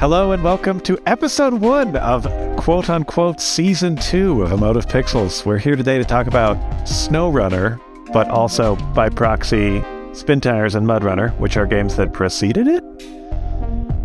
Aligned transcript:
Hello 0.00 0.32
and 0.32 0.42
welcome 0.42 0.80
to 0.80 0.98
episode 1.04 1.52
one 1.52 1.94
of 1.98 2.24
quote 2.56 2.88
unquote 2.88 3.38
season 3.38 3.96
two 3.96 4.40
of 4.40 4.50
Emotive 4.50 4.86
Pixels. 4.86 5.44
We're 5.44 5.58
here 5.58 5.76
today 5.76 5.98
to 5.98 6.06
talk 6.06 6.26
about 6.26 6.56
SnowRunner, 6.86 7.78
but 8.10 8.26
also 8.28 8.76
by 8.94 9.10
proxy 9.10 9.84
Spin 10.14 10.40
Tires 10.40 10.74
and 10.74 10.86
Mudrunner, 10.86 11.38
which 11.38 11.58
are 11.58 11.66
games 11.66 11.96
that 11.96 12.14
preceded 12.14 12.66
it. 12.66 12.82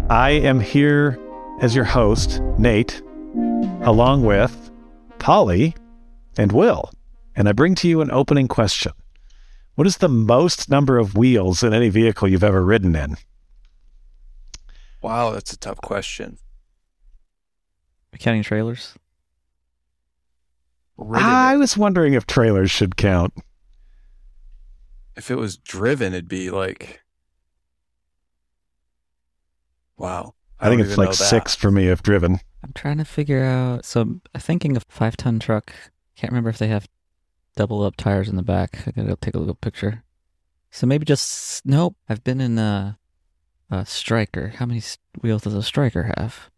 I 0.10 0.32
am 0.32 0.60
here 0.60 1.18
as 1.62 1.74
your 1.74 1.86
host, 1.86 2.42
Nate, 2.58 3.02
along 3.84 4.26
with 4.26 4.70
Polly 5.18 5.76
and 6.38 6.52
Will, 6.52 6.92
and 7.38 7.48
I 7.48 7.54
bring 7.54 7.74
to 7.76 7.88
you 7.88 8.02
an 8.02 8.12
opening 8.12 8.50
question. 8.50 8.92
What 9.76 9.88
is 9.88 9.96
the 9.96 10.10
most 10.10 10.70
number 10.70 10.98
of 10.98 11.16
wheels 11.16 11.64
in 11.64 11.74
any 11.74 11.88
vehicle 11.88 12.28
you've 12.28 12.44
ever 12.44 12.66
ridden 12.66 12.98
in? 12.98 13.16
Wow, 15.06 15.30
that's 15.30 15.54
a 15.54 15.58
tough 15.60 15.80
question. 15.82 16.40
Counting 18.18 18.42
trailers? 18.42 18.96
Ridden 20.98 21.30
I 21.30 21.54
it. 21.54 21.58
was 21.58 21.78
wondering 21.78 22.16
if 22.16 22.26
trailers 22.26 22.72
should 22.72 22.98
count. 22.98 23.32
If 25.16 25.30
it 25.30 25.36
was 25.36 25.58
driven, 25.58 26.14
it'd 26.14 26.28
be 26.28 26.50
like, 26.50 27.04
wow. 29.96 30.34
I, 30.60 30.70
think 30.70 30.82
it's 30.82 30.98
like 30.98 31.14
six 31.14 31.54
for 31.54 31.70
me 31.70 31.88
if 31.88 32.02
driven. 32.02 32.40
I'm 32.64 32.74
trying 32.74 32.98
to 32.98 33.06
figure 33.06 33.44
out. 33.44 33.86
So 33.86 34.02
I'm 34.02 34.22
thinking 34.36 34.76
of 34.76 34.88
five 34.90 35.16
ton 35.18 35.38
truck. 35.38 35.72
Can't 36.16 36.32
remember 36.32 36.50
if 36.50 36.58
they 36.58 36.70
have 36.70 36.88
double 37.56 37.84
up 37.84 37.96
tires 37.96 38.28
in 38.28 38.38
the 38.38 38.42
back. 38.42 38.80
I 38.88 38.92
gotta 38.92 39.16
take 39.18 39.36
a 39.36 39.40
little 39.40 39.54
picture. 39.54 40.04
So 40.72 40.88
maybe 40.88 41.06
just 41.06 41.64
nope. 41.64 41.96
I've 42.10 42.24
been 42.24 42.42
in 42.42 42.58
a, 42.58 42.98
a 43.70 43.86
Stryker. 43.86 44.54
How 44.58 44.66
many 44.66 44.82
wheels 45.22 45.44
does 45.44 45.54
a 45.54 45.64
Stryker 45.64 46.12
have? 46.18 46.50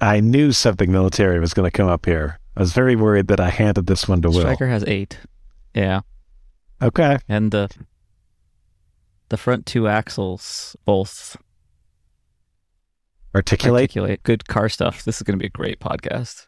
I 0.00 0.20
knew 0.20 0.52
something 0.52 0.90
military 0.90 1.38
was 1.40 1.54
going 1.54 1.70
to 1.70 1.76
come 1.76 1.88
up 1.88 2.06
here. 2.06 2.38
I 2.56 2.60
was 2.60 2.72
very 2.72 2.96
worried 2.96 3.28
that 3.28 3.40
I 3.40 3.50
handed 3.50 3.86
this 3.86 4.08
one 4.08 4.20
to 4.22 4.28
Will. 4.30 4.40
Stryker 4.40 4.68
has 4.68 4.84
eight. 4.86 5.18
Yeah, 5.74 6.00
Okay. 6.82 7.18
and 7.28 7.50
the 7.50 7.70
the 9.30 9.36
front 9.38 9.64
two 9.64 9.88
axles 9.88 10.76
both 10.84 11.36
Articulate. 13.34 13.82
articulate. 13.82 14.22
Good 14.24 14.46
car 14.46 14.68
stuff. 14.68 15.04
This 15.04 15.16
is 15.16 15.22
gonna 15.22 15.38
be 15.38 15.46
a 15.46 15.50
great 15.50 15.80
podcast. 15.80 16.46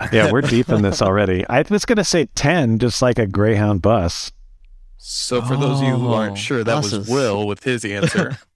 Yeah, 0.12 0.30
we're 0.30 0.42
deep 0.42 0.68
in 0.68 0.82
this 0.82 1.02
already. 1.02 1.44
I 1.48 1.62
was 1.68 1.84
going 1.84 1.96
to 1.96 2.04
say 2.04 2.26
10, 2.36 2.78
just 2.78 3.02
like 3.02 3.18
a 3.18 3.26
Greyhound 3.26 3.82
bus. 3.82 4.30
So 4.96 5.42
for 5.42 5.56
those 5.56 5.80
of 5.80 5.88
you 5.88 5.96
who 5.96 6.10
Oh, 6.10 6.14
aren't 6.14 6.38
sure, 6.38 6.62
that 6.62 6.84
was. 6.84 7.08
Will 7.08 7.48
with 7.48 7.64
his 7.64 7.84
answer. 7.84 8.38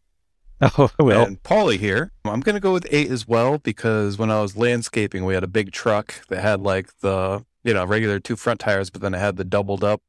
Oh, 0.79 0.91
Will. 1.01 1.23
And 1.23 1.43
Polly 1.43 1.77
here. 1.77 2.13
I'm 2.25 2.41
going 2.41 2.55
to 2.55 2.61
go 2.61 2.73
with 2.73 2.87
eight 2.91 3.11
as 3.11 3.27
well 3.27 3.59
because 3.59 4.17
when 4.17 4.31
I 4.31 4.41
was 4.41 4.57
landscaping, 4.57 5.25
we 5.25 5.35
had 5.35 5.43
a 5.43 5.49
big 5.49 5.73
truck 5.73 6.27
that 6.29 6.41
had 6.41 6.61
like 6.61 6.97
the, 7.01 7.45
you 7.65 7.75
know, 7.75 7.85
regular 7.85 8.21
two 8.21 8.37
front 8.37 8.61
tires, 8.61 8.89
but 8.89 9.03
then 9.03 9.13
it 9.13 9.19
had 9.19 9.37
the 9.37 9.45
doubled 9.45 9.83
up 9.83 10.03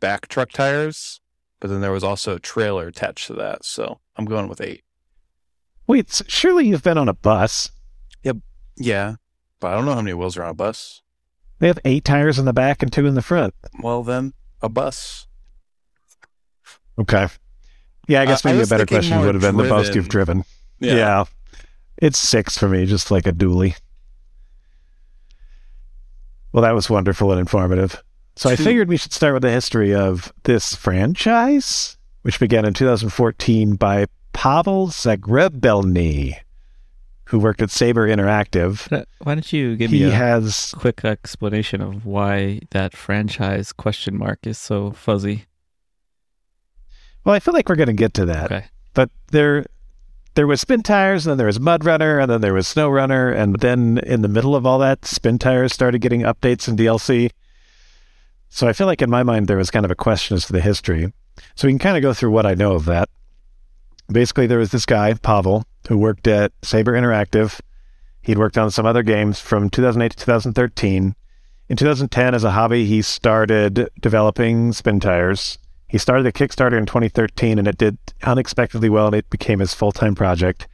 back 0.00 0.26
truck 0.26 0.50
tires. 0.50 1.20
But 1.60 1.70
then 1.70 1.80
there 1.80 1.92
was 1.92 2.02
also 2.02 2.34
a 2.34 2.40
trailer 2.40 2.88
attached 2.88 3.28
to 3.28 3.34
that. 3.34 3.64
So 3.64 4.00
I'm 4.16 4.24
going 4.24 4.48
with 4.48 4.60
eight. 4.60 4.82
Wait, 5.86 6.22
surely 6.26 6.66
you've 6.66 6.82
been 6.82 6.98
on 6.98 7.08
a 7.08 7.14
bus. 7.14 7.70
Yep. 8.24 8.38
Yeah. 8.76 9.14
But 9.60 9.68
I 9.68 9.76
don't 9.76 9.84
know 9.84 9.94
how 9.94 10.02
many 10.02 10.14
wheels 10.14 10.36
are 10.36 10.42
on 10.42 10.50
a 10.50 10.54
bus. 10.54 11.02
They 11.60 11.68
have 11.68 11.78
eight 11.84 12.04
tires 12.04 12.40
in 12.40 12.46
the 12.46 12.52
back 12.52 12.82
and 12.82 12.92
two 12.92 13.06
in 13.06 13.14
the 13.14 13.22
front. 13.22 13.54
Well, 13.80 14.02
then 14.02 14.32
a 14.60 14.68
bus. 14.68 15.28
Okay. 16.98 17.28
Yeah, 18.12 18.20
I 18.20 18.26
guess 18.26 18.44
Uh, 18.44 18.50
maybe 18.50 18.62
a 18.62 18.66
better 18.66 18.84
question 18.84 19.20
would 19.20 19.34
have 19.34 19.40
been 19.40 19.56
the 19.56 19.64
most 19.64 19.94
you've 19.94 20.10
driven. 20.10 20.44
Yeah. 20.80 21.24
It's 21.96 22.18
six 22.18 22.58
for 22.58 22.68
me, 22.68 22.84
just 22.84 23.10
like 23.10 23.26
a 23.26 23.32
dually. 23.32 23.74
Well, 26.52 26.62
that 26.62 26.74
was 26.74 26.90
wonderful 26.90 27.30
and 27.30 27.40
informative. 27.40 28.02
So 28.36 28.50
I 28.50 28.56
figured 28.56 28.88
we 28.90 28.98
should 28.98 29.14
start 29.14 29.32
with 29.32 29.42
the 29.42 29.50
history 29.50 29.94
of 29.94 30.30
this 30.42 30.74
franchise, 30.74 31.96
which 32.20 32.38
began 32.38 32.66
in 32.66 32.74
2014 32.74 33.76
by 33.76 34.04
Pavel 34.34 34.88
Zagrebelny, 34.88 36.34
who 37.26 37.38
worked 37.38 37.62
at 37.62 37.70
Saber 37.70 38.06
Interactive. 38.06 38.90
Why 39.22 39.34
don't 39.34 39.52
you 39.54 39.76
give 39.76 39.90
me 39.90 40.02
a 40.04 40.10
has 40.10 40.74
quick 40.76 41.02
explanation 41.02 41.80
of 41.80 42.04
why 42.04 42.60
that 42.72 42.94
franchise 42.94 43.72
question 43.72 44.18
mark 44.18 44.46
is 44.46 44.58
so 44.58 44.90
fuzzy? 44.90 45.46
Well, 47.24 47.34
I 47.34 47.38
feel 47.40 47.54
like 47.54 47.68
we're 47.68 47.76
going 47.76 47.86
to 47.86 47.92
get 47.92 48.14
to 48.14 48.26
that. 48.26 48.50
Okay. 48.50 48.64
but 48.94 49.10
there 49.30 49.66
there 50.34 50.46
was 50.46 50.60
spin 50.62 50.82
tires 50.82 51.26
and 51.26 51.32
then 51.32 51.38
there 51.38 51.46
was 51.46 51.60
mud 51.60 51.84
runner 51.84 52.18
and 52.18 52.30
then 52.30 52.40
there 52.40 52.54
was 52.54 52.66
snow 52.66 52.88
runner 52.88 53.30
and 53.30 53.60
then 53.60 53.98
in 53.98 54.22
the 54.22 54.28
middle 54.28 54.56
of 54.56 54.64
all 54.64 54.78
that 54.78 55.04
spin 55.04 55.38
tires 55.38 55.74
started 55.74 56.00
getting 56.00 56.22
updates 56.22 56.66
and 56.66 56.78
dlc 56.78 57.30
so 58.48 58.66
i 58.66 58.72
feel 58.72 58.86
like 58.86 59.02
in 59.02 59.10
my 59.10 59.22
mind 59.22 59.46
there 59.46 59.58
was 59.58 59.70
kind 59.70 59.84
of 59.84 59.90
a 59.90 59.94
question 59.94 60.34
as 60.36 60.46
to 60.46 60.52
the 60.52 60.60
history. 60.60 61.12
So 61.54 61.66
we 61.66 61.72
can 61.72 61.78
kind 61.78 61.96
of 61.96 62.02
go 62.02 62.14
through 62.14 62.30
what 62.30 62.46
i 62.46 62.54
know 62.54 62.72
of 62.72 62.84
that. 62.86 63.08
Basically 64.10 64.46
there 64.46 64.58
was 64.58 64.70
this 64.70 64.86
guy 64.86 65.14
pavel 65.14 65.64
who 65.88 65.96
worked 65.98 66.26
at 66.26 66.52
saber 66.62 66.92
interactive. 66.92 67.60
He'd 68.22 68.38
worked 68.38 68.58
on 68.58 68.70
some 68.70 68.86
other 68.86 69.02
games 69.02 69.40
from 69.40 69.68
2008 69.70 70.12
to 70.12 70.16
2013 70.16 71.14
in 71.68 71.76
2010 71.76 72.34
as 72.34 72.44
a 72.44 72.50
hobby 72.52 72.84
he 72.84 73.00
started 73.02 73.88
developing 74.00 74.72
spin 74.72 75.00
tires 75.00 75.58
he 75.92 75.98
started 75.98 76.22
the 76.22 76.32
Kickstarter 76.32 76.78
in 76.78 76.86
2013 76.86 77.58
and 77.58 77.68
it 77.68 77.76
did 77.76 77.98
unexpectedly 78.22 78.88
well 78.88 79.08
and 79.08 79.14
it 79.14 79.28
became 79.28 79.58
his 79.58 79.74
full 79.74 79.92
time 79.92 80.14
project. 80.14 80.66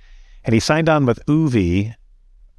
And 0.44 0.54
he 0.54 0.60
signed 0.60 0.88
on 0.88 1.06
with 1.06 1.26
Oovee, 1.26 1.96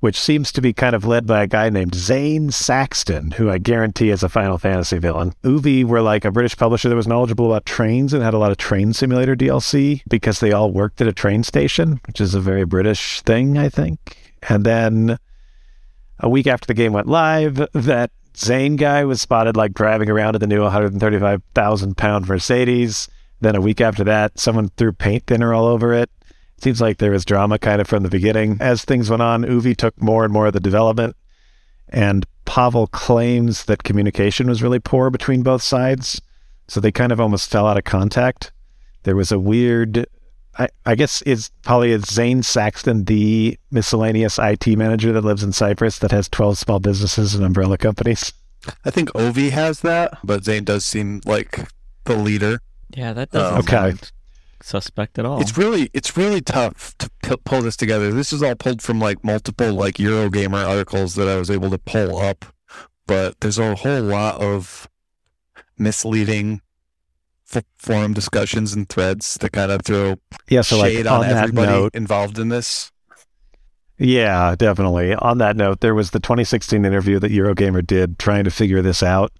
which 0.01 0.19
seems 0.19 0.51
to 0.51 0.59
be 0.59 0.73
kind 0.73 0.93
of 0.93 1.05
led 1.05 1.25
by 1.25 1.41
a 1.41 1.47
guy 1.47 1.69
named 1.69 1.95
Zane 1.95 2.51
Saxton, 2.51 3.31
who 3.31 3.49
I 3.49 3.59
guarantee 3.59 4.09
is 4.09 4.23
a 4.23 4.29
Final 4.29 4.57
Fantasy 4.57 4.97
villain. 4.97 5.35
Oovee 5.45 5.85
were 5.85 6.01
like 6.01 6.25
a 6.25 6.31
British 6.31 6.57
publisher 6.57 6.89
that 6.89 6.97
was 6.97 7.07
knowledgeable 7.07 7.45
about 7.45 7.65
trains 7.65 8.13
and 8.13 8.21
had 8.21 8.33
a 8.33 8.37
lot 8.37 8.51
of 8.51 8.57
train 8.57 8.91
simulator 8.91 9.37
DLC 9.37 10.01
because 10.09 10.41
they 10.41 10.51
all 10.51 10.69
worked 10.69 10.99
at 10.99 11.07
a 11.07 11.13
train 11.13 11.43
station, 11.43 12.01
which 12.07 12.19
is 12.19 12.35
a 12.35 12.41
very 12.41 12.65
British 12.65 13.21
thing, 13.21 13.57
I 13.57 13.69
think. 13.69 14.33
And 14.49 14.65
then 14.65 15.17
a 16.19 16.27
week 16.27 16.45
after 16.45 16.67
the 16.67 16.73
game 16.73 16.91
went 16.91 17.07
live, 17.07 17.65
that 17.71 18.11
Zane 18.35 18.75
guy 18.75 19.03
was 19.03 19.21
spotted 19.21 19.57
like 19.57 19.73
driving 19.73 20.09
around 20.09 20.35
in 20.35 20.39
the 20.39 20.47
new 20.47 20.61
135,000 20.61 21.97
pound 21.97 22.27
Mercedes. 22.27 23.07
Then 23.41 23.55
a 23.55 23.61
week 23.61 23.81
after 23.81 24.03
that, 24.03 24.39
someone 24.39 24.69
threw 24.69 24.91
paint 24.91 25.25
thinner 25.27 25.53
all 25.53 25.65
over 25.65 25.93
it. 25.93 26.09
Seems 26.61 26.81
like 26.81 26.97
there 26.97 27.11
was 27.11 27.23
drama 27.23 27.57
kind 27.57 27.79
of 27.79 27.87
from 27.87 28.03
the 28.03 28.09
beginning. 28.09 28.57
As 28.59 28.83
things 28.83 29.09
went 29.09 29.21
on, 29.21 29.43
Oovee 29.43 29.77
took 29.77 30.01
more 30.01 30.25
and 30.25 30.33
more 30.33 30.47
of 30.47 30.53
the 30.53 30.59
development, 30.59 31.15
and 31.87 32.25
Pavel 32.45 32.87
claims 32.87 33.65
that 33.65 33.83
communication 33.83 34.47
was 34.47 34.61
really 34.63 34.79
poor 34.79 35.09
between 35.09 35.43
both 35.43 35.61
sides. 35.61 36.21
So 36.67 36.79
they 36.79 36.91
kind 36.91 37.11
of 37.11 37.19
almost 37.19 37.49
fell 37.49 37.67
out 37.67 37.77
of 37.77 37.83
contact. 37.83 38.51
There 39.03 39.15
was 39.15 39.31
a 39.31 39.39
weird 39.39 40.05
I, 40.57 40.67
I 40.85 40.95
guess 40.95 41.21
is 41.23 41.51
probably 41.61 41.91
is 41.91 42.03
Zane 42.05 42.43
Saxton 42.43 43.05
the 43.05 43.57
miscellaneous 43.71 44.37
IT 44.41 44.67
manager 44.77 45.11
that 45.13 45.23
lives 45.23 45.43
in 45.43 45.51
Cyprus 45.53 45.99
that 45.99 46.11
has 46.11 46.27
12 46.29 46.57
small 46.57 46.79
businesses 46.79 47.35
and 47.35 47.43
umbrella 47.45 47.77
companies? 47.77 48.33
I 48.83 48.91
think 48.91 49.09
Oovee 49.13 49.51
has 49.51 49.81
that, 49.81 50.17
but 50.23 50.43
Zane 50.43 50.65
does 50.65 50.83
seem 50.85 51.21
like 51.25 51.67
the 52.05 52.15
leader. 52.15 52.59
Yeah, 52.95 53.13
that 53.13 53.31
doesn't 53.31 53.53
Um, 53.53 53.59
Okay. 53.59 53.91
sound 53.91 54.11
suspect 54.61 55.17
at 55.17 55.25
all. 55.25 55.39
It's 55.39 55.57
really 55.57 55.89
it's 55.93 56.17
really 56.17 56.41
tough 56.41 56.93
to 56.97 57.09
p- 57.23 57.37
pull 57.45 57.61
this 57.61 57.77
together. 57.77 58.11
This 58.11 58.33
is 58.33 58.43
all 58.43 58.55
pulled 58.55 58.81
from 58.81 58.99
like 58.99 59.23
multiple 59.23 59.71
like 59.73 59.95
Eurogamer 59.95 60.67
articles 60.67 61.15
that 61.15 61.29
I 61.29 61.37
was 61.37 61.49
able 61.49 61.69
to 61.69 61.77
pull 61.77 62.17
up, 62.17 62.43
but 63.07 63.39
there's 63.39 63.57
a 63.59 63.75
whole 63.75 64.01
lot 64.01 64.41
of 64.41 64.89
misleading 65.77 66.55
f- 66.55 66.61
forum 67.77 68.13
discussions 68.13 68.73
and 68.73 68.87
threads 68.89 69.35
that 69.35 69.51
kind 69.51 69.71
of 69.71 69.81
throw 69.81 70.15
Yeah, 70.49 70.61
so 70.61 70.77
like 70.79 70.93
shade 70.93 71.07
on, 71.07 71.23
on, 71.23 71.25
everybody 71.25 71.71
note, 71.71 71.95
involved 71.95 72.39
in 72.39 72.49
this. 72.49 72.91
yeah, 73.97 74.55
definitely. 74.55 75.15
On 75.15 75.37
that 75.39 75.55
note, 75.55 75.81
there 75.81 75.95
was 75.95 76.11
the 76.11 76.19
2016 76.19 76.85
interview 76.85 77.19
that 77.19 77.31
Eurogamer 77.31 77.85
did 77.85 78.19
trying 78.19 78.43
to 78.43 78.51
figure 78.51 78.81
this 78.81 79.03
out. 79.03 79.31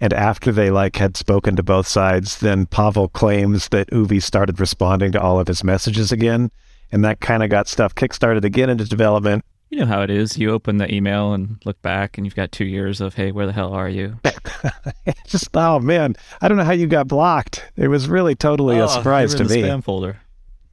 And 0.00 0.12
after 0.12 0.52
they 0.52 0.70
like 0.70 0.96
had 0.96 1.16
spoken 1.16 1.56
to 1.56 1.62
both 1.62 1.86
sides, 1.86 2.40
then 2.40 2.66
Pavel 2.66 3.08
claims 3.08 3.68
that 3.68 3.90
Oovee 3.90 4.22
started 4.22 4.60
responding 4.60 5.12
to 5.12 5.20
all 5.20 5.40
of 5.40 5.48
his 5.48 5.64
messages 5.64 6.12
again, 6.12 6.50
and 6.92 7.04
that 7.04 7.20
kind 7.20 7.42
of 7.42 7.48
got 7.48 7.66
stuff 7.66 7.94
kickstarted 7.94 8.44
again 8.44 8.68
into 8.68 8.84
development. 8.84 9.44
You 9.70 9.78
know 9.80 9.86
how 9.86 10.02
it 10.02 10.10
is. 10.10 10.38
You 10.38 10.50
open 10.52 10.76
the 10.78 10.92
email 10.92 11.32
and 11.32 11.56
look 11.64 11.80
back, 11.82 12.16
and 12.16 12.26
you've 12.26 12.36
got 12.36 12.52
two 12.52 12.64
years 12.64 13.00
of, 13.00 13.14
hey, 13.14 13.32
where 13.32 13.46
the 13.46 13.52
hell 13.52 13.72
are 13.72 13.88
you? 13.88 14.18
Just 15.26 15.48
oh 15.54 15.78
man, 15.80 16.14
I 16.40 16.48
don't 16.48 16.56
know 16.56 16.64
how 16.64 16.72
you 16.72 16.86
got 16.86 17.08
blocked. 17.08 17.64
It 17.76 17.88
was 17.88 18.08
really 18.08 18.34
totally 18.34 18.78
a 18.78 18.84
Oh, 18.84 18.88
surprise 18.88 19.34
to 19.34 19.44
me. 19.44 19.62
Spam 19.62 19.82
folder. 19.82 20.20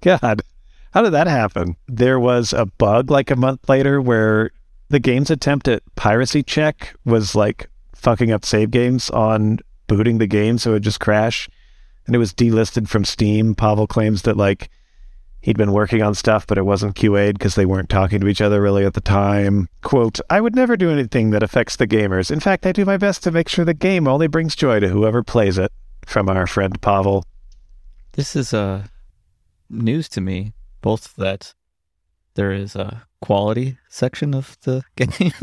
God, 0.02 0.42
how 0.92 1.02
did 1.02 1.12
that 1.14 1.28
happen? 1.28 1.76
There 1.88 2.20
was 2.20 2.54
a 2.54 2.66
bug 2.66 3.10
like 3.10 3.32
a 3.32 3.36
month 3.36 3.68
later 3.70 4.02
where 4.02 4.52
the 4.90 5.00
game's 5.00 5.32
attempt 5.32 5.68
at 5.68 5.82
piracy 5.96 6.44
check 6.44 6.94
was 7.06 7.36
like 7.36 7.70
fucking 7.96 8.32
up 8.32 8.46
save 8.46 8.70
games 8.70 9.10
on 9.10 9.60
booting 9.88 10.18
the 10.20 10.28
game, 10.28 10.58
so 10.58 10.76
it 10.76 10.82
just 10.82 11.00
crash. 11.00 11.50
And 12.06 12.16
it 12.16 12.20
was 12.20 12.34
delisted 12.34 12.90
from 12.90 13.06
Steam. 13.06 13.56
Pavel 13.56 13.88
claims 13.88 14.24
that 14.24 14.36
like 14.38 14.70
He'd 15.44 15.58
been 15.58 15.74
working 15.74 16.02
on 16.02 16.16
stuff, 16.16 16.48
but 16.48 16.58
it 16.58 16.66
wasn't 16.66 16.96
QA'd 16.96 17.38
because 17.38 17.56
they 17.56 17.66
weren't 17.66 17.90
talking 17.90 18.22
to 18.22 18.30
each 18.30 18.40
other 18.40 18.62
really 18.62 18.86
at 18.86 18.94
the 18.94 19.02
time. 19.02 19.68
Quote, 19.82 20.22
I 20.30 20.40
would 20.40 20.56
never 20.56 20.78
do 20.78 20.90
anything 20.90 21.32
that 21.32 21.44
affects 21.44 21.76
the 21.76 21.86
gamers. 21.86 22.32
In 22.32 22.40
fact, 22.40 22.66
I 22.66 22.72
do 22.72 22.86
my 22.86 22.96
best 22.96 23.24
to 23.24 23.32
make 23.32 23.50
sure 23.50 23.66
the 23.66 23.74
game 23.74 24.08
only 24.08 24.28
brings 24.28 24.56
joy 24.56 24.80
to 24.80 24.88
whoever 24.88 25.22
plays 25.22 25.58
it. 25.58 25.72
From 26.06 26.30
our 26.30 26.48
friend 26.48 26.82
Pavel. 26.82 27.26
This 28.14 28.36
is 28.38 28.54
uh, 28.54 28.84
news 29.70 30.08
to 30.10 30.22
me, 30.22 30.54
both 30.82 31.14
that 31.16 31.54
there 32.36 32.54
is 32.54 32.76
a 32.76 33.04
quality 33.22 33.78
section 33.90 34.34
of 34.34 34.58
the 34.62 34.84
game. 34.96 35.34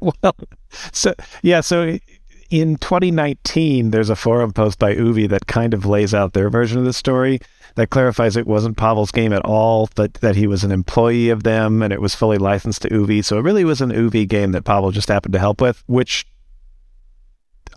well, 0.00 0.36
so 0.92 1.14
yeah, 1.42 1.60
so 1.60 1.98
in 2.50 2.76
2019, 2.76 3.90
there's 3.90 4.10
a 4.10 4.16
forum 4.16 4.52
post 4.52 4.78
by 4.78 4.94
Oovee 4.94 5.28
that 5.28 5.46
kind 5.46 5.74
of 5.74 5.86
lays 5.86 6.14
out 6.14 6.32
their 6.32 6.50
version 6.50 6.78
of 6.78 6.84
the 6.84 6.92
story 6.92 7.38
that 7.74 7.90
clarifies 7.90 8.36
it 8.36 8.46
wasn't 8.46 8.76
Pavel's 8.76 9.10
game 9.10 9.32
at 9.32 9.44
all, 9.44 9.88
but 9.94 10.14
that 10.14 10.36
he 10.36 10.46
was 10.46 10.64
an 10.64 10.72
employee 10.72 11.30
of 11.30 11.42
them 11.42 11.82
and 11.82 11.92
it 11.92 12.00
was 12.00 12.14
fully 12.14 12.38
licensed 12.38 12.82
to 12.82 12.88
Oovee. 12.88 13.24
So 13.24 13.38
it 13.38 13.42
really 13.42 13.64
was 13.64 13.80
an 13.80 13.90
Oovee 13.90 14.28
game 14.28 14.52
that 14.52 14.64
Pavel 14.64 14.90
just 14.90 15.08
happened 15.08 15.32
to 15.32 15.38
help 15.38 15.60
with, 15.60 15.82
which 15.86 16.26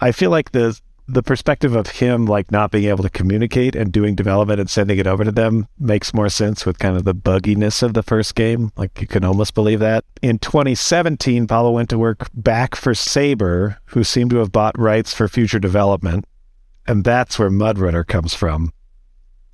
I 0.01 0.11
feel 0.11 0.29
like 0.29 0.51
the 0.51 0.79
the 1.07 1.23
perspective 1.23 1.75
of 1.75 1.87
him 1.87 2.25
like 2.25 2.51
not 2.51 2.71
being 2.71 2.85
able 2.85 3.03
to 3.03 3.09
communicate 3.09 3.75
and 3.75 3.91
doing 3.91 4.15
development 4.15 4.59
and 4.59 4.69
sending 4.69 4.97
it 4.97 5.05
over 5.05 5.23
to 5.23 5.31
them 5.31 5.67
makes 5.77 6.13
more 6.13 6.29
sense 6.29 6.65
with 6.65 6.79
kind 6.79 6.95
of 6.95 7.03
the 7.03 7.13
bugginess 7.13 7.83
of 7.83 7.93
the 7.93 8.01
first 8.01 8.33
game. 8.33 8.71
Like 8.75 8.99
you 8.99 9.07
can 9.07 9.23
almost 9.23 9.53
believe 9.53 9.79
that. 9.81 10.03
In 10.21 10.39
2017, 10.39 11.45
Pavel 11.47 11.73
went 11.73 11.89
to 11.89 11.97
work 11.99 12.27
back 12.33 12.75
for 12.75 12.95
Saber, 12.95 13.77
who 13.85 14.03
seemed 14.03 14.31
to 14.31 14.37
have 14.37 14.51
bought 14.51 14.77
rights 14.79 15.13
for 15.13 15.27
future 15.27 15.59
development. 15.59 16.25
And 16.87 17.03
that's 17.03 17.37
where 17.37 17.49
Mudrunner 17.49 18.05
comes 18.05 18.33
from. 18.33 18.71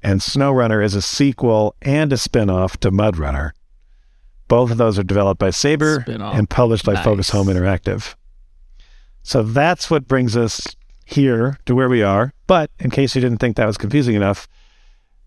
And 0.03 0.19
SnowRunner 0.19 0.83
is 0.83 0.95
a 0.95 1.01
sequel 1.01 1.75
and 1.81 2.11
a 2.11 2.17
spin-off 2.17 2.77
to 2.79 2.91
Mudrunner. 2.91 3.51
Both 4.47 4.71
of 4.71 4.77
those 4.77 4.97
are 4.99 5.03
developed 5.03 5.39
by 5.39 5.51
Saber 5.51 6.01
Spin-off. 6.01 6.35
and 6.35 6.49
published 6.49 6.85
by 6.85 6.93
Nice. 6.93 7.03
Focus 7.05 7.29
Home 7.29 7.47
Interactive. 7.47 8.15
So 9.23 9.43
that's 9.43 9.89
what 9.91 10.07
brings 10.07 10.35
us 10.35 10.75
here 11.05 11.57
to 11.65 11.75
where 11.75 11.87
we 11.89 12.01
are. 12.01 12.33
But 12.47 12.71
in 12.79 12.89
case 12.89 13.15
you 13.15 13.21
didn't 13.21 13.37
think 13.37 13.55
that 13.57 13.67
was 13.67 13.77
confusing 13.77 14.15
enough, 14.15 14.47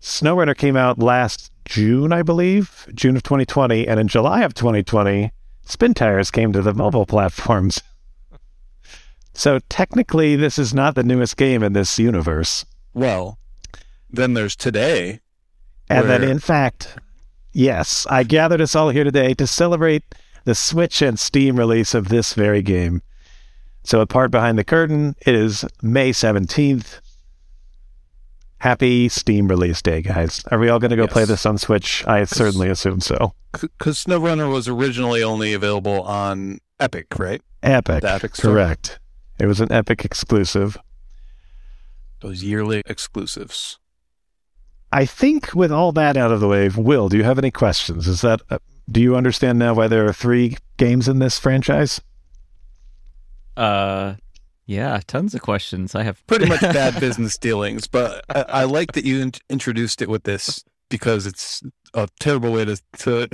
SnowRunner 0.01 0.55
came 0.57 0.75
out 0.75 0.99
last 0.99 1.51
June, 1.63 2.11
I 2.11 2.21
believe, 2.21 2.87
June 2.93 3.15
of 3.15 3.23
2020, 3.23 3.87
and 3.87 3.99
in 3.99 4.07
July 4.07 4.41
of 4.43 4.53
2020, 4.53 5.31
Spin 5.63 5.93
Tires 5.95 6.29
came 6.29 6.51
to 6.53 6.61
the 6.61 6.73
mobile 6.73 7.05
platforms. 7.05 7.81
So 9.37 9.59
technically, 9.67 10.37
this 10.37 10.57
is 10.57 10.73
not 10.73 10.95
the 10.95 11.03
newest 11.03 11.35
game 11.35 11.61
in 11.61 11.73
this 11.73 11.99
universe. 11.99 12.65
Well, 12.93 13.37
then 14.15 14.33
there's 14.33 14.55
today. 14.55 15.19
And 15.89 16.09
then, 16.09 16.21
Where- 16.21 16.29
in 16.31 16.39
fact, 16.39 16.97
yes, 17.53 18.05
I 18.09 18.23
gathered 18.23 18.61
us 18.61 18.75
all 18.75 18.89
here 18.89 19.03
today 19.03 19.33
to 19.35 19.45
celebrate 19.47 20.03
the 20.45 20.55
Switch 20.55 21.01
and 21.01 21.17
Steam 21.19 21.57
release 21.57 21.93
of 21.93 22.09
this 22.09 22.33
very 22.33 22.61
game. 22.61 23.01
So, 23.83 24.01
a 24.01 24.07
part 24.07 24.31
behind 24.31 24.57
the 24.57 24.63
curtain, 24.63 25.15
it 25.25 25.35
is 25.35 25.63
May 25.81 26.11
17th. 26.11 27.01
Happy 28.59 29.09
Steam 29.09 29.47
release 29.47 29.81
day, 29.81 30.01
guys. 30.01 30.43
Are 30.49 30.57
we 30.57 30.69
all 30.69 30.79
going 30.79 30.89
to 30.89 30.95
go 30.97 31.03
Yes. 31.03 31.13
play 31.13 31.25
this 31.25 31.45
on 31.45 31.57
Switch? 31.57 32.03
I 32.07 32.23
certainly 32.23 32.67
assume 32.69 32.99
so. 33.01 33.33
Because 33.51 34.03
SnowRunner 34.03 34.51
was 34.51 34.67
originally 34.67 35.21
only 35.21 35.53
available 35.53 36.01
on 36.03 36.59
Epic, 36.79 37.07
right? 37.19 37.41
Epic. 37.61 38.01
The 38.01 38.11
Epic 38.11 38.35
Store. 38.35 38.51
Correct. 38.53 38.99
It 39.39 39.45
was 39.45 39.59
an 39.61 39.71
Epic 39.71 40.03
exclusive. 40.03 40.77
Those 42.21 42.43
yearly 42.43 42.81
exclusives. 42.87 43.77
I 44.95 45.05
think 45.05 45.53
with 45.53 45.73
all 45.73 45.91
that 45.91 46.15
out 46.15 46.31
of 46.31 46.39
the 46.39 46.47
way, 46.47 46.69
Will, 46.69 47.09
do 47.09 47.17
you 47.17 47.25
have 47.25 47.37
any 47.37 47.51
questions? 47.51 48.07
Is 48.07 48.21
that 48.21 48.41
uh, 48.49 48.59
do 48.89 49.01
you 49.01 49.17
understand 49.17 49.59
now 49.59 49.73
why 49.73 49.89
there 49.89 50.05
are 50.07 50.13
three 50.13 50.55
games 50.77 51.09
in 51.09 51.19
this 51.19 51.37
franchise? 51.37 51.99
uh, 53.57 54.15
yeah, 54.65 55.01
tons 55.05 55.35
of 55.35 55.41
questions. 55.41 55.95
I 55.95 56.03
have 56.03 56.25
Pretty 56.27 56.45
much 56.49 56.61
bad 56.61 56.97
business 57.01 57.37
dealings, 57.37 57.87
but 57.87 58.23
I, 58.29 58.61
I 58.61 58.63
like 58.63 58.93
that 58.93 59.03
you 59.03 59.19
in- 59.19 59.33
introduced 59.49 60.01
it 60.01 60.07
with 60.07 60.23
this 60.23 60.63
because 60.89 61.27
it's 61.27 61.61
a 61.93 62.07
terrible 62.21 62.53
way 62.53 62.63
to, 62.63 62.81
to 62.99 63.27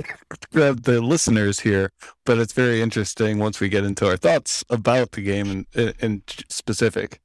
grab 0.52 0.82
the 0.82 1.00
listeners 1.00 1.60
here, 1.60 1.92
but 2.24 2.38
it's 2.38 2.52
very 2.52 2.82
interesting 2.82 3.38
once 3.38 3.60
we 3.60 3.68
get 3.68 3.84
into 3.84 4.08
our 4.08 4.16
thoughts 4.16 4.64
about 4.68 5.12
the 5.12 5.22
game 5.22 5.48
in, 5.48 5.66
in, 5.74 5.94
in 6.00 6.22
specific, 6.48 7.20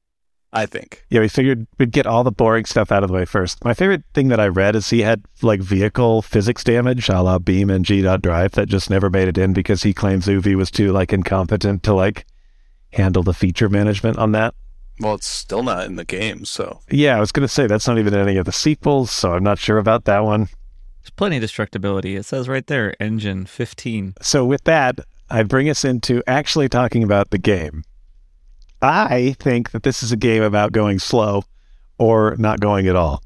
I 0.53 0.65
think. 0.65 1.03
Yeah, 1.09 1.19
we 1.19 1.27
figured 1.27 1.67
we'd 1.77 1.91
get 1.91 2.07
all 2.07 2.23
the 2.23 2.31
boring 2.31 2.65
stuff 2.65 2.91
out 2.91 3.03
of 3.03 3.09
the 3.09 3.13
way 3.13 3.25
first. 3.25 3.63
My 3.65 3.73
favorite 3.73 4.03
thing 4.13 4.29
that 4.29 4.39
I 4.39 4.47
read 4.47 4.75
is 4.75 4.89
he 4.89 5.01
had 5.01 5.23
like 5.41 5.59
vehicle 5.59 6.21
physics 6.21 6.63
damage, 6.63 7.09
a 7.09 7.21
la 7.21 7.37
BeamNG 7.37 8.01
dot 8.03 8.21
Drive, 8.21 8.53
that 8.53 8.69
just 8.69 8.89
never 8.89 9.09
made 9.09 9.27
it 9.27 9.37
in 9.37 9.53
because 9.53 9.83
he 9.83 9.93
claims 9.93 10.27
Oovee 10.27 10.55
was 10.55 10.71
too 10.71 10.91
like 10.91 11.11
incompetent 11.11 11.83
to 11.83 11.93
like 11.93 12.25
handle 12.93 13.23
the 13.23 13.33
feature 13.33 13.69
management 13.69 14.17
on 14.17 14.31
that. 14.31 14.53
Well, 14.99 15.15
it's 15.15 15.27
still 15.27 15.63
not 15.63 15.85
in 15.85 15.95
the 15.95 16.05
game, 16.05 16.45
so 16.45 16.79
Yeah, 16.89 17.17
I 17.17 17.19
was 17.19 17.31
gonna 17.31 17.47
say 17.47 17.67
that's 17.67 17.87
not 17.87 17.99
even 17.99 18.13
in 18.13 18.27
any 18.27 18.37
of 18.37 18.45
the 18.45 18.51
sequels, 18.51 19.11
so 19.11 19.33
I'm 19.33 19.43
not 19.43 19.59
sure 19.59 19.77
about 19.77 20.05
that 20.05 20.23
one. 20.23 20.47
There's 21.01 21.11
plenty 21.15 21.37
of 21.37 21.43
destructibility. 21.43 22.17
It 22.17 22.23
says 22.23 22.49
right 22.49 22.65
there, 22.65 22.95
engine 23.01 23.45
15. 23.45 24.15
So 24.21 24.45
with 24.45 24.63
that, 24.63 24.99
I 25.29 25.43
bring 25.43 25.69
us 25.69 25.85
into 25.85 26.23
actually 26.25 26.69
talking 26.69 27.03
about 27.03 27.29
the 27.29 27.37
game. 27.37 27.83
I 28.81 29.35
think 29.39 29.71
that 29.71 29.83
this 29.83 30.03
is 30.03 30.11
a 30.11 30.17
game 30.17 30.43
about 30.43 30.71
going 30.71 30.99
slow 30.99 31.43
or 31.97 32.35
not 32.37 32.59
going 32.59 32.87
at 32.87 32.95
all. 32.95 33.23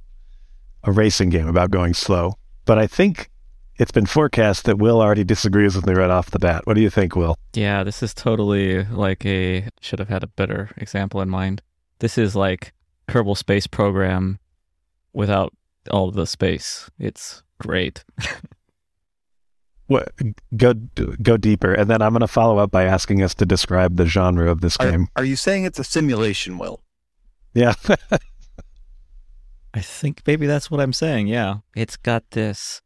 A 0.84 0.92
racing 0.92 1.30
game 1.30 1.48
about 1.48 1.72
going 1.72 1.94
slow. 1.94 2.36
But 2.66 2.80
I 2.80 2.88
think 2.88 3.30
it's 3.78 3.92
been 3.92 4.06
forecast 4.06 4.66
that 4.66 4.78
Will 4.78 5.02
already 5.02 5.24
disagrees 5.24 5.76
with 5.76 5.86
me 5.86 5.94
right 5.94 6.10
off 6.10 6.32
the 6.32 6.40
bat. 6.40 6.66
What 6.66 6.76
do 6.76 6.82
you 6.82 6.90
think, 6.90 7.16
Will? 7.16 7.38
Yeah, 7.54 7.84
this 7.84 8.02
is 8.02 8.14
totally 8.14 8.84
like 8.86 9.26
a 9.26 9.68
should 9.82 10.00
have 10.00 10.10
had 10.10 10.24
a 10.24 10.28
better 10.28 10.70
example 10.78 11.22
in 11.22 11.30
mind. 11.30 11.62
This 12.00 12.18
is 12.18 12.36
like 12.36 12.74
Kerbal 13.08 13.38
Space 13.38 13.68
Program 13.68 14.40
without 15.14 15.54
all 15.90 16.12
the 16.12 16.28
space. 16.28 16.90
It's 17.00 17.44
great. 17.60 18.04
What, 19.92 20.14
go 20.56 20.74
go 21.22 21.36
deeper, 21.36 21.74
and 21.74 21.90
then 21.90 22.02
I'm 22.02 22.14
going 22.14 22.22
to 22.22 22.28
follow 22.28 22.60
up 22.60 22.72
by 22.72 22.84
asking 22.86 23.22
us 23.22 23.36
to 23.36 23.46
describe 23.46 23.98
the 23.98 24.06
genre 24.06 24.50
of 24.50 24.62
this 24.62 24.78
are, 24.78 24.90
game. 24.90 25.08
are 25.18 25.26
you 25.26 25.36
saying 25.36 25.66
it's 25.66 25.80
a 25.80 25.84
simulation, 25.84 26.58
Will? 26.58 26.82
Yeah, 27.54 27.74
I 29.74 29.80
think 29.82 30.22
maybe 30.26 30.48
that's 30.48 30.70
what 30.70 30.82
I'm 30.82 30.94
saying. 30.94 31.28
Yeah. 31.28 31.58
It's 31.76 31.98
got 31.98 32.32
this 32.32 32.82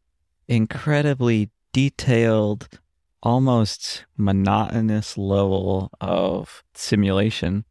incredibly 0.47 1.49
detailed, 1.73 2.69
almost 3.23 4.05
monotonous 4.17 5.17
level 5.17 5.91
of 5.99 6.63
simulation 6.73 7.65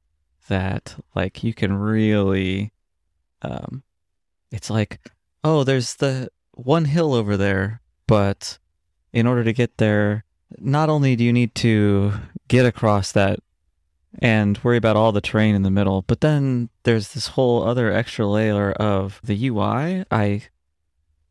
that 0.48 0.96
like 1.14 1.42
you 1.42 1.54
can 1.54 1.72
really 1.72 2.70
um 3.40 3.82
it's 4.50 4.68
like 4.68 5.00
oh 5.42 5.64
there's 5.64 5.94
the 5.94 6.28
one 6.52 6.84
hill 6.84 7.14
over 7.14 7.34
there 7.36 7.80
but 8.06 8.58
in 9.14 9.26
order 9.26 9.44
to 9.44 9.52
get 9.52 9.78
there 9.78 10.24
not 10.58 10.90
only 10.90 11.16
do 11.16 11.24
you 11.24 11.32
need 11.32 11.54
to 11.54 12.12
get 12.48 12.66
across 12.66 13.12
that 13.12 13.38
and 14.18 14.58
worry 14.62 14.76
about 14.76 14.96
all 14.96 15.12
the 15.12 15.20
terrain 15.20 15.54
in 15.54 15.62
the 15.62 15.70
middle. 15.70 16.02
But 16.02 16.20
then 16.20 16.68
there's 16.82 17.14
this 17.14 17.28
whole 17.28 17.64
other 17.64 17.90
extra 17.92 18.26
layer 18.26 18.72
of 18.72 19.20
the 19.24 19.48
UI. 19.48 20.04
I 20.10 20.42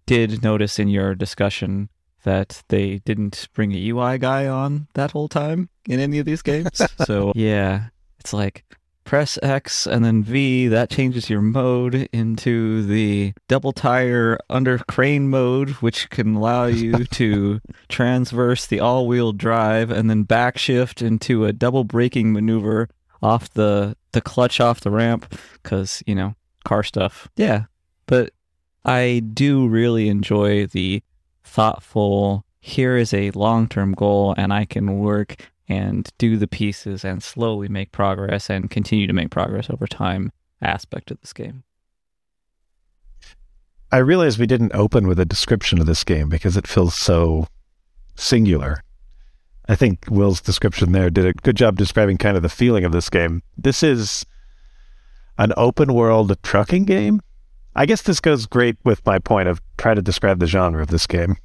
did 0.05 0.43
notice 0.43 0.79
in 0.79 0.87
your 0.87 1.15
discussion 1.15 1.89
that 2.23 2.63
they 2.69 2.99
didn't 2.99 3.47
bring 3.53 3.73
a 3.73 3.89
UI 3.89 4.17
guy 4.17 4.47
on 4.47 4.87
that 4.93 5.11
whole 5.11 5.27
time 5.27 5.69
in 5.87 5.99
any 5.99 6.19
of 6.19 6.25
these 6.25 6.41
games. 6.41 6.81
so 7.05 7.31
yeah, 7.35 7.87
it's 8.19 8.33
like 8.33 8.65
press 9.03 9.37
X 9.41 9.85
and 9.85 10.03
then 10.03 10.23
V, 10.23 10.67
that 10.67 10.89
changes 10.89 11.29
your 11.29 11.41
mode 11.41 12.09
into 12.11 12.83
the 12.83 13.33
double 13.47 13.71
tire 13.71 14.37
under 14.49 14.77
crane 14.79 15.29
mode, 15.29 15.69
which 15.81 16.09
can 16.09 16.35
allow 16.35 16.65
you 16.65 17.05
to 17.11 17.61
transverse 17.89 18.65
the 18.65 18.79
all 18.79 19.07
wheel 19.07 19.31
drive 19.31 19.91
and 19.91 20.09
then 20.09 20.25
backshift 20.25 21.05
into 21.05 21.45
a 21.45 21.53
double 21.53 21.83
braking 21.83 22.33
maneuver 22.33 22.89
off 23.21 23.49
the, 23.53 23.95
the 24.11 24.21
clutch 24.21 24.59
off 24.59 24.81
the 24.81 24.91
ramp 24.91 25.33
because, 25.61 26.03
you 26.05 26.15
know, 26.15 26.35
car 26.65 26.83
stuff. 26.83 27.29
Yeah. 27.35 27.65
But 28.05 28.31
I 28.85 29.21
do 29.33 29.67
really 29.67 30.09
enjoy 30.09 30.67
the 30.67 31.01
thoughtful, 31.43 32.45
here 32.59 32.97
is 32.97 33.13
a 33.13 33.31
long 33.31 33.67
term 33.67 33.93
goal 33.93 34.33
and 34.37 34.53
I 34.53 34.65
can 34.65 34.99
work 34.99 35.52
and 35.69 36.09
do 36.17 36.37
the 36.37 36.47
pieces 36.47 37.05
and 37.05 37.23
slowly 37.23 37.67
make 37.67 37.91
progress 37.91 38.49
and 38.49 38.69
continue 38.69 39.07
to 39.07 39.13
make 39.13 39.29
progress 39.29 39.69
over 39.69 39.87
time 39.87 40.31
aspect 40.61 41.11
of 41.11 41.19
this 41.21 41.33
game. 41.33 41.63
I 43.91 43.97
realize 43.97 44.39
we 44.39 44.47
didn't 44.47 44.73
open 44.73 45.07
with 45.07 45.19
a 45.19 45.25
description 45.25 45.79
of 45.79 45.85
this 45.85 46.03
game 46.03 46.27
because 46.27 46.57
it 46.57 46.67
feels 46.67 46.95
so 46.95 47.47
singular. 48.15 48.83
I 49.69 49.75
think 49.75 50.05
Will's 50.09 50.41
description 50.41 50.91
there 50.91 51.09
did 51.09 51.25
a 51.25 51.33
good 51.33 51.55
job 51.55 51.77
describing 51.77 52.17
kind 52.17 52.35
of 52.35 52.43
the 52.43 52.49
feeling 52.49 52.83
of 52.85 52.91
this 52.91 53.09
game. 53.09 53.43
This 53.57 53.83
is 53.83 54.25
an 55.37 55.53
open 55.55 55.93
world 55.93 56.35
trucking 56.43 56.85
game. 56.85 57.21
I 57.75 57.85
guess 57.85 58.01
this 58.01 58.19
goes 58.19 58.45
great 58.45 58.77
with 58.83 59.05
my 59.05 59.19
point 59.19 59.47
of 59.47 59.61
trying 59.77 59.95
to 59.95 60.01
describe 60.01 60.39
the 60.39 60.47
genre 60.47 60.81
of 60.81 60.89
this 60.89 61.07
game. 61.07 61.37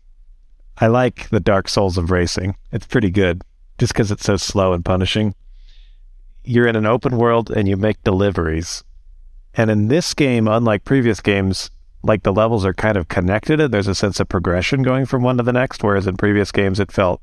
I 0.79 0.87
like 0.87 1.29
the 1.31 1.41
Dark 1.41 1.69
Souls 1.69 1.99
of 1.99 2.11
racing. 2.11 2.57
It's 2.73 2.87
pretty 2.87 3.11
good, 3.11 3.43
just 3.79 3.93
because 3.93 4.11
it's 4.11 4.25
so 4.25 4.37
slow 4.37 4.73
and 4.73 4.85
punishing. 4.85 5.35
You're 6.45 6.67
in 6.67 6.77
an 6.77 6.87
open 6.87 7.17
world 7.17 7.51
and 7.51 7.69
you 7.69 7.77
make 7.77 8.03
deliveries. 8.05 8.85
And 9.55 9.71
in 9.71 9.89
this 9.89 10.15
game, 10.15 10.49
unlike 10.49 10.85
previous 10.85 11.21
games, 11.21 11.71
like 12.03 12.23
the 12.23 12.33
levels 12.33 12.65
are 12.65 12.75
kind 12.75 12.97
of 12.97 13.09
connected 13.09 13.61
and 13.61 13.73
there's 13.73 13.89
a 13.89 13.95
sense 13.95 14.21
of 14.21 14.29
progression 14.29 14.83
going 14.83 15.07
from 15.07 15.23
one 15.23 15.37
to 15.39 15.43
the 15.43 15.53
next, 15.53 15.83
whereas 15.83 16.07
in 16.07 16.17
previous 16.17 16.53
games 16.53 16.81
it 16.81 16.93
felt 16.93 17.21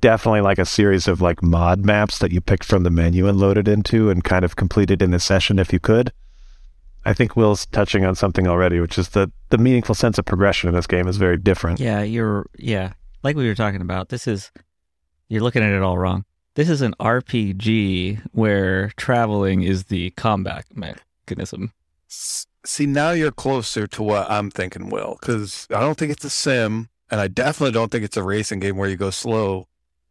definitely 0.00 0.42
like 0.42 0.58
a 0.58 0.66
series 0.66 1.08
of 1.08 1.22
like 1.22 1.42
mod 1.42 1.84
maps 1.84 2.18
that 2.18 2.30
you 2.30 2.40
picked 2.40 2.64
from 2.64 2.82
the 2.82 2.90
menu 2.90 3.26
and 3.26 3.38
loaded 3.38 3.66
into 3.66 4.10
and 4.10 4.22
kind 4.22 4.44
of 4.44 4.56
completed 4.56 5.00
in 5.00 5.14
a 5.14 5.20
session 5.20 5.58
if 5.58 5.72
you 5.72 5.80
could. 5.80 6.12
I 7.06 7.12
think 7.12 7.36
Will's 7.36 7.66
touching 7.66 8.04
on 8.04 8.14
something 8.14 8.46
already, 8.46 8.80
which 8.80 8.98
is 8.98 9.10
the 9.10 9.30
the 9.50 9.58
meaningful 9.58 9.94
sense 9.94 10.18
of 10.18 10.24
progression 10.24 10.68
in 10.68 10.74
this 10.74 10.86
game 10.86 11.06
is 11.06 11.16
very 11.16 11.36
different. 11.36 11.80
Yeah, 11.80 12.02
you're 12.02 12.46
yeah, 12.58 12.94
like 13.22 13.36
we 13.36 13.46
were 13.46 13.54
talking 13.54 13.82
about. 13.82 14.08
This 14.08 14.26
is 14.26 14.50
you're 15.28 15.42
looking 15.42 15.62
at 15.62 15.72
it 15.72 15.82
all 15.82 15.98
wrong. 15.98 16.24
This 16.54 16.68
is 16.68 16.82
an 16.82 16.94
RPG 17.00 18.22
where 18.32 18.90
traveling 18.96 19.62
is 19.62 19.84
the 19.84 20.10
combat 20.10 20.64
mechanism. 20.72 21.72
See, 22.06 22.86
now 22.86 23.10
you're 23.10 23.32
closer 23.32 23.86
to 23.88 24.02
what 24.02 24.30
I'm 24.30 24.50
thinking, 24.50 24.88
Will, 24.88 25.18
because 25.20 25.66
I 25.70 25.80
don't 25.80 25.98
think 25.98 26.12
it's 26.12 26.24
a 26.24 26.30
sim, 26.30 26.88
and 27.10 27.20
I 27.20 27.28
definitely 27.28 27.72
don't 27.72 27.90
think 27.90 28.04
it's 28.04 28.16
a 28.16 28.22
racing 28.22 28.60
game 28.60 28.76
where 28.76 28.88
you 28.88 28.96
go 28.96 29.10
slow, 29.10 29.66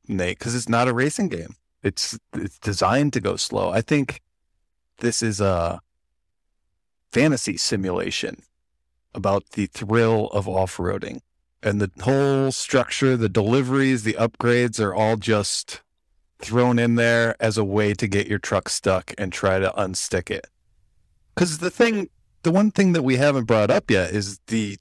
Nate, 0.08 0.38
because 0.38 0.54
it's 0.54 0.70
not 0.70 0.88
a 0.88 0.94
racing 0.94 1.30
game. 1.30 1.56
It's 1.82 2.18
it's 2.34 2.60
designed 2.60 3.14
to 3.14 3.22
go 3.22 3.36
slow. 3.38 3.70
I 3.70 3.82
think 3.82 4.22
this 5.00 5.22
is 5.22 5.40
a 5.42 5.82
fantasy 7.12 7.58
simulation 7.58 8.44
about 9.14 9.52
the 9.52 9.68
thrill 9.68 10.28
of 10.28 10.48
off-roading. 10.48 11.22
And 11.64 11.80
the 11.80 11.90
whole 12.04 12.52
structure, 12.52 13.16
the 13.16 13.30
deliveries, 13.30 14.04
the 14.04 14.14
upgrades 14.14 14.84
are 14.84 14.94
all 14.94 15.16
just 15.16 15.82
thrown 16.40 16.78
in 16.78 16.96
there 16.96 17.38
as 17.40 17.58
a 17.58 17.64
way 17.64 17.94
to 17.94 18.06
get 18.06 18.28
your 18.28 18.38
truck 18.38 18.68
stuck 18.68 19.14
and 19.18 19.32
try 19.32 19.60
to 19.60 19.74
unstick 19.78 20.30
it. 20.30 20.48
Because 21.34 21.60
the 21.60 21.70
thing, 21.70 22.10
the 22.44 22.52
one 22.52 22.70
thing 22.70 22.92
that 22.92 23.04
we 23.04 23.16
haven't 23.16 23.46
brought 23.46 23.72
up 23.72 23.90
yet 23.90 24.12
is 24.12 24.40
the 24.48 24.78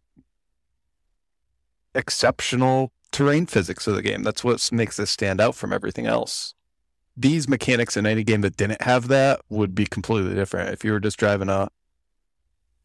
exceptional 1.95 2.91
terrain 3.13 3.47
physics 3.47 3.87
of 3.87 3.95
the 3.95 4.03
game. 4.03 4.25
That's 4.25 4.43
what 4.43 4.69
makes 4.73 4.97
this 4.97 5.11
stand 5.11 5.41
out 5.41 5.55
from 5.55 5.73
everything 5.73 6.07
else. 6.07 6.55
These 7.17 7.49
mechanics 7.49 7.97
in 7.97 8.07
any 8.07 8.25
game 8.25 8.41
that 8.41 8.57
didn't 8.57 8.83
have 8.83 9.07
that 9.09 9.41
would 9.49 9.75
be 9.75 9.87
completely 9.87 10.35
different. 10.35 10.71
If 10.71 10.85
you 10.85 10.91
were 10.91 11.01
just 11.01 11.19
driving 11.19 11.49
a 11.49 11.69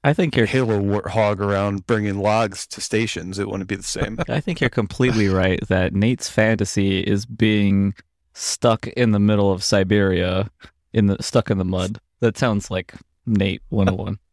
I 0.07 0.13
think 0.13 0.37
you're 0.37 0.45
Halo 0.45 0.79
warthog 0.79 1.41
around 1.41 1.85
bringing 1.85 2.19
logs 2.19 2.65
to 2.67 2.79
stations, 2.79 3.39
it 3.39 3.49
wouldn't 3.49 3.67
be 3.67 3.75
the 3.75 3.83
same. 3.83 4.17
I 4.29 4.39
think 4.39 4.61
you're 4.61 4.69
completely 4.69 5.27
right 5.27 5.59
that 5.67 5.93
Nate's 5.93 6.29
fantasy 6.29 7.01
is 7.01 7.25
being 7.25 7.93
stuck 8.31 8.87
in 8.87 9.11
the 9.11 9.19
middle 9.19 9.51
of 9.51 9.65
Siberia 9.65 10.49
in 10.93 11.07
the 11.07 11.17
stuck 11.19 11.51
in 11.51 11.57
the 11.57 11.65
mud. 11.65 11.99
That 12.21 12.37
sounds 12.37 12.71
like 12.71 12.93
Nate 13.25 13.61
101. 13.67 14.19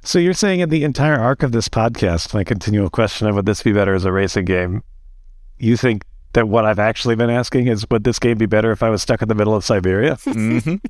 So 0.00 0.18
you're 0.18 0.32
saying 0.32 0.60
in 0.60 0.70
the 0.70 0.84
entire 0.84 1.18
arc 1.18 1.42
of 1.42 1.52
this 1.52 1.68
podcast, 1.68 2.32
my 2.32 2.42
continual 2.42 2.88
question 2.88 3.26
of 3.26 3.34
would 3.34 3.44
this 3.44 3.62
be 3.62 3.72
better 3.72 3.94
as 3.94 4.06
a 4.06 4.12
racing 4.12 4.46
game, 4.46 4.82
you 5.58 5.76
think 5.76 6.04
that 6.32 6.48
what 6.48 6.64
I've 6.64 6.78
actually 6.78 7.16
been 7.16 7.28
asking 7.28 7.66
is 7.66 7.84
would 7.90 8.04
this 8.04 8.18
game 8.18 8.38
be 8.38 8.46
better 8.46 8.70
if 8.70 8.82
I 8.82 8.88
was 8.88 9.02
stuck 9.02 9.20
in 9.20 9.28
the 9.28 9.34
middle 9.34 9.54
of 9.54 9.64
Siberia? 9.64 10.14
mm-hmm. 10.14 10.76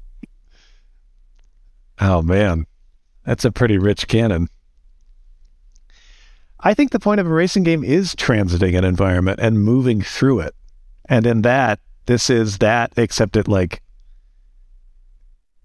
Oh 2.00 2.23
man. 2.23 2.67
That's 3.25 3.45
a 3.45 3.53
pretty 3.53 3.79
rich 3.79 4.09
canon. 4.09 4.49
I 6.61 6.75
think 6.75 6.91
the 6.91 6.99
point 6.99 7.21
of 7.21 7.27
a 7.27 7.31
racing 7.31 7.63
game 7.63 7.85
is 7.85 8.15
transiting 8.15 8.77
an 8.77 8.85
environment 8.85 9.39
and 9.41 9.61
moving 9.61 10.03
through 10.03 10.41
it. 10.41 10.55
And 11.09 11.27
in 11.27 11.43
that, 11.43 11.79
this 12.07 12.31
is 12.31 12.59
that, 12.59 12.93
except 12.97 13.37
it 13.37 13.47
like 13.47 13.83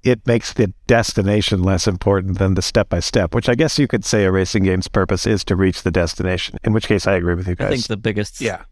it 0.04 0.28
makes 0.28 0.52
the 0.54 0.74
destination 0.86 1.64
less 1.64 1.88
important 1.88 2.38
than 2.38 2.56
the 2.56 2.62
step 2.62 2.90
by 2.90 3.00
step, 3.00 3.34
which 3.34 3.48
I 3.48 3.56
guess 3.56 3.80
you 3.80 3.88
could 3.88 4.04
say 4.04 4.26
a 4.26 4.32
racing 4.32 4.64
game's 4.64 4.90
purpose 4.90 5.26
is 5.26 5.44
to 5.46 5.56
reach 5.56 5.84
the 5.84 5.92
destination. 5.92 6.58
In 6.64 6.74
which 6.74 6.88
case, 6.88 7.08
I 7.08 7.16
agree 7.16 7.36
with 7.36 7.48
you 7.48 7.56
guys. 7.56 7.68
I 7.68 7.72
think 7.72 7.88
the 7.88 7.98
biggest. 7.98 8.42
Yeah, 8.42 8.64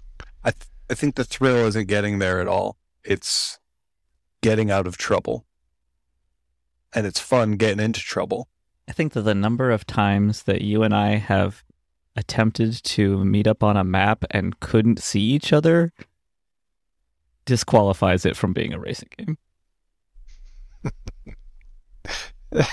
I 0.44 0.52
th- 0.52 0.70
I 0.90 0.94
think 0.94 1.16
the 1.16 1.24
thrill 1.24 1.66
isn't 1.68 1.88
getting 1.88 2.20
there 2.20 2.42
at 2.42 2.48
all. 2.48 2.78
It's 3.04 3.60
getting 4.42 4.70
out 4.70 4.86
of 4.86 4.98
trouble, 4.98 5.46
and 6.94 7.08
it's 7.08 7.20
fun 7.20 7.54
getting 7.54 7.84
into 7.84 8.02
trouble. 8.02 8.50
I 8.92 8.94
think 8.94 9.14
that 9.14 9.22
the 9.22 9.34
number 9.34 9.72
of 9.72 9.88
times 9.88 10.44
that 10.44 10.64
you 10.64 10.84
and 10.84 10.94
I 10.94 11.16
have 11.16 11.64
attempted 12.18 12.74
to 12.84 13.24
meet 13.24 13.48
up 13.48 13.64
on 13.64 13.78
a 13.78 13.86
map 13.86 14.26
and 14.32 14.60
couldn't 14.60 15.00
see 15.00 15.22
each 15.22 15.54
other 15.54 15.94
disqualifies 17.46 18.26
it 18.26 18.36
from 18.36 18.52
being 18.52 18.74
a 18.74 18.80
racing 18.80 19.08
game. 19.18 19.38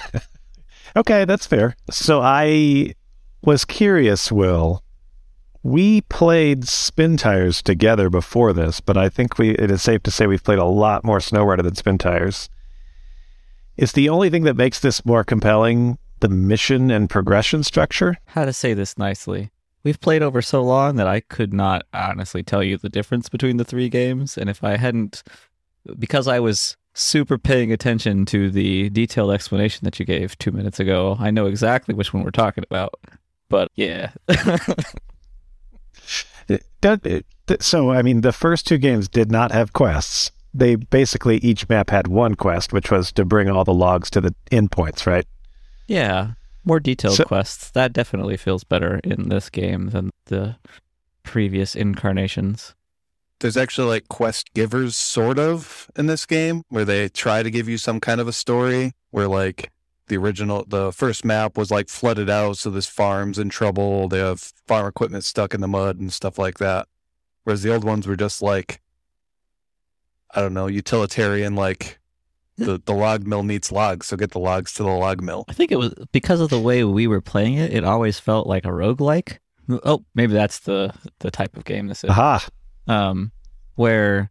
okay, 0.96 1.24
that's 1.24 1.46
fair. 1.46 1.76
So 1.88 2.20
I 2.20 2.94
was 3.42 3.64
curious, 3.64 4.32
Will. 4.32 4.82
We 5.62 6.00
played 6.00 6.66
Spin 6.66 7.16
Tires 7.16 7.62
together 7.62 8.10
before 8.10 8.52
this, 8.52 8.80
but 8.80 8.96
I 8.96 9.08
think 9.08 9.38
we 9.38 9.50
it 9.50 9.70
is 9.70 9.82
safe 9.82 10.02
to 10.02 10.10
say 10.10 10.26
we've 10.26 10.42
played 10.42 10.58
a 10.58 10.64
lot 10.64 11.04
more 11.04 11.20
Snow 11.20 11.44
Runner 11.44 11.62
than 11.62 11.76
Spin 11.76 11.96
Tires. 11.96 12.50
Is 13.76 13.92
the 13.92 14.08
only 14.08 14.30
thing 14.30 14.42
that 14.42 14.56
makes 14.56 14.80
this 14.80 15.06
more 15.06 15.22
compelling 15.22 15.96
the 16.20 16.28
mission 16.28 16.90
and 16.90 17.08
progression 17.08 17.62
structure? 17.62 18.16
How 18.26 18.44
to 18.44 18.52
say 18.52 18.74
this 18.74 18.98
nicely? 18.98 19.50
We've 19.84 20.00
played 20.00 20.22
over 20.22 20.42
so 20.42 20.62
long 20.62 20.96
that 20.96 21.06
I 21.06 21.20
could 21.20 21.52
not 21.52 21.86
honestly 21.92 22.42
tell 22.42 22.62
you 22.62 22.76
the 22.76 22.88
difference 22.88 23.28
between 23.28 23.56
the 23.56 23.64
three 23.64 23.88
games. 23.88 24.36
And 24.36 24.50
if 24.50 24.62
I 24.64 24.76
hadn't, 24.76 25.22
because 25.98 26.26
I 26.26 26.40
was 26.40 26.76
super 26.94 27.38
paying 27.38 27.72
attention 27.72 28.26
to 28.26 28.50
the 28.50 28.90
detailed 28.90 29.30
explanation 29.32 29.84
that 29.84 29.98
you 29.98 30.04
gave 30.04 30.36
two 30.38 30.50
minutes 30.50 30.80
ago, 30.80 31.16
I 31.18 31.30
know 31.30 31.46
exactly 31.46 31.94
which 31.94 32.12
one 32.12 32.24
we're 32.24 32.30
talking 32.30 32.64
about. 32.68 32.94
But 33.48 33.70
yeah. 33.76 34.10
so, 37.60 37.90
I 37.90 38.02
mean, 38.02 38.20
the 38.22 38.32
first 38.32 38.66
two 38.66 38.78
games 38.78 39.08
did 39.08 39.30
not 39.30 39.52
have 39.52 39.72
quests. 39.72 40.32
They 40.52 40.74
basically 40.76 41.36
each 41.38 41.68
map 41.68 41.90
had 41.90 42.08
one 42.08 42.34
quest, 42.34 42.72
which 42.72 42.90
was 42.90 43.12
to 43.12 43.24
bring 43.24 43.48
all 43.48 43.64
the 43.64 43.72
logs 43.72 44.10
to 44.10 44.20
the 44.20 44.34
endpoints, 44.50 45.06
right? 45.06 45.26
Yeah, 45.88 46.32
more 46.64 46.78
detailed 46.78 47.16
so, 47.16 47.24
quests. 47.24 47.70
That 47.70 47.92
definitely 47.92 48.36
feels 48.36 48.62
better 48.62 49.00
in 49.02 49.30
this 49.30 49.48
game 49.48 49.88
than 49.88 50.10
the 50.26 50.56
previous 51.22 51.74
incarnations. 51.74 52.74
There's 53.40 53.56
actually 53.56 53.88
like 53.88 54.08
quest 54.08 54.52
givers, 54.52 54.96
sort 54.96 55.38
of, 55.38 55.90
in 55.96 56.06
this 56.06 56.26
game, 56.26 56.62
where 56.68 56.84
they 56.84 57.08
try 57.08 57.42
to 57.42 57.50
give 57.50 57.68
you 57.68 57.78
some 57.78 58.00
kind 58.00 58.20
of 58.20 58.28
a 58.28 58.32
story. 58.32 58.92
Where 59.10 59.28
like 59.28 59.72
the 60.08 60.18
original, 60.18 60.64
the 60.68 60.92
first 60.92 61.24
map 61.24 61.56
was 61.56 61.70
like 61.70 61.88
flooded 61.88 62.28
out, 62.28 62.58
so 62.58 62.68
this 62.68 62.86
farm's 62.86 63.38
in 63.38 63.48
trouble. 63.48 64.08
They 64.08 64.18
have 64.18 64.40
farm 64.66 64.86
equipment 64.86 65.24
stuck 65.24 65.54
in 65.54 65.62
the 65.62 65.68
mud 65.68 65.98
and 65.98 66.12
stuff 66.12 66.38
like 66.38 66.58
that. 66.58 66.86
Whereas 67.44 67.62
the 67.62 67.72
old 67.72 67.84
ones 67.84 68.06
were 68.06 68.16
just 68.16 68.42
like, 68.42 68.82
I 70.34 70.42
don't 70.42 70.52
know, 70.52 70.66
utilitarian, 70.66 71.54
like 71.54 71.97
the, 72.58 72.82
the 72.84 72.92
log 72.92 73.26
mill 73.26 73.42
needs 73.42 73.72
logs, 73.72 74.06
so 74.06 74.16
get 74.16 74.32
the 74.32 74.38
logs 74.38 74.72
to 74.74 74.82
the 74.82 74.88
log 74.90 75.22
mill. 75.22 75.44
I 75.48 75.52
think 75.52 75.72
it 75.72 75.78
was 75.78 75.94
because 76.12 76.40
of 76.40 76.50
the 76.50 76.60
way 76.60 76.84
we 76.84 77.06
were 77.06 77.20
playing 77.20 77.54
it, 77.54 77.72
it 77.72 77.84
always 77.84 78.18
felt 78.18 78.46
like 78.46 78.64
a 78.64 78.68
roguelike. 78.68 79.38
Oh, 79.84 80.04
maybe 80.14 80.32
that's 80.32 80.60
the 80.60 80.92
the 81.20 81.30
type 81.30 81.56
of 81.56 81.64
game 81.64 81.86
this 81.86 82.04
is. 82.04 82.10
Aha. 82.10 82.46
Um, 82.86 83.32
where 83.76 84.30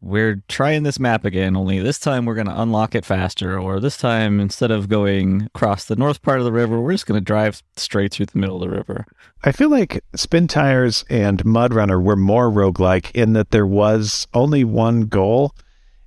we're 0.00 0.42
trying 0.48 0.84
this 0.84 1.00
map 1.00 1.24
again, 1.24 1.56
only 1.56 1.80
this 1.80 1.98
time 1.98 2.24
we're 2.24 2.34
going 2.34 2.46
to 2.46 2.60
unlock 2.60 2.94
it 2.94 3.04
faster, 3.04 3.58
or 3.58 3.80
this 3.80 3.96
time 3.96 4.38
instead 4.38 4.70
of 4.70 4.88
going 4.88 5.42
across 5.42 5.84
the 5.86 5.96
north 5.96 6.22
part 6.22 6.38
of 6.38 6.44
the 6.44 6.52
river, 6.52 6.80
we're 6.80 6.92
just 6.92 7.06
going 7.06 7.20
to 7.20 7.24
drive 7.24 7.62
straight 7.76 8.12
through 8.12 8.26
the 8.26 8.38
middle 8.38 8.62
of 8.62 8.70
the 8.70 8.76
river. 8.76 9.06
I 9.42 9.52
feel 9.52 9.70
like 9.70 10.04
Spin 10.14 10.46
Tires 10.46 11.04
and 11.10 11.44
Mud 11.44 11.74
Runner 11.74 12.00
were 12.00 12.16
more 12.16 12.50
roguelike 12.50 13.10
in 13.12 13.32
that 13.32 13.50
there 13.50 13.66
was 13.66 14.28
only 14.34 14.62
one 14.62 15.02
goal 15.02 15.54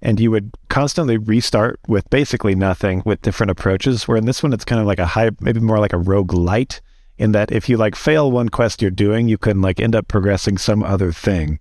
and 0.02 0.20
you 0.20 0.32
would 0.32 0.52
constantly 0.70 1.18
restart 1.18 1.80
with 1.88 2.10
basically 2.10 2.56
nothing 2.56 3.04
with 3.06 3.22
different 3.22 3.52
approaches. 3.52 4.08
Where 4.08 4.18
in 4.18 4.26
this 4.26 4.42
one, 4.42 4.54
it's 4.54 4.66
kind 4.66 4.82
of 4.82 4.88
like 4.88 5.00
a 5.00 5.06
high, 5.06 5.30
maybe 5.40 5.60
more 5.60 5.80
like 5.80 5.94
a 5.94 5.98
roguelite, 5.98 6.82
in 7.18 7.34
that 7.34 7.52
if 7.52 7.70
you 7.70 7.78
like 7.78 7.96
fail 7.96 8.32
one 8.32 8.50
quest 8.50 8.82
you're 8.82 8.90
doing, 8.90 9.28
you 9.28 9.38
can 9.38 9.62
like 9.62 9.80
end 9.80 9.96
up 9.96 10.08
progressing 10.08 10.58
some 10.58 10.82
other 10.82 11.12
thing. 11.12 11.60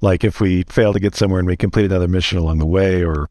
Like 0.00 0.22
if 0.24 0.40
we 0.40 0.62
fail 0.64 0.92
to 0.92 1.00
get 1.00 1.14
somewhere 1.14 1.40
and 1.40 1.48
we 1.48 1.56
complete 1.56 1.86
another 1.86 2.08
mission 2.08 2.38
along 2.38 2.58
the 2.58 2.66
way, 2.66 3.04
or 3.04 3.28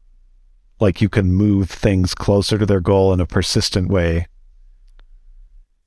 like 0.80 1.00
you 1.00 1.08
can 1.08 1.32
move 1.32 1.70
things 1.70 2.14
closer 2.14 2.58
to 2.58 2.66
their 2.66 2.80
goal 2.80 3.12
in 3.12 3.20
a 3.20 3.26
persistent 3.26 3.88
way. 3.88 4.26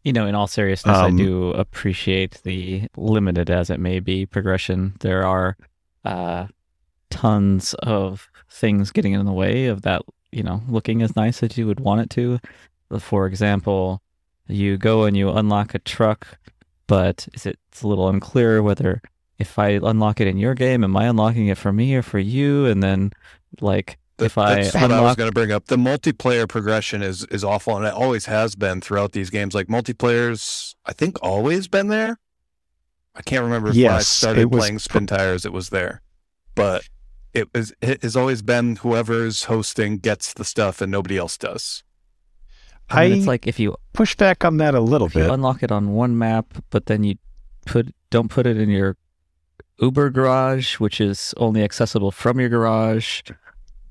You 0.03 0.13
know, 0.13 0.27
in 0.27 0.35
all 0.35 0.47
seriousness, 0.47 0.97
um, 0.97 1.13
I 1.13 1.17
do 1.17 1.49
appreciate 1.51 2.41
the 2.43 2.87
limited 2.95 3.49
as 3.49 3.71
it 3.71 3.79
may 3.79 3.99
be 3.99 4.25
progression. 4.25 4.95
There 4.99 5.25
are 5.25 5.57
uh, 6.05 6.47
tons 7.09 7.73
of 7.75 8.29
things 8.49 8.91
getting 8.91 9.13
in 9.13 9.25
the 9.25 9.33
way 9.33 9.65
of 9.65 9.81
that 9.83 10.01
you 10.35 10.43
know, 10.43 10.61
looking 10.67 11.01
as 11.01 11.15
nice 11.15 11.41
as 11.43 11.57
you 11.57 11.65
would 11.65 11.79
want 11.79 12.01
it 12.01 12.09
to. 12.09 12.39
For 12.99 13.25
example, 13.25 14.01
you 14.47 14.77
go 14.77 15.05
and 15.05 15.15
you 15.15 15.29
unlock 15.29 15.73
a 15.73 15.79
truck, 15.79 16.27
but 16.87 17.25
it's 17.33 17.81
a 17.81 17.87
little 17.87 18.09
unclear 18.09 18.61
whether 18.61 19.01
if 19.39 19.57
I 19.57 19.79
unlock 19.81 20.19
it 20.19 20.27
in 20.27 20.37
your 20.37 20.53
game, 20.53 20.83
am 20.83 20.95
I 20.97 21.05
unlocking 21.05 21.47
it 21.47 21.57
for 21.57 21.71
me 21.71 21.95
or 21.95 22.01
for 22.01 22.19
you? 22.19 22.65
And 22.65 22.83
then, 22.83 23.11
like, 23.61 23.97
That- 24.17 24.25
if 24.25 24.37
I 24.37 24.55
that's 24.55 24.75
what 24.75 24.91
I 24.91 25.01
was 25.01 25.15
going 25.15 25.29
to 25.29 25.33
bring 25.33 25.51
up. 25.53 25.65
The 25.67 25.77
multiplayer 25.77 26.47
progression 26.47 27.01
is 27.01 27.23
is 27.31 27.43
awful, 27.43 27.77
and 27.77 27.85
it 27.85 27.93
always 27.93 28.25
has 28.25 28.55
been 28.55 28.81
throughout 28.81 29.13
these 29.13 29.29
games. 29.29 29.55
Like 29.55 29.67
multiplayer's, 29.67 30.75
I 30.85 30.91
think, 30.93 31.17
always 31.21 31.67
been 31.69 31.87
there. 31.87 32.17
I 33.15 33.21
can't 33.21 33.43
remember 33.43 33.69
if 33.69 33.75
when 33.75 33.87
I 33.87 33.99
started 33.99 34.47
was 34.47 34.59
playing 34.59 34.79
Spin 34.79 35.07
Tires, 35.07 35.45
it 35.45 35.53
was 35.53 35.69
there, 35.69 36.01
but 36.53 36.87
it 37.33 37.53
was 37.53 37.73
it 37.81 38.03
has 38.03 38.15
always 38.15 38.41
been 38.41 38.77
whoever's 38.77 39.43
hosting 39.45 39.97
gets 39.97 40.33
the 40.33 40.45
stuff 40.45 40.81
and 40.81 40.91
nobody 40.91 41.17
else 41.17 41.37
does. 41.37 41.83
I 42.89 43.05
mean, 43.05 43.13
I 43.13 43.17
it's 43.17 43.27
like 43.27 43.47
if 43.47 43.59
you 43.59 43.75
push 43.93 44.15
back 44.15 44.45
on 44.45 44.57
that 44.57 44.75
a 44.75 44.79
little 44.79 45.07
if 45.07 45.15
you 45.15 45.21
bit. 45.21 45.31
unlock 45.31 45.63
it 45.63 45.71
on 45.71 45.93
one 45.93 46.17
map, 46.17 46.57
but 46.69 46.85
then 46.87 47.03
you 47.03 47.15
put 47.65 47.93
don't 48.09 48.29
put 48.29 48.45
it 48.45 48.57
in 48.57 48.69
your 48.69 48.97
Uber 49.79 50.09
garage, 50.09 50.75
which 50.75 51.01
is 51.01 51.33
only 51.37 51.63
accessible 51.63 52.11
from 52.11 52.39
your 52.39 52.49
garage, 52.49 53.21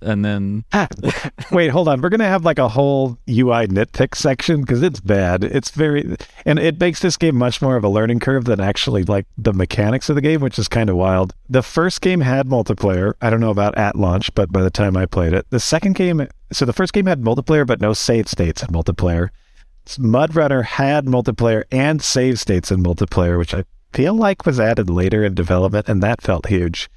and 0.04 0.24
then 0.24 0.64
wait, 1.50 1.68
hold 1.68 1.88
on. 1.88 2.00
We're 2.00 2.08
gonna 2.08 2.24
have 2.24 2.44
like 2.44 2.58
a 2.58 2.68
whole 2.68 3.18
UI 3.28 3.66
nitpick 3.66 4.14
section 4.14 4.60
because 4.60 4.82
it's 4.82 5.00
bad. 5.00 5.44
It's 5.44 5.70
very, 5.70 6.16
and 6.44 6.58
it 6.58 6.78
makes 6.78 7.00
this 7.00 7.16
game 7.16 7.36
much 7.36 7.60
more 7.60 7.76
of 7.76 7.84
a 7.84 7.88
learning 7.88 8.20
curve 8.20 8.44
than 8.44 8.60
actually 8.60 9.04
like 9.04 9.26
the 9.36 9.52
mechanics 9.52 10.08
of 10.08 10.14
the 10.14 10.20
game, 10.20 10.40
which 10.40 10.58
is 10.58 10.68
kind 10.68 10.90
of 10.90 10.96
wild. 10.96 11.34
The 11.48 11.62
first 11.62 12.00
game 12.00 12.20
had 12.20 12.46
multiplayer. 12.46 13.14
I 13.20 13.30
don't 13.30 13.40
know 13.40 13.50
about 13.50 13.76
at 13.76 13.96
launch, 13.96 14.34
but 14.34 14.52
by 14.52 14.62
the 14.62 14.70
time 14.70 14.96
I 14.96 15.06
played 15.06 15.32
it, 15.32 15.46
the 15.50 15.60
second 15.60 15.94
game. 15.94 16.26
So 16.52 16.64
the 16.64 16.72
first 16.72 16.92
game 16.92 17.06
had 17.06 17.22
multiplayer, 17.22 17.66
but 17.66 17.80
no 17.80 17.92
save 17.92 18.28
states 18.28 18.62
in 18.62 18.68
multiplayer. 18.68 19.30
Mud 19.98 20.34
Runner 20.34 20.62
had 20.62 21.06
multiplayer 21.06 21.64
and 21.70 22.00
save 22.00 22.40
states 22.40 22.70
in 22.70 22.82
multiplayer, 22.82 23.38
which 23.38 23.54
I 23.54 23.64
feel 23.92 24.14
like 24.14 24.46
was 24.46 24.58
added 24.58 24.90
later 24.90 25.24
in 25.24 25.34
development, 25.34 25.88
and 25.88 26.02
that 26.02 26.22
felt 26.22 26.46
huge. 26.46 26.90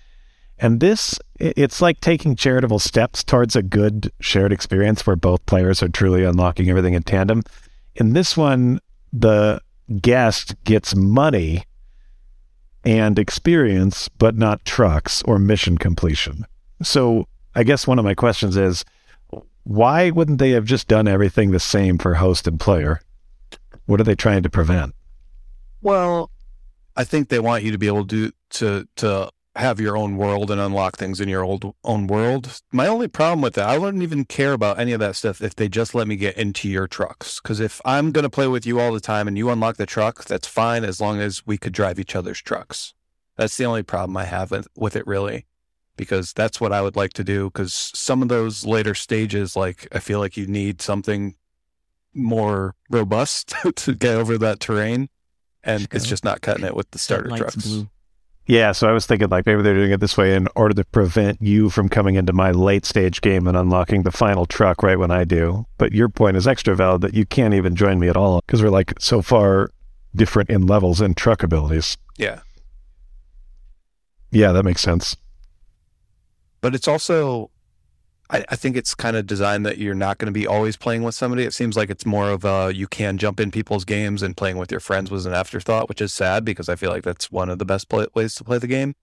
And 0.59 0.79
this, 0.79 1.19
it's 1.39 1.81
like 1.81 2.01
taking 2.01 2.35
charitable 2.35 2.79
steps 2.79 3.23
towards 3.23 3.55
a 3.55 3.61
good 3.61 4.11
shared 4.19 4.51
experience 4.51 5.05
where 5.05 5.15
both 5.15 5.45
players 5.45 5.83
are 5.83 5.89
truly 5.89 6.23
unlocking 6.23 6.69
everything 6.69 6.95
in 6.95 7.03
tandem. 7.03 7.43
In 7.95 8.13
this 8.13 8.35
one, 8.35 8.79
the 9.13 9.61
guest 10.01 10.55
gets 10.63 10.95
money 10.95 11.63
and 12.83 13.19
experience, 13.19 14.09
but 14.09 14.35
not 14.35 14.65
trucks 14.65 15.21
or 15.23 15.37
mission 15.37 15.77
completion. 15.77 16.45
So 16.81 17.27
I 17.53 17.63
guess 17.63 17.85
one 17.85 17.99
of 17.99 18.05
my 18.05 18.15
questions 18.15 18.57
is 18.57 18.83
why 19.63 20.09
wouldn't 20.09 20.39
they 20.39 20.51
have 20.51 20.65
just 20.65 20.87
done 20.87 21.07
everything 21.07 21.51
the 21.51 21.59
same 21.59 21.97
for 21.97 22.15
host 22.15 22.47
and 22.47 22.59
player? 22.59 23.01
What 23.85 23.99
are 23.99 24.05
they 24.05 24.15
trying 24.15 24.43
to 24.43 24.49
prevent? 24.49 24.95
Well, 25.81 26.31
I 26.95 27.03
think 27.03 27.29
they 27.29 27.39
want 27.39 27.63
you 27.63 27.71
to 27.71 27.77
be 27.77 27.87
able 27.87 28.07
to 28.07 28.31
to 28.51 28.87
to 28.97 29.29
have 29.57 29.79
your 29.79 29.97
own 29.97 30.17
world 30.17 30.51
and 30.51 30.61
unlock 30.61 30.97
things 30.97 31.19
in 31.19 31.29
your 31.29 31.43
old 31.43 31.73
own 31.83 32.07
world. 32.07 32.61
My 32.71 32.87
only 32.87 33.07
problem 33.07 33.41
with 33.41 33.55
that, 33.55 33.67
I 33.67 33.77
wouldn't 33.77 34.03
even 34.03 34.25
care 34.25 34.53
about 34.53 34.79
any 34.79 34.91
of 34.91 34.99
that 34.99 35.15
stuff 35.15 35.41
if 35.41 35.55
they 35.55 35.67
just 35.67 35.95
let 35.95 36.07
me 36.07 36.15
get 36.15 36.37
into 36.37 36.69
your 36.69 36.87
trucks. 36.87 37.39
Because 37.41 37.59
if 37.59 37.81
I'm 37.83 38.11
going 38.11 38.23
to 38.23 38.29
play 38.29 38.47
with 38.47 38.65
you 38.65 38.79
all 38.79 38.93
the 38.93 38.99
time 38.99 39.27
and 39.27 39.37
you 39.37 39.49
unlock 39.49 39.77
the 39.77 39.85
truck, 39.85 40.25
that's 40.25 40.47
fine 40.47 40.83
as 40.83 41.01
long 41.01 41.19
as 41.19 41.45
we 41.45 41.57
could 41.57 41.73
drive 41.73 41.99
each 41.99 42.15
other's 42.15 42.41
trucks. 42.41 42.93
That's 43.35 43.57
the 43.57 43.65
only 43.65 43.83
problem 43.83 44.17
I 44.17 44.25
have 44.25 44.51
with, 44.75 44.95
it, 44.95 45.05
really. 45.05 45.45
Because 45.95 46.33
that's 46.33 46.61
what 46.61 46.71
I 46.71 46.81
would 46.81 46.95
like 46.95 47.13
to 47.13 47.23
do. 47.23 47.45
Because 47.45 47.73
some 47.73 48.21
of 48.21 48.29
those 48.29 48.65
later 48.65 48.93
stages, 48.93 49.55
like 49.55 49.87
I 49.91 49.99
feel 49.99 50.19
like 50.19 50.37
you 50.37 50.47
need 50.47 50.81
something 50.81 51.35
more 52.13 52.75
robust 52.89 53.53
to 53.75 53.93
get 53.93 54.15
over 54.15 54.37
that 54.37 54.59
terrain 54.59 55.09
and 55.67 55.87
it's 55.91 56.07
just 56.07 56.23
not 56.23 56.41
cutting 56.41 56.65
it 56.65 56.75
with 56.75 56.89
the 56.91 56.97
starter 56.97 57.29
trucks. 57.35 57.55
blue. 57.55 57.89
Yeah, 58.49 58.71
so 58.71 58.87
I 58.87 58.93
was 58.93 59.05
thinking 59.05 59.27
like 59.27 59.45
maybe 59.45 59.61
they're 59.61 59.73
doing 59.73 59.91
it 59.91 59.99
this 59.99 60.17
way 60.17 60.33
in 60.33 60.47
order 60.55 60.73
to 60.75 60.85
prevent 60.85 61.41
you 61.41 61.69
from 61.69 61.89
coming 61.89 62.15
into 62.15 62.31
my 62.31 62.51
late 62.51 62.85
stage 62.85 63.19
game 63.19 63.45
and 63.45 63.57
unlocking 63.57 64.03
the 64.03 64.11
final 64.11 64.45
truck 64.45 64.81
right 64.81 64.97
when 64.97 65.11
I 65.11 65.25
do. 65.25 65.65
But 65.77 65.91
your 65.91 66.07
point 66.07 66.37
is 66.37 66.47
extra 66.47 66.73
valid 66.73 67.01
that 67.01 67.13
you 67.13 67.25
can't 67.25 67.53
even 67.53 67.75
join 67.75 67.99
me 67.99 68.07
at 68.07 68.15
all 68.15 68.41
because 68.47 68.63
we're 68.63 68.69
like 68.69 68.93
so 68.99 69.21
far 69.21 69.69
different 70.15 70.49
in 70.49 70.65
levels 70.65 71.01
and 71.01 71.15
truck 71.17 71.43
abilities. 71.43 71.97
Yeah, 72.17 72.39
Yeah, 74.31 74.53
that 74.53 74.63
makes 74.63 74.81
sense. 74.81 75.15
but 76.61 76.73
it's 76.73 76.87
also, 76.87 77.51
I, 78.29 78.43
I 78.49 78.55
think 78.55 78.75
it's 78.75 78.93
kind 78.93 79.15
of 79.15 79.25
designed 79.25 79.65
that 79.65 79.77
you're 79.77 79.95
not 79.95 80.17
going 80.17 80.27
to 80.27 80.37
be 80.37 80.45
always 80.45 80.75
playing 80.75 81.03
with 81.03 81.15
somebody. 81.15 81.43
It 81.43 81.53
seems 81.53 81.77
like 81.77 81.89
it's 81.89 82.05
more 82.05 82.29
of 82.29 82.43
a 82.43 82.71
you 82.73 82.87
can 82.87 83.17
jump 83.17 83.39
in 83.39 83.51
people's 83.51 83.85
games 83.85 84.21
and 84.21 84.35
playing 84.35 84.57
with 84.57 84.71
your 84.71 84.79
friends 84.79 85.09
was 85.09 85.25
an 85.25 85.33
afterthought, 85.33 85.89
which 85.89 86.01
is 86.01 86.13
sad 86.13 86.43
because 86.43 86.69
I 86.69 86.75
feel 86.75 86.91
like 86.91 87.03
that's 87.03 87.31
one 87.31 87.49
of 87.49 87.59
the 87.59 87.65
best 87.65 87.89
play- 87.89 88.07
ways 88.13 88.35
to 88.35 88.43
play 88.43 88.57
the 88.57 88.67
game. 88.67 88.95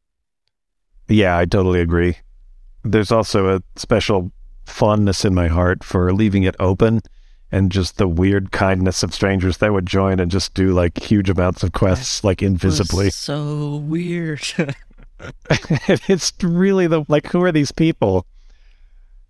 Yeah, 1.08 1.36
I 1.38 1.44
totally 1.44 1.80
agree. 1.80 2.16
There's 2.82 3.12
also 3.12 3.56
a 3.56 3.62
special 3.76 4.32
fondness 4.66 5.24
in 5.24 5.34
my 5.34 5.48
heart 5.48 5.84
for 5.84 6.12
leaving 6.12 6.42
it 6.42 6.56
open 6.58 7.00
and 7.52 7.70
just 7.70 7.98
the 7.98 8.08
weird 8.08 8.50
kindness 8.52 9.02
of 9.02 9.14
strangers 9.14 9.58
that 9.58 9.72
would 9.72 9.86
join 9.86 10.18
and 10.18 10.30
just 10.30 10.54
do 10.54 10.72
like 10.72 10.98
huge 10.98 11.30
amounts 11.30 11.62
of 11.62 11.72
quests 11.72 12.24
like 12.24 12.42
invisibly. 12.42 13.06
Was 13.06 13.14
so 13.14 13.76
weird. 13.76 14.42
it's 16.08 16.32
really 16.42 16.86
the 16.86 17.04
like 17.08 17.26
who 17.28 17.42
are 17.42 17.52
these 17.52 17.72
people? 17.72 18.26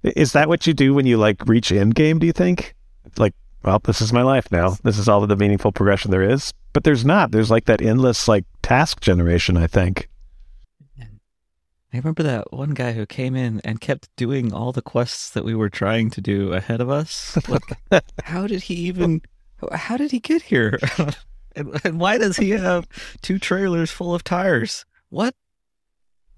Is 0.05 0.33
that 0.33 0.49
what 0.49 0.67
you 0.67 0.75
do 0.75 0.93
when 0.93 1.07
you 1.07 1.17
like 1.17 1.47
reach 1.47 1.73
end 1.73 1.95
game, 1.95 2.19
do 2.19 2.27
you 2.27 2.33
think? 2.33 2.75
Like, 3.17 3.35
well, 3.63 3.79
this 3.79 4.03
is 4.03 4.13
my 4.13 4.23
life 4.23 4.53
now. 4.53 4.77
This 4.83 4.99
is 4.99 5.09
all 5.09 5.23
of 5.23 5.31
the 5.31 5.37
meaningful 5.37 5.73
progression 5.73 6.11
there 6.11 6.23
is. 6.23 6.53
But 6.75 6.85
there's 6.85 7.05
not. 7.05 7.31
There's 7.31 7.51
like 7.51 7.65
that 7.65 7.81
endless 7.81 8.29
like 8.29 8.45
task 8.63 9.01
generation, 9.01 9.57
I 9.57 9.67
think. 9.67 10.09
I 11.01 11.99
remember 11.99 12.25
that 12.25 12.53
one 12.53 12.71
guy 12.71 12.91
who 12.93 13.07
came 13.07 13.37
in 13.37 13.61
and 13.63 13.81
kept 13.81 14.09
doing 14.17 14.53
all 14.53 14.73
the 14.73 14.83
quests 14.83 15.31
that 15.31 15.45
we 15.45 15.55
were 15.55 15.71
trying 15.71 16.11
to 16.11 16.21
do 16.21 16.53
ahead 16.53 16.81
of 16.81 16.91
us. 16.91 17.39
Like, 17.49 17.63
how 18.25 18.49
did 18.49 18.63
he 18.63 18.75
even? 18.75 19.23
How 19.71 19.97
did 19.97 20.11
he 20.11 20.19
get 20.19 20.43
here? 20.43 20.81
and, 21.55 21.81
and 21.85 22.01
why 22.01 22.19
does 22.19 22.37
he 22.37 22.51
have 22.51 22.89
two 23.23 23.39
trailers 23.39 23.93
full 23.93 24.13
of 24.13 24.25
tires? 24.25 24.85
What? 25.11 25.37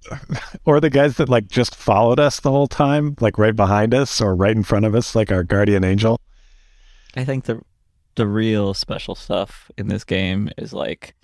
Or 0.64 0.80
the 0.80 0.90
guys 0.90 1.16
that 1.16 1.28
like 1.28 1.48
just 1.48 1.76
followed 1.76 2.18
us 2.18 2.40
the 2.40 2.50
whole 2.50 2.66
time, 2.66 3.16
like 3.20 3.38
right 3.38 3.54
behind 3.54 3.94
us 3.94 4.20
or 4.20 4.34
right 4.34 4.54
in 4.54 4.62
front 4.64 4.84
of 4.84 4.94
us, 4.94 5.14
like 5.14 5.30
our 5.30 5.44
guardian 5.44 5.84
angel. 5.84 6.20
I 7.16 7.24
think 7.24 7.44
the 7.44 7.60
the 8.16 8.26
real 8.26 8.74
special 8.74 9.14
stuff 9.14 9.70
in 9.76 9.88
this 9.88 10.04
game 10.04 10.50
is 10.58 10.72
like 10.72 11.14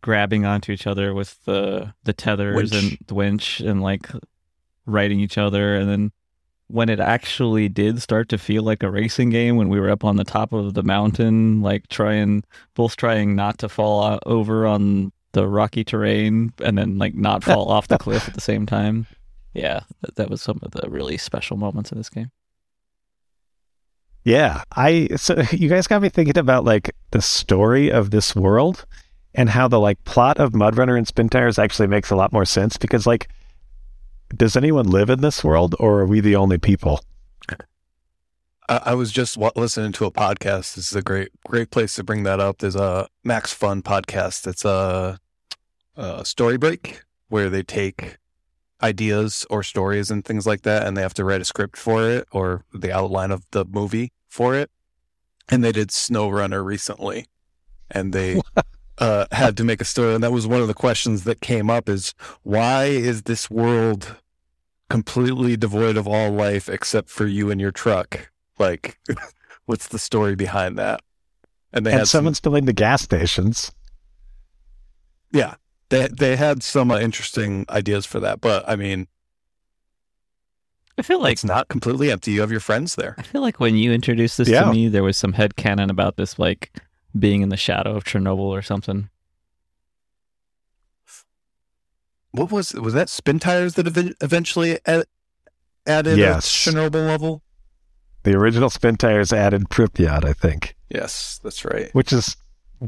grabbing 0.00 0.44
onto 0.44 0.70
each 0.70 0.86
other 0.86 1.14
with 1.14 1.42
the 1.44 1.94
the 2.04 2.12
tethers 2.12 2.54
Winch. 2.54 2.74
and 2.74 2.98
the 3.06 3.14
winch 3.14 3.60
and 3.60 3.82
like 3.82 4.10
riding 4.86 5.18
each 5.18 5.38
other 5.38 5.76
and 5.76 5.88
then 5.88 6.12
when 6.68 6.88
it 6.88 7.00
actually 7.00 7.68
did 7.70 8.02
start 8.02 8.28
to 8.28 8.36
feel 8.36 8.62
like 8.62 8.82
a 8.82 8.90
racing 8.90 9.30
game 9.30 9.56
when 9.56 9.70
we 9.70 9.80
were 9.80 9.88
up 9.90 10.04
on 10.04 10.16
the 10.16 10.24
top 10.24 10.52
of 10.52 10.74
the 10.74 10.82
mountain 10.82 11.62
like 11.62 11.88
trying 11.88 12.44
both 12.74 12.96
trying 12.96 13.34
not 13.34 13.56
to 13.58 13.68
fall 13.68 14.02
o- 14.02 14.18
over 14.26 14.66
on 14.66 15.10
the 15.34 15.46
rocky 15.46 15.84
terrain 15.84 16.52
and 16.62 16.78
then 16.78 16.98
like 16.98 17.14
not 17.14 17.44
fall 17.44 17.70
off 17.70 17.88
the 17.88 17.98
cliff 17.98 18.26
at 18.26 18.34
the 18.34 18.40
same 18.40 18.64
time 18.66 19.06
yeah 19.52 19.80
that, 20.00 20.16
that 20.16 20.30
was 20.30 20.40
some 20.40 20.58
of 20.62 20.70
the 20.72 20.88
really 20.88 21.16
special 21.16 21.56
moments 21.56 21.92
in 21.92 21.98
this 21.98 22.08
game 22.08 22.30
Yeah, 24.24 24.62
I 24.74 25.08
so 25.16 25.42
you 25.52 25.68
guys 25.68 25.86
got 25.86 26.00
me 26.00 26.08
thinking 26.08 26.38
about 26.38 26.64
like 26.64 26.94
the 27.10 27.20
story 27.20 27.92
of 27.92 28.10
this 28.10 28.34
world 28.34 28.86
and 29.34 29.50
how 29.50 29.68
the 29.68 29.80
like 29.80 30.02
plot 30.04 30.38
of 30.38 30.52
Mudrunner 30.52 30.96
and 30.96 31.06
Spin 31.06 31.28
Tires 31.28 31.58
actually 31.58 31.88
makes 31.88 32.10
a 32.10 32.16
lot 32.16 32.32
more 32.32 32.46
sense 32.46 32.78
because 32.78 33.06
like 33.06 33.28
does 34.34 34.56
anyone 34.56 34.86
live 34.86 35.10
in 35.10 35.20
this 35.20 35.44
world 35.44 35.74
or 35.78 36.00
are 36.00 36.06
we 36.06 36.20
the 36.20 36.36
only 36.36 36.58
people? 36.58 37.00
I, 38.68 38.80
I 38.86 38.94
was 38.94 39.12
just 39.12 39.36
listening 39.36 39.92
to 39.92 40.06
a 40.06 40.10
podcast. 40.10 40.74
This 40.74 40.90
is 40.90 40.96
a 40.96 41.02
great, 41.02 41.28
great 41.46 41.70
place 41.70 41.94
to 41.96 42.04
bring 42.04 42.22
that 42.22 42.40
up. 42.40 42.58
There's 42.58 42.76
a 42.76 43.08
Max 43.22 43.52
Fun 43.52 43.82
podcast. 43.82 44.46
It's 44.46 44.64
a, 44.64 45.18
a 45.96 46.24
story 46.24 46.56
break 46.56 47.02
where 47.28 47.50
they 47.50 47.62
take 47.62 48.18
ideas 48.82 49.46
or 49.48 49.62
stories 49.62 50.10
and 50.10 50.24
things 50.24 50.46
like 50.46 50.62
that, 50.62 50.86
and 50.86 50.96
they 50.96 51.02
have 51.02 51.14
to 51.14 51.24
write 51.24 51.40
a 51.40 51.44
script 51.44 51.76
for 51.76 52.08
it 52.08 52.28
or 52.32 52.64
the 52.72 52.92
outline 52.92 53.30
of 53.30 53.44
the 53.50 53.64
movie 53.64 54.12
for 54.28 54.54
it. 54.54 54.70
And 55.48 55.62
they 55.62 55.72
did 55.72 55.90
Snow 55.90 56.28
Runner 56.28 56.62
recently, 56.62 57.26
and 57.90 58.12
they 58.12 58.40
uh, 58.98 59.26
had 59.32 59.56
to 59.56 59.64
make 59.64 59.80
a 59.80 59.84
story. 59.84 60.14
And 60.14 60.22
that 60.22 60.32
was 60.32 60.46
one 60.46 60.60
of 60.60 60.68
the 60.68 60.74
questions 60.74 61.24
that 61.24 61.40
came 61.40 61.70
up: 61.70 61.88
is 61.88 62.14
why 62.42 62.84
is 62.84 63.22
this 63.22 63.50
world 63.50 64.16
completely 64.88 65.56
devoid 65.56 65.96
of 65.96 66.06
all 66.06 66.30
life 66.30 66.68
except 66.68 67.08
for 67.10 67.26
you 67.26 67.50
and 67.50 67.60
your 67.60 67.72
truck? 67.72 68.30
Like, 68.58 68.98
what's 69.66 69.88
the 69.88 69.98
story 69.98 70.34
behind 70.34 70.78
that? 70.78 71.00
And 71.72 71.84
they 71.84 71.90
and 71.90 72.00
had 72.00 72.08
some, 72.08 72.18
someone's 72.18 72.40
filling 72.40 72.66
the 72.66 72.72
gas 72.72 73.02
stations. 73.02 73.72
yeah, 75.32 75.54
they 75.90 76.08
they 76.08 76.36
had 76.36 76.62
some 76.62 76.90
uh, 76.90 76.98
interesting 76.98 77.64
ideas 77.68 78.06
for 78.06 78.20
that. 78.20 78.40
But 78.40 78.68
I 78.68 78.76
mean, 78.76 79.06
I 80.98 81.02
feel 81.02 81.20
like 81.20 81.32
it's 81.32 81.44
not 81.44 81.68
completely 81.68 82.10
empty. 82.10 82.32
You 82.32 82.40
have 82.40 82.50
your 82.50 82.60
friends 82.60 82.94
there. 82.96 83.14
I 83.18 83.22
feel 83.22 83.40
like 83.42 83.60
when 83.60 83.76
you 83.76 83.92
introduced 83.92 84.38
this 84.38 84.48
Yeah. 84.48 84.64
to 84.64 84.70
me, 84.72 84.88
there 84.88 85.02
was 85.02 85.16
some 85.16 85.32
head 85.34 85.56
canon 85.56 85.90
about 85.90 86.16
this 86.16 86.38
like 86.38 86.72
being 87.18 87.42
in 87.42 87.48
the 87.48 87.56
shadow 87.56 87.94
of 87.96 88.04
Chernobyl 88.04 88.38
or 88.40 88.62
something. 88.62 89.08
What 92.32 92.50
was 92.50 92.72
was 92.74 92.94
that? 92.94 93.08
Spin 93.08 93.38
tires 93.38 93.74
that 93.74 93.86
ev- 93.86 94.14
eventually 94.20 94.78
a- 94.86 95.04
added 95.86 96.18
Yes. 96.18 96.46
a 96.46 96.70
Chernobyl 96.70 97.06
level. 97.06 97.42
The 98.24 98.32
original 98.34 98.70
spin 98.70 98.96
tires 98.96 99.32
added 99.32 99.68
Pripyat, 99.68 100.24
I 100.24 100.32
think, 100.32 100.76
Yes, 100.88 101.38
that's 101.44 101.62
right. 101.64 101.94
which 101.94 102.10
is 102.12 102.36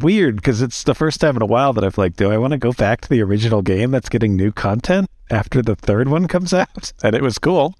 weird 0.02 0.37
because 0.37 0.62
it's 0.62 0.82
the 0.82 0.94
first 0.94 1.20
time 1.20 1.37
in 1.37 1.42
a 1.42 1.46
while 1.46 1.72
that 1.72 1.85
I've 1.85 1.98
like, 1.98 2.16
do 2.16 2.30
I 2.30 2.38
want 2.38 2.52
to 2.52 2.59
go 2.59 2.72
back 2.72 3.00
to 3.02 3.09
the 3.09 3.22
original 3.22 3.62
game 3.62 3.90
that's 3.90 4.09
getting 4.09 4.37
new 4.37 4.52
content 4.52 5.09
after 5.30 5.62
the 5.62 5.76
third 5.76 6.09
one 6.09 6.28
comes 6.28 6.52
out? 6.52 6.92
And 7.02 7.14
it 7.14 7.22
was 7.22 7.38
cool. 7.38 7.74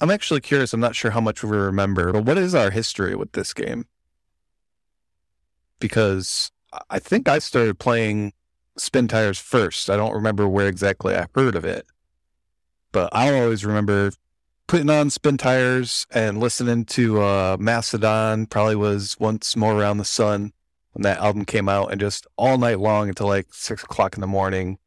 I'm 0.00 0.10
actually 0.10 0.40
curious. 0.40 0.72
I'm 0.72 0.80
not 0.80 0.94
sure 0.94 1.10
how 1.10 1.20
much 1.20 1.42
we 1.42 1.56
remember, 1.56 2.12
but 2.12 2.24
what 2.24 2.38
is 2.38 2.54
our 2.54 2.70
history 2.70 3.14
with 3.14 3.32
this 3.32 3.54
game? 3.54 3.86
Because 5.78 6.50
I 6.90 6.98
think 6.98 7.28
I 7.28 7.38
started 7.38 7.78
playing 7.78 8.32
Spin 8.76 9.08
Tires 9.08 9.38
first. 9.38 9.88
I 9.88 9.96
don't 9.96 10.14
remember 10.14 10.48
where 10.48 10.68
exactly 10.68 11.14
I 11.14 11.26
heard 11.34 11.54
of 11.54 11.64
it, 11.64 11.86
but 12.92 13.08
I 13.14 13.38
always 13.40 13.64
remember 13.64 14.12
putting 14.66 14.90
on 14.90 15.10
Spin 15.10 15.38
Tires 15.38 16.06
and 16.10 16.40
listening 16.40 16.84
to 16.86 17.22
uh, 17.22 17.56
Mastodon. 17.58 18.46
Probably 18.46 18.76
was 18.76 19.18
once 19.18 19.56
more 19.56 19.78
around 19.78 19.98
the 19.98 20.04
sun 20.04 20.52
when 20.96 21.02
that 21.02 21.18
album 21.18 21.44
came 21.44 21.68
out, 21.68 21.92
and 21.92 22.00
just 22.00 22.26
all 22.38 22.56
night 22.56 22.80
long 22.80 23.10
until 23.10 23.26
like 23.26 23.48
six 23.52 23.82
o'clock 23.82 24.14
in 24.14 24.22
the 24.22 24.26
morning, 24.26 24.78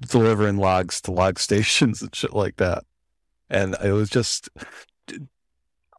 delivering 0.00 0.56
logs 0.56 1.02
to 1.02 1.10
log 1.10 1.38
stations 1.38 2.00
and 2.00 2.14
shit 2.14 2.32
like 2.32 2.56
that. 2.56 2.84
And 3.50 3.76
it 3.84 3.92
was 3.92 4.08
just 4.08 4.48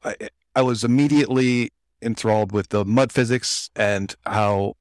I, 0.04 0.16
I 0.56 0.64
was 0.64 0.84
immediately 0.84 1.72
enthralled 2.02 2.52
with 2.52 2.70
the 2.70 2.84
mud 2.84 3.12
physics 3.12 3.70
and 3.76 4.16
how 4.26 4.78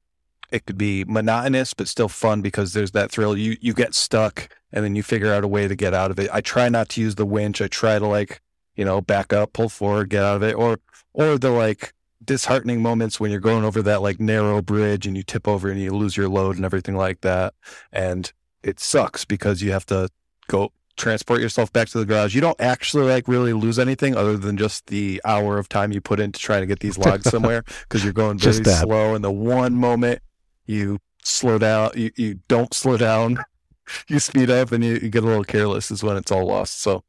it 0.51 0.65
could 0.65 0.79
be 0.79 1.05
monotonous 1.05 1.75
but 1.75 1.87
still 1.87 2.09
fun 2.09 2.41
because 2.41 2.73
there's 2.73 2.93
that 2.93 3.11
thrill. 3.11 3.37
You 3.37 3.59
you 3.61 3.75
get 3.75 3.95
stuck 3.95 4.49
and 4.73 4.83
then 4.83 4.97
you 4.97 5.03
figure 5.03 5.31
out 5.31 5.45
a 5.45 5.49
way 5.49 5.69
to 5.69 5.77
get 5.77 5.93
out 5.93 6.11
of 6.11 6.19
it. 6.19 6.31
I 6.33 6.41
try 6.41 6.71
not 6.71 6.89
to 6.91 7.03
use 7.03 7.17
the 7.17 7.27
winch. 7.27 7.61
I 7.61 7.69
try 7.69 7.99
to 7.99 8.07
like 8.07 8.41
you 8.77 8.87
know 8.87 9.03
back 9.03 9.35
up 9.35 9.53
pull 9.53 9.69
forward 9.69 10.09
get 10.09 10.23
out 10.23 10.37
of 10.37 10.43
it 10.43 10.55
or 10.55 10.79
or 11.13 11.37
the 11.37 11.51
like 11.51 11.93
disheartening 12.25 12.81
moments 12.81 13.19
when 13.19 13.31
you're 13.31 13.41
going 13.41 13.65
over 13.65 13.83
that 13.83 14.03
like 14.03 14.21
narrow 14.21 14.63
bridge 14.63 15.07
and 15.07 15.17
you 15.17 15.23
tip 15.23 15.49
over 15.49 15.71
and 15.71 15.81
you 15.81 15.93
lose 15.93 16.17
your 16.17 16.29
load 16.29 16.57
and 16.57 16.65
everything 16.65 16.97
like 16.97 17.21
that 17.23 17.55
and 17.93 18.33
it 18.63 18.79
sucks 18.79 19.25
because 19.25 19.63
you 19.63 19.73
have 19.73 19.87
to 19.87 20.09
go 20.49 20.73
transport 20.97 21.41
yourself 21.41 21.73
back 21.73 21.89
to 21.89 21.99
the 21.99 22.05
garage. 22.05 22.35
You 22.35 22.41
don't 22.41 22.61
actually 22.61 23.11
like 23.11 23.27
really 23.29 23.53
lose 23.53 23.79
anything 23.79 24.17
other 24.17 24.37
than 24.37 24.57
just 24.57 24.87
the 24.87 25.21
hour 25.25 25.59
of 25.59 25.69
time 25.69 25.93
you 25.93 26.01
put 26.01 26.21
into 26.21 26.39
trying 26.39 26.61
to 26.61 26.67
get 26.67 26.81
these 26.81 26.99
logs 26.99 27.29
somewhere 27.31 27.65
because 27.83 28.05
you're 28.05 28.13
going 28.13 28.39
very 28.39 28.53
Just 28.53 28.65
that. 28.65 28.83
slow. 28.83 29.15
And 29.15 29.25
the 29.25 29.31
one 29.33 29.75
moment 29.75 30.21
you 30.67 30.99
slow 31.25 31.59
down, 31.59 31.93
you, 31.97 32.11
you 32.17 32.41
don't 32.49 32.73
slow 32.75 32.97
down, 32.97 33.39
you 34.09 34.19
speed 34.19 34.51
up 34.51 34.73
and 34.73 34.85
you, 34.85 34.95
you 34.95 35.09
get 35.09 35.25
a 35.25 35.27
little 35.27 35.45
careless 35.45 35.91
is 35.91 36.03
when 36.03 36.17
it's 36.17 36.31
all 36.31 36.47
lost. 36.47 36.81
So, 36.81 37.05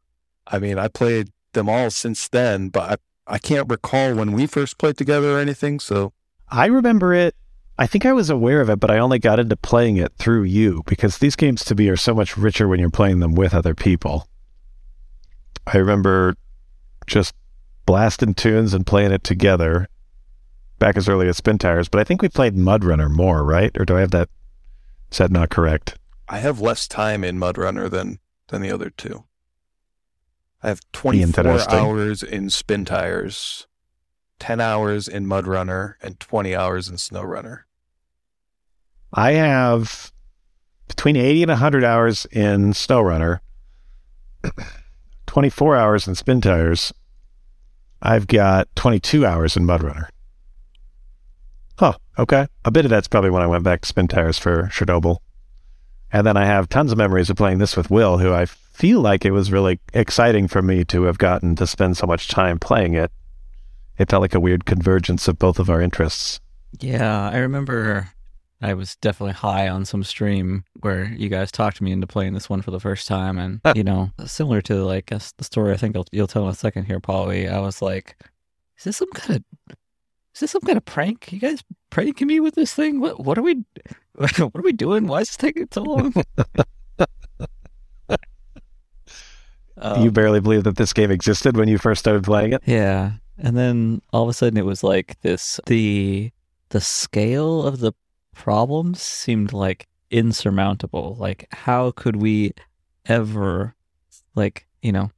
I 0.47 0.59
mean, 0.59 0.77
I 0.79 0.87
played 0.87 1.29
them 1.53 1.69
all 1.69 1.89
since 1.89 2.27
then, 2.29 2.69
but 2.69 2.91
I, 2.91 2.95
I 3.27 3.37
can't 3.37 3.69
recall 3.69 4.15
when 4.15 4.31
we 4.31 4.47
first 4.47 4.77
played 4.77 4.97
together 4.97 5.35
or 5.35 5.39
anything. 5.39 5.79
So, 5.79 6.13
I 6.49 6.65
remember 6.65 7.13
it. 7.13 7.35
I 7.77 7.87
think 7.87 8.05
I 8.05 8.13
was 8.13 8.29
aware 8.29 8.61
of 8.61 8.69
it, 8.69 8.79
but 8.79 8.91
I 8.91 8.99
only 8.99 9.17
got 9.17 9.39
into 9.39 9.57
playing 9.57 9.97
it 9.97 10.13
through 10.17 10.43
you 10.43 10.83
because 10.85 11.17
these 11.17 11.35
games 11.35 11.65
to 11.65 11.75
me 11.75 11.89
are 11.89 11.97
so 11.97 12.13
much 12.13 12.37
richer 12.37 12.67
when 12.67 12.79
you're 12.79 12.91
playing 12.91 13.19
them 13.19 13.33
with 13.33 13.53
other 13.53 13.73
people. 13.73 14.27
I 15.65 15.77
remember 15.77 16.35
just 17.07 17.33
blasting 17.85 18.33
tunes 18.35 18.73
and 18.73 18.85
playing 18.85 19.11
it 19.11 19.23
together 19.23 19.87
back 20.77 20.97
as 20.97 21.09
early 21.09 21.27
as 21.27 21.37
Spin 21.37 21.57
Tires, 21.57 21.89
but 21.89 21.99
I 21.99 22.03
think 22.03 22.21
we 22.21 22.29
played 22.29 22.55
Mud 22.55 22.83
Runner 22.83 23.09
more, 23.09 23.43
right? 23.43 23.71
Or 23.79 23.85
do 23.85 23.97
I 23.97 24.01
have 24.01 24.11
that? 24.11 24.29
That 25.17 25.31
not 25.31 25.49
correct? 25.49 25.97
I 26.27 26.39
have 26.39 26.59
less 26.59 26.87
time 26.87 27.23
in 27.23 27.37
Mud 27.37 27.57
Runner 27.57 27.87
than 27.87 28.19
than 28.47 28.61
the 28.61 28.71
other 28.71 28.89
two. 28.89 29.25
I 30.63 30.69
have 30.69 30.79
24 30.93 31.69
hours 31.69 32.23
in 32.23 32.49
Spin 32.49 32.85
Tires, 32.85 33.67
10 34.39 34.61
hours 34.61 35.09
in 35.09 35.27
Mud 35.27 35.45
Runner, 35.45 35.97
and 36.01 36.17
20 36.21 36.55
hours 36.55 36.87
in 36.87 36.97
Snow 36.97 37.21
Runner. 37.21 37.65
I 39.13 39.33
have 39.33 40.13
between 40.87 41.17
80 41.17 41.43
and 41.43 41.49
100 41.49 41.83
hours 41.83 42.25
in 42.31 42.73
snow 42.73 43.01
runner, 43.01 43.41
24 45.27 45.75
hours 45.75 46.07
in 46.07 46.15
Spin 46.15 46.39
Tires. 46.39 46.93
I've 48.01 48.27
got 48.27 48.67
22 48.75 49.25
hours 49.25 49.55
in 49.57 49.65
mud 49.65 49.83
runner. 49.83 50.09
Huh, 51.77 51.93
okay. 52.17 52.47
A 52.65 52.71
bit 52.71 52.85
of 52.85 52.89
that's 52.89 53.07
probably 53.07 53.29
when 53.29 53.41
I 53.41 53.47
went 53.47 53.63
back 53.63 53.81
to 53.81 53.87
Spin 53.87 54.07
Tires 54.07 54.37
for 54.37 54.69
Chernobyl. 54.73 55.17
And 56.11 56.25
then 56.25 56.37
I 56.37 56.45
have 56.45 56.69
tons 56.69 56.91
of 56.91 56.97
memories 56.97 57.29
of 57.29 57.37
playing 57.37 57.57
this 57.57 57.75
with 57.75 57.89
Will, 57.89 58.19
who 58.19 58.33
I 58.33 58.45
feel 58.73 59.01
like 59.01 59.23
it 59.23 59.31
was 59.31 59.51
really 59.51 59.79
exciting 59.93 60.47
for 60.47 60.61
me 60.61 60.83
to 60.85 61.03
have 61.03 61.17
gotten 61.17 61.55
to 61.55 61.67
spend 61.67 61.95
so 61.97 62.07
much 62.07 62.27
time 62.27 62.59
playing 62.59 62.93
it. 62.95 63.11
It 63.97 64.09
felt 64.09 64.21
like 64.21 64.33
a 64.33 64.39
weird 64.39 64.65
convergence 64.65 65.27
of 65.27 65.37
both 65.37 65.59
of 65.59 65.69
our 65.69 65.79
interests. 65.79 66.39
Yeah, 66.79 67.29
I 67.29 67.37
remember 67.37 68.09
I 68.61 68.73
was 68.73 68.95
definitely 68.95 69.33
high 69.33 69.69
on 69.69 69.85
some 69.85 70.03
stream 70.03 70.63
where 70.79 71.05
you 71.05 71.29
guys 71.29 71.51
talked 71.51 71.81
me 71.81 71.91
into 71.91 72.07
playing 72.07 72.33
this 72.33 72.49
one 72.49 72.61
for 72.61 72.71
the 72.71 72.79
first 72.79 73.07
time, 73.07 73.37
and 73.37 73.61
you 73.75 73.83
know, 73.83 74.11
similar 74.25 74.61
to 74.61 74.83
like 74.83 75.07
the 75.07 75.43
story 75.43 75.73
I 75.73 75.77
think 75.77 75.95
I'll, 75.95 76.05
you'll 76.11 76.27
tell 76.27 76.43
in 76.45 76.49
a 76.49 76.55
second 76.55 76.85
here, 76.85 76.99
Polly. 76.99 77.47
I 77.47 77.59
was 77.59 77.81
like, 77.81 78.15
"Is 78.77 78.85
this 78.85 78.97
some 78.97 79.11
kind 79.11 79.37
of 79.37 79.75
is 80.33 80.39
this 80.39 80.51
some 80.51 80.61
kind 80.61 80.77
of 80.77 80.85
prank? 80.85 81.31
You 81.31 81.39
guys 81.39 81.63
pranking 81.91 82.27
me 82.27 82.39
with 82.39 82.55
this 82.55 82.73
thing? 82.73 82.99
What 82.99 83.19
what 83.19 83.37
are 83.37 83.43
we 83.43 83.63
what 84.15 84.39
are 84.39 84.61
we 84.61 84.73
doing? 84.73 85.05
Why 85.05 85.19
is 85.21 85.27
this 85.27 85.37
taking 85.37 85.67
so 85.71 85.83
long?" 85.83 86.13
Um, 89.83 90.01
you 90.01 90.11
barely 90.11 90.39
believed 90.39 90.65
that 90.65 90.77
this 90.77 90.93
game 90.93 91.11
existed 91.11 91.57
when 91.57 91.67
you 91.67 91.77
first 91.77 91.99
started 91.99 92.23
playing 92.23 92.53
it? 92.53 92.63
Yeah. 92.65 93.13
And 93.37 93.57
then 93.57 94.01
all 94.13 94.23
of 94.23 94.29
a 94.29 94.33
sudden 94.33 94.57
it 94.57 94.65
was 94.65 94.83
like 94.83 95.19
this 95.21 95.59
the 95.67 96.31
the 96.69 96.81
scale 96.81 97.63
of 97.63 97.79
the 97.79 97.91
problems 98.33 99.01
seemed 99.01 99.51
like 99.51 99.87
insurmountable. 100.09 101.17
Like 101.19 101.47
how 101.51 101.91
could 101.91 102.15
we 102.15 102.53
ever 103.05 103.75
like, 104.35 104.65
you 104.81 104.93
know, 104.93 105.11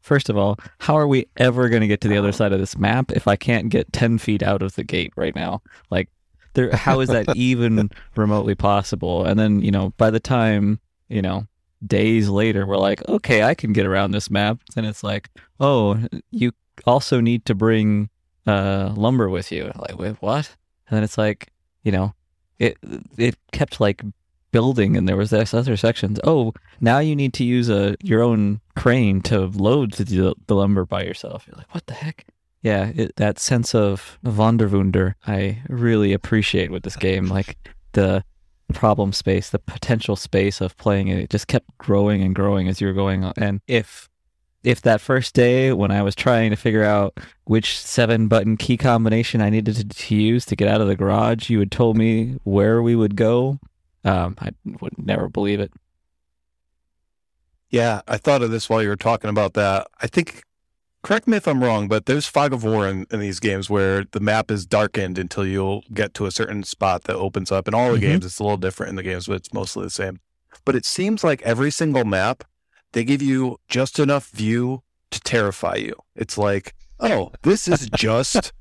first 0.00 0.28
of 0.28 0.36
all, 0.36 0.56
how 0.78 0.94
are 0.94 1.08
we 1.08 1.26
ever 1.36 1.68
going 1.68 1.82
to 1.82 1.88
get 1.88 2.00
to 2.02 2.08
the 2.08 2.16
other 2.16 2.32
side 2.32 2.52
of 2.52 2.60
this 2.60 2.78
map 2.78 3.10
if 3.10 3.26
I 3.26 3.34
can't 3.34 3.70
get 3.70 3.92
10 3.92 4.18
feet 4.18 4.42
out 4.42 4.62
of 4.62 4.76
the 4.76 4.84
gate 4.84 5.12
right 5.16 5.34
now? 5.34 5.62
Like 5.90 6.08
there 6.54 6.74
how 6.76 7.00
is 7.00 7.08
that 7.08 7.26
even 7.36 7.90
remotely 8.14 8.54
possible? 8.54 9.24
And 9.24 9.36
then, 9.36 9.62
you 9.62 9.72
know, 9.72 9.92
by 9.96 10.10
the 10.10 10.20
time, 10.20 10.78
you 11.08 11.22
know, 11.22 11.48
days 11.86 12.28
later 12.28 12.66
we're 12.66 12.76
like, 12.76 13.06
"Okay, 13.08 13.42
I 13.42 13.54
can 13.54 13.72
get 13.72 13.86
around 13.86 14.12
this 14.12 14.30
map." 14.30 14.60
And 14.76 14.86
it's 14.86 15.02
like, 15.02 15.30
"Oh, 15.60 15.98
you 16.30 16.52
also 16.86 17.20
need 17.20 17.44
to 17.46 17.54
bring 17.54 18.10
uh, 18.46 18.92
lumber 18.96 19.28
with 19.28 19.52
you. 19.52 19.70
Like, 19.76 19.98
wait, 19.98 20.16
what? 20.20 20.56
And 20.88 20.96
then 20.96 21.02
it's 21.02 21.18
like, 21.18 21.48
you 21.82 21.92
know, 21.92 22.14
it 22.58 22.76
it 23.16 23.36
kept 23.52 23.80
like 23.80 24.02
building, 24.50 24.96
and 24.96 25.08
there 25.08 25.16
was 25.16 25.30
this 25.30 25.54
other 25.54 25.76
sections. 25.76 26.20
Oh, 26.24 26.52
now 26.80 26.98
you 26.98 27.16
need 27.16 27.32
to 27.34 27.44
use 27.44 27.68
a 27.68 27.96
your 28.02 28.22
own 28.22 28.60
crane 28.76 29.20
to 29.22 29.46
load 29.46 29.92
the, 29.92 30.34
the 30.46 30.54
lumber 30.54 30.84
by 30.84 31.02
yourself. 31.02 31.44
You're 31.46 31.56
like, 31.56 31.74
what 31.74 31.86
the 31.86 31.94
heck? 31.94 32.26
Yeah, 32.62 32.92
it, 32.94 33.16
that 33.16 33.40
sense 33.40 33.74
of 33.74 34.18
Wanderwunder 34.24 35.14
I 35.26 35.62
really 35.68 36.12
appreciate 36.12 36.70
with 36.70 36.84
this 36.84 36.96
game. 36.96 37.26
Like 37.26 37.56
the 37.92 38.24
problem 38.74 39.12
space, 39.12 39.50
the 39.50 39.58
potential 39.58 40.16
space 40.16 40.60
of 40.60 40.76
playing 40.76 41.08
it, 41.08 41.18
it 41.18 41.30
just 41.30 41.46
kept 41.46 41.66
growing 41.78 42.22
and 42.22 42.34
growing 42.34 42.68
as 42.68 42.80
you 42.80 42.86
were 42.86 42.92
going 42.92 43.24
on. 43.24 43.32
And 43.36 43.60
if 43.66 44.08
if 44.64 44.82
that 44.82 45.00
first 45.00 45.34
day 45.34 45.72
when 45.72 45.90
I 45.90 46.02
was 46.02 46.14
trying 46.14 46.50
to 46.50 46.56
figure 46.56 46.84
out 46.84 47.18
which 47.44 47.78
seven 47.78 48.28
button 48.28 48.56
key 48.56 48.76
combination 48.76 49.40
I 49.40 49.50
needed 49.50 49.74
to, 49.76 49.88
to 49.88 50.14
use 50.14 50.46
to 50.46 50.56
get 50.56 50.68
out 50.68 50.80
of 50.80 50.86
the 50.86 50.96
garage, 50.96 51.50
you 51.50 51.58
had 51.58 51.72
told 51.72 51.96
me 51.96 52.38
where 52.44 52.80
we 52.80 52.94
would 52.94 53.16
go, 53.16 53.58
um, 54.04 54.36
I 54.40 54.50
would 54.80 54.96
never 54.98 55.28
believe 55.28 55.60
it. 55.60 55.72
Yeah, 57.70 58.02
I 58.06 58.18
thought 58.18 58.42
of 58.42 58.50
this 58.50 58.68
while 58.68 58.82
you 58.82 58.88
were 58.88 58.96
talking 58.96 59.30
about 59.30 59.54
that. 59.54 59.88
I 60.00 60.06
think, 60.06 60.44
correct 61.02 61.26
me 61.26 61.36
if 61.36 61.46
I'm 61.48 61.62
wrong, 61.62 61.88
but 61.88 62.06
there's 62.06 62.26
fog 62.26 62.52
of 62.52 62.64
war 62.64 62.86
in, 62.88 63.06
in 63.10 63.20
these 63.20 63.40
games 63.40 63.68
where 63.68 64.04
the 64.12 64.20
map 64.20 64.50
is 64.50 64.66
darkened 64.66 65.18
until 65.18 65.44
you'll 65.46 65.82
get 65.92 66.14
to 66.14 66.26
a 66.26 66.30
certain 66.30 66.62
spot 66.62 67.04
that 67.04 67.16
opens 67.16 67.50
up. 67.52 67.66
In 67.68 67.74
all 67.74 67.92
the 67.92 67.98
Mhm. 67.98 68.02
games, 68.02 68.24
it's 68.26 68.38
a 68.38 68.42
little 68.44 68.56
different 68.56 68.90
in 68.90 68.96
the 68.96 69.02
games, 69.02 69.26
but 69.26 69.34
it's 69.36 69.52
mostly 69.52 69.84
the 69.84 69.90
same. 69.90 70.20
But 70.64 70.76
it 70.76 70.84
seems 70.84 71.24
like 71.24 71.42
every 71.42 71.70
single 71.70 72.04
map, 72.04 72.44
they 72.92 73.04
give 73.04 73.22
you 73.22 73.58
just 73.68 73.98
enough 73.98 74.28
view 74.30 74.82
to 75.10 75.20
terrify 75.20 75.76
you. 75.76 75.94
It's 76.14 76.38
like, 76.38 76.74
oh, 77.00 77.32
this 77.42 77.66
is 77.66 77.88
just 77.96 78.52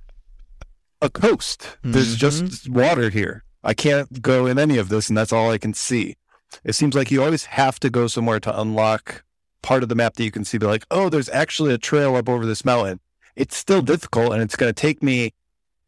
a 1.01 1.09
coast. 1.09 1.77
There's 1.83 2.15
just 2.15 2.69
water 2.69 3.09
here. 3.09 3.43
I 3.63 3.73
can't 3.73 4.21
go 4.21 4.45
in 4.47 4.57
any 4.57 4.77
of 4.77 4.89
this, 4.89 5.09
and 5.09 5.17
that's 5.17 5.31
all 5.33 5.51
I 5.51 5.57
can 5.57 5.73
see. 5.73 6.15
It 6.63 6.73
seems 6.73 6.95
like 6.95 7.11
you 7.11 7.23
always 7.23 7.45
have 7.45 7.79
to 7.81 7.89
go 7.89 8.07
somewhere 8.07 8.39
to 8.41 8.59
unlock 8.59 9.23
part 9.61 9.83
of 9.83 9.89
the 9.89 9.95
map 9.95 10.15
that 10.15 10.23
you 10.23 10.31
can 10.31 10.45
see, 10.45 10.57
be 10.57 10.65
like, 10.65 10.85
oh, 10.91 11.09
there's 11.09 11.29
actually 11.29 11.73
a 11.73 11.77
trail 11.77 12.15
up 12.15 12.29
over 12.29 12.45
this 12.45 12.65
mountain. 12.65 12.99
It's 13.35 13.55
still 13.55 13.81
difficult 13.81 14.33
and 14.33 14.41
it's 14.41 14.55
going 14.55 14.69
to 14.73 14.79
take 14.79 15.01
me 15.01 15.33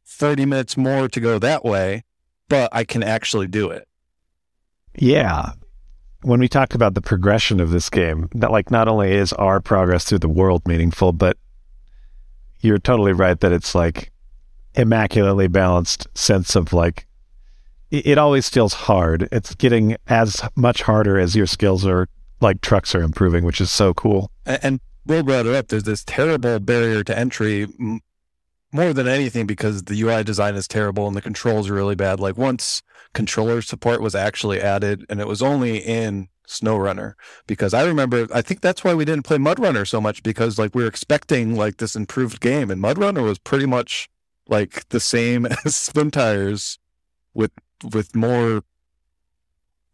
30 0.05 0.45
minutes 0.45 0.77
more 0.77 1.07
to 1.07 1.19
go 1.19 1.39
that 1.39 1.63
way, 1.65 2.03
but 2.49 2.69
I 2.73 2.83
can 2.83 3.03
actually 3.03 3.47
do 3.47 3.69
it. 3.69 3.88
Yeah. 4.97 5.51
When 6.21 6.39
we 6.39 6.47
talked 6.47 6.75
about 6.75 6.93
the 6.93 7.01
progression 7.01 7.59
of 7.59 7.71
this 7.71 7.89
game, 7.89 8.29
that 8.36 8.51
like 8.51 8.71
not 8.71 8.88
only 8.88 9.12
is 9.12 9.33
our 9.33 9.59
progress 9.59 10.05
through 10.05 10.19
the 10.19 10.29
world 10.29 10.67
meaningful, 10.67 11.12
but 11.12 11.38
you're 12.62 12.77
totally 12.77 13.12
right 13.12 13.39
that 13.41 13.51
it's 13.51 13.75
like 13.75 14.12
immaculately 14.75 15.47
balanced 15.47 16.07
sense 16.15 16.55
of 16.55 16.73
like 16.73 17.05
it 17.91 18.17
always 18.17 18.49
feels 18.49 18.73
hard. 18.73 19.29
It's 19.31 19.53
getting 19.53 19.97
as 20.07 20.41
much 20.55 20.81
harder 20.81 21.19
as 21.19 21.36
your 21.36 21.45
skills 21.45 21.86
are 21.86 22.07
like 22.43 22.62
trucks 22.62 22.93
are 22.93 23.01
improving, 23.01 23.43
which 23.43 23.62
is 23.62 23.71
so 23.71 23.93
cool. 23.93 24.32
And, 24.45 24.60
and 24.63 24.79
Will 25.06 25.23
brought 25.23 25.45
it 25.45 25.56
up. 25.56 25.67
There's 25.67 25.84
this 25.84 26.03
terrible 26.03 26.60
barrier 26.60 27.03
to 27.03 27.17
entry 27.17 27.63
m- 27.63 28.01
more 28.71 28.93
than 28.93 29.08
anything 29.08 29.45
because 29.45 29.84
the 29.84 29.99
UI 30.01 30.23
design 30.23 30.56
is 30.56 30.67
terrible 30.67 31.08
and 31.08 31.15
the 31.15 31.21
controls 31.21 31.69
are 31.69 31.73
really 31.73 31.95
bad. 31.95 32.19
Like 32.19 32.38
once 32.38 32.82
controller 33.13 33.62
support 33.62 34.01
was 34.01 34.15
actually 34.15 34.62
added 34.62 35.06
and 35.10 35.19
it 35.19 35.27
was 35.27 35.41
only 35.41 35.77
in 35.77 36.27
SnowRunner 36.47 37.13
because 37.47 37.73
I 37.73 37.86
remember 37.86 38.27
I 38.34 38.41
think 38.41 38.62
that's 38.62 38.84
why 38.84 38.93
we 38.93 39.06
didn't 39.06 39.25
play 39.25 39.38
MudRunner 39.38 39.88
so 39.88 40.01
much 40.01 40.23
because 40.23 40.60
like 40.60 40.75
we 40.75 40.84
were 40.84 40.89
expecting 40.89 41.56
like 41.56 41.77
this 41.77 41.95
improved 41.95 42.41
game 42.41 42.69
and 42.69 42.82
MudRunner 42.82 43.23
was 43.23 43.39
pretty 43.39 43.65
much 43.65 44.10
like 44.47 44.88
the 44.89 44.99
same 44.99 45.45
as 45.65 45.73
Spintires 45.73 46.77
with 47.34 47.51
with 47.93 48.15
more 48.15 48.63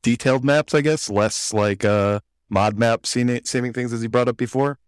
detailed 0.02 0.44
maps, 0.44 0.74
I 0.74 0.82
guess, 0.82 1.10
less 1.10 1.54
like 1.54 1.86
uh 1.86 2.22
mod 2.50 2.78
map 2.78 3.06
seeming, 3.06 3.42
seeming 3.46 3.74
things 3.74 3.94
as 3.94 4.04
you 4.04 4.10
brought 4.10 4.28
up 4.28 4.38
before. 4.38 4.80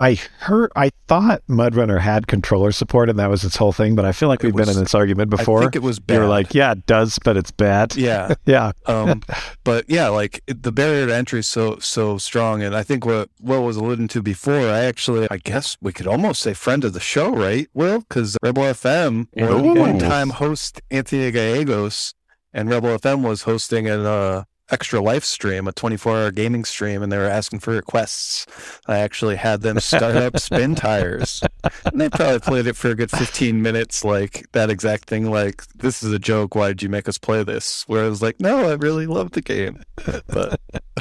I 0.00 0.14
heard, 0.38 0.70
I 0.76 0.92
thought 1.08 1.42
MudRunner 1.48 1.98
had 1.98 2.28
controller 2.28 2.70
support 2.70 3.08
and 3.08 3.18
that 3.18 3.28
was 3.28 3.42
its 3.42 3.56
whole 3.56 3.72
thing, 3.72 3.96
but 3.96 4.04
I 4.04 4.12
feel 4.12 4.28
like 4.28 4.44
It 4.44 4.46
we've 4.46 4.54
been 4.54 4.68
in 4.68 4.78
this 4.78 4.94
argument 4.94 5.28
before. 5.28 5.58
I 5.58 5.62
think 5.62 5.74
it 5.74 5.82
was 5.82 5.98
bad. 5.98 6.14
You 6.14 6.20
were 6.20 6.26
like, 6.28 6.54
yeah, 6.54 6.70
it 6.70 6.86
does, 6.86 7.18
but 7.24 7.36
it's 7.36 7.50
bad. 7.50 7.96
yeah. 7.96 8.34
Yeah. 8.46 8.70
Um, 8.86 9.22
but 9.64 9.86
yeah, 9.88 10.06
like 10.08 10.40
it, 10.46 10.62
the 10.62 10.70
barrier 10.70 11.06
to 11.08 11.14
entry 11.14 11.40
is 11.40 11.48
so 11.48 11.78
so 11.80 12.16
strong, 12.16 12.62
and 12.62 12.74
I 12.76 12.82
think 12.82 13.04
what 13.04 13.28
Will 13.40 13.64
was 13.64 13.76
alluding 13.76 14.08
to 14.08 14.22
before, 14.22 14.68
I 14.68 14.84
actually, 14.84 15.26
I 15.30 15.38
guess 15.38 15.76
we 15.82 15.92
could 15.92 16.06
almost 16.06 16.40
say 16.40 16.54
friend 16.54 16.84
of 16.84 16.92
the 16.92 17.00
show, 17.00 17.30
right? 17.30 17.68
Will, 17.74 17.98
because 17.98 18.38
Rebel 18.42 18.62
FM 18.62 19.26
one, 19.32 19.66
Ooh. 19.66 19.74
one 19.74 19.98
time 19.98 20.30
host 20.30 20.80
Anthony 20.90 21.30
Gallegos, 21.32 22.14
and 22.52 22.70
Rebel 22.70 22.96
FM 22.96 23.22
was 23.22 23.42
hosting 23.42 23.86
an 23.88 24.06
uh, 24.06 24.44
extra 24.70 25.00
live 25.00 25.24
stream, 25.24 25.66
a 25.66 25.72
24 25.72 26.16
hour 26.16 26.30
gaming 26.30 26.64
stream, 26.64 27.02
and 27.02 27.10
they 27.10 27.16
were 27.16 27.24
asking 27.24 27.60
for 27.60 27.72
requests. 27.72 28.46
I 28.86 28.98
actually 28.98 29.36
had 29.36 29.62
them 29.62 29.80
start 29.80 30.16
up 30.16 30.38
spin 30.40 30.74
tires, 30.74 31.42
and 31.84 32.00
they 32.00 32.08
probably 32.08 32.40
played 32.40 32.66
it 32.66 32.76
for 32.76 32.90
a 32.90 32.94
good 32.94 33.10
15 33.10 33.60
minutes, 33.62 34.04
like 34.04 34.46
that 34.52 34.70
exact 34.70 35.08
thing, 35.08 35.30
like 35.30 35.66
this 35.74 36.02
is 36.02 36.12
a 36.12 36.18
joke. 36.18 36.54
Why 36.54 36.68
did 36.68 36.82
you 36.82 36.88
make 36.88 37.08
us 37.08 37.18
play 37.18 37.42
this? 37.42 37.84
Where 37.88 38.04
I 38.04 38.08
was 38.08 38.22
like, 38.22 38.40
no, 38.40 38.68
I 38.68 38.74
really 38.74 39.06
love 39.06 39.32
the 39.32 39.42
game, 39.42 39.82
but 40.26 40.60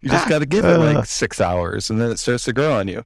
you 0.00 0.10
just 0.10 0.28
got 0.28 0.40
to 0.40 0.46
give 0.46 0.64
it 0.64 0.78
like 0.78 1.06
six 1.06 1.40
hours, 1.40 1.90
and 1.90 2.00
then 2.00 2.10
it 2.10 2.18
starts 2.18 2.44
to 2.44 2.52
grow 2.52 2.74
on 2.74 2.88
you. 2.88 3.04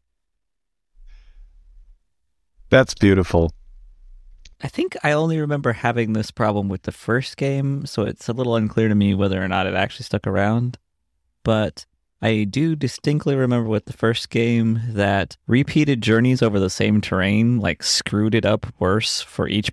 That's 2.71 2.95
beautiful. 2.95 3.53
I 4.61 4.69
think 4.69 4.97
I 5.05 5.13
only 5.13 5.39
remember 5.39 5.73
having 5.73 6.13
this 6.13 6.31
problem 6.31 6.69
with 6.69 6.83
the 6.83 6.93
first 6.93 7.37
game, 7.37 7.87
so 7.87 8.03
it's 8.03 8.29
a 8.29 8.33
little 8.33 8.57
unclear 8.57 8.89
to 8.89 8.95
me 8.95 9.15
whether 9.15 9.43
or 9.43 9.49
not 9.49 9.67
it 9.67 9.75
actually 9.75 10.05
stuck 10.05 10.27
around. 10.27 10.79
But 11.45 11.87
I 12.21 12.45
do 12.45 12.75
distinctly 12.75 13.37
remember 13.37 13.69
with 13.69 13.85
the 13.85 13.93
first 13.93 14.31
game 14.31 14.81
that 14.89 15.37
repeated 15.47 16.03
journeys 16.03 16.43
over 16.43 16.59
the 16.59 16.71
same 16.71 17.01
terrain 17.01 17.61
like 17.61 17.85
screwed 17.85 18.35
it 18.35 18.45
up 18.45 18.67
worse 18.81 19.21
for 19.21 19.47
each 19.47 19.71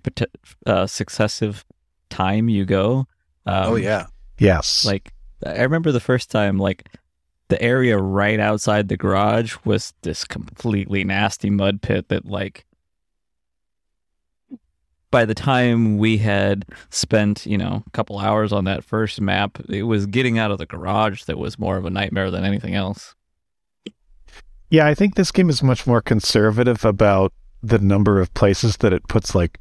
uh, 0.66 0.86
successive 0.86 1.64
time 2.08 2.48
you 2.48 2.64
go. 2.64 3.06
Um, 3.44 3.72
oh 3.72 3.76
yeah, 3.76 4.06
Yes. 4.38 4.84
Like 4.84 5.12
I 5.44 5.62
remember 5.62 5.92
the 5.92 6.00
first 6.00 6.30
time, 6.30 6.58
like 6.58 6.88
the 7.48 7.60
area 7.62 7.98
right 7.98 8.40
outside 8.40 8.88
the 8.88 8.96
garage 8.96 9.56
was 9.64 9.94
this 10.02 10.24
completely 10.24 11.04
nasty 11.04 11.50
mud 11.50 11.82
pit 11.82 12.08
that 12.08 12.26
like 12.26 12.65
by 15.10 15.24
the 15.24 15.34
time 15.34 15.98
we 15.98 16.18
had 16.18 16.64
spent, 16.90 17.46
you 17.46 17.56
know, 17.58 17.82
a 17.86 17.90
couple 17.90 18.18
hours 18.18 18.52
on 18.52 18.64
that 18.64 18.84
first 18.84 19.20
map, 19.20 19.58
it 19.68 19.84
was 19.84 20.06
getting 20.06 20.38
out 20.38 20.50
of 20.50 20.58
the 20.58 20.66
garage 20.66 21.24
that 21.24 21.38
was 21.38 21.58
more 21.58 21.76
of 21.76 21.84
a 21.84 21.90
nightmare 21.90 22.30
than 22.30 22.44
anything 22.44 22.74
else. 22.74 23.14
Yeah, 24.70 24.86
I 24.86 24.94
think 24.94 25.14
this 25.14 25.30
game 25.30 25.48
is 25.48 25.62
much 25.62 25.86
more 25.86 26.00
conservative 26.02 26.84
about 26.84 27.32
the 27.62 27.78
number 27.78 28.20
of 28.20 28.32
places 28.34 28.78
that 28.78 28.92
it 28.92 29.06
puts 29.08 29.34
like 29.34 29.58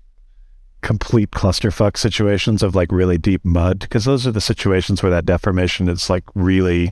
complete 0.81 1.31
clusterfuck 1.31 1.97
situations 1.97 2.61
of 2.61 2.75
like 2.75 2.91
really 2.91 3.17
deep 3.17 3.43
mud 3.43 3.79
because 3.79 4.05
those 4.05 4.27
are 4.27 4.31
the 4.31 4.41
situations 4.41 5.01
where 5.01 5.11
that 5.11 5.25
deformation 5.25 5.89
is 5.89 6.09
like 6.11 6.23
really 6.35 6.91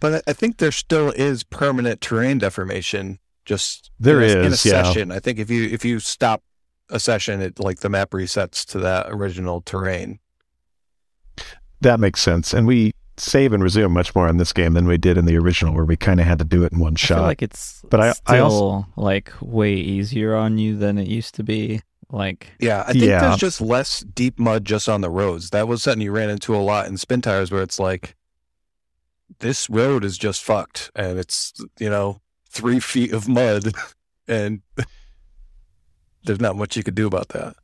but 0.00 0.14
I- 0.26 0.30
I 0.30 0.32
think 0.32 0.56
there 0.56 0.72
still 0.72 1.10
is 1.10 1.44
permanent 1.44 2.00
terrain 2.00 2.38
deformation. 2.38 3.18
Just 3.44 3.90
There 4.00 4.20
in 4.20 4.36
a, 4.36 4.40
in 4.40 4.46
a 4.46 4.48
yeah. 4.50 4.54
session. 4.54 5.12
I 5.12 5.20
think 5.20 5.38
if 5.38 5.48
you 5.48 5.64
if 5.64 5.84
you 5.84 6.00
stop 6.00 6.42
a 6.92 7.00
session, 7.00 7.40
it 7.40 7.58
like 7.58 7.80
the 7.80 7.88
map 7.88 8.10
resets 8.10 8.64
to 8.66 8.78
that 8.78 9.06
original 9.10 9.60
terrain. 9.62 10.20
that 11.80 11.98
makes 11.98 12.20
sense. 12.20 12.54
And 12.54 12.66
we 12.66 12.92
save 13.16 13.52
and 13.52 13.62
resume 13.62 13.92
much 13.92 14.14
more 14.14 14.28
in 14.28 14.36
this 14.36 14.52
game 14.52 14.72
than 14.74 14.86
we 14.86 14.96
did 14.98 15.18
in 15.18 15.24
the 15.24 15.36
original 15.36 15.74
where 15.74 15.84
we 15.84 15.96
kind 15.96 16.20
of 16.20 16.26
had 16.26 16.38
to 16.38 16.44
do 16.44 16.62
it 16.64 16.72
in 16.72 16.78
one 16.78 16.94
I 16.94 16.96
shot. 16.96 17.16
feel 17.16 17.22
like 17.24 17.42
it's 17.42 17.82
But 17.90 18.00
I- 18.00 18.14
I 18.26 18.38
also- 18.38 18.86
like 18.96 19.32
way 19.40 19.74
easier 19.74 20.34
on 20.36 20.58
you 20.58 20.76
than 20.76 20.96
it 20.98 21.08
used 21.08 21.34
to 21.36 21.42
be. 21.42 21.80
Like 22.10 22.52
Yeah, 22.60 22.84
I 22.86 22.92
think 22.92 23.04
Yeah. 23.04 23.20
there's 23.20 23.36
just 23.40 23.60
less 23.60 24.00
deep 24.00 24.38
mud 24.38 24.64
just 24.64 24.88
on 24.88 25.00
the 25.00 25.10
roads. 25.10 25.50
That 25.50 25.66
was 25.66 25.82
something 25.82 26.02
you 26.02 26.12
ran 26.12 26.30
into 26.30 26.54
a 26.54 26.58
lot 26.58 26.86
in 26.86 26.96
spin 26.98 27.20
tires, 27.22 27.50
where 27.50 27.62
it's 27.62 27.78
like 27.80 28.14
this 29.40 29.68
road 29.70 30.04
is 30.04 30.18
just 30.18 30.42
fucked, 30.42 30.90
and 30.94 31.18
it's 31.18 31.52
you 31.80 31.88
know 31.90 32.20
three 32.50 32.80
feet 32.80 33.12
of 33.12 33.28
mud, 33.28 33.72
and 34.28 34.60
there's 36.24 36.40
not 36.40 36.56
much 36.56 36.76
you 36.76 36.82
could 36.82 36.94
do 36.94 37.06
about 37.06 37.28
that. 37.30 37.54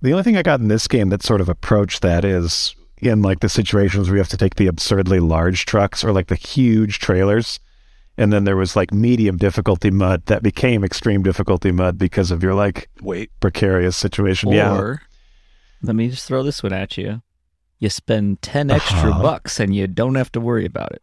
The 0.00 0.12
only 0.12 0.22
thing 0.22 0.36
I 0.36 0.42
got 0.42 0.60
in 0.60 0.68
this 0.68 0.86
game 0.86 1.08
that 1.08 1.22
sort 1.22 1.40
of 1.40 1.48
approached 1.48 2.02
that 2.02 2.24
is 2.24 2.74
in 2.98 3.22
like 3.22 3.40
the 3.40 3.48
situations 3.48 4.08
where 4.08 4.16
you 4.16 4.20
have 4.20 4.28
to 4.28 4.36
take 4.36 4.54
the 4.56 4.66
absurdly 4.68 5.20
large 5.20 5.66
trucks 5.66 6.02
or 6.04 6.12
like 6.12 6.28
the 6.28 6.34
huge 6.36 6.98
trailers. 6.98 7.58
And 8.16 8.32
then 8.32 8.44
there 8.44 8.56
was 8.56 8.74
like 8.74 8.92
medium 8.92 9.36
difficulty 9.36 9.90
mud 9.90 10.26
that 10.26 10.42
became 10.42 10.82
extreme 10.84 11.22
difficulty 11.22 11.70
mud 11.72 11.98
because 11.98 12.30
of 12.32 12.42
your 12.42 12.54
like 12.54 12.88
Wait, 13.00 13.30
precarious 13.40 13.96
situation. 13.96 14.48
or 14.50 14.54
yeah. 14.54 14.96
let 15.82 15.94
me 15.96 16.08
just 16.10 16.26
throw 16.26 16.42
this 16.42 16.62
one 16.62 16.72
at 16.72 16.96
you. 16.98 17.22
You 17.78 17.88
spend 17.90 18.42
ten 18.42 18.70
extra 18.72 19.10
Uh-huh. 19.10 19.22
bucks 19.22 19.60
and 19.60 19.74
you 19.74 19.86
don't 19.86 20.16
have 20.16 20.32
to 20.32 20.40
worry 20.40 20.64
about 20.64 20.90
it. 20.92 21.02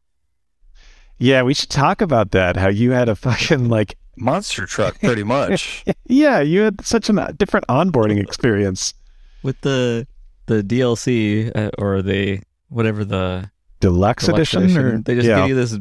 Yeah, 1.18 1.44
we 1.44 1.54
should 1.54 1.70
talk 1.70 2.02
about 2.02 2.32
that. 2.32 2.58
How 2.58 2.68
you 2.68 2.92
had 2.92 3.08
a 3.08 3.16
fucking 3.26 3.70
like, 3.70 3.98
monster 4.18 4.66
truck, 4.66 5.00
pretty 5.00 5.24
much. 5.24 5.84
yeah, 6.06 6.40
you 6.42 6.62
had 6.62 6.86
such 6.86 7.10
a 7.10 7.34
different 7.38 7.68
onboarding 7.68 8.22
experience. 8.22 8.94
with 9.44 9.60
the 9.62 10.08
the 10.48 10.64
DLC 10.64 11.52
uh, 11.56 11.72
or 11.78 12.02
the 12.02 12.42
whatever 12.70 13.04
the 13.04 13.50
Deluxe, 13.80 14.26
deluxe 14.26 14.54
edition, 14.54 14.78
or 14.78 14.98
they 15.00 15.16
just 15.16 15.28
yeah. 15.28 15.40
give 15.42 15.50
you 15.50 15.56
this 15.56 15.78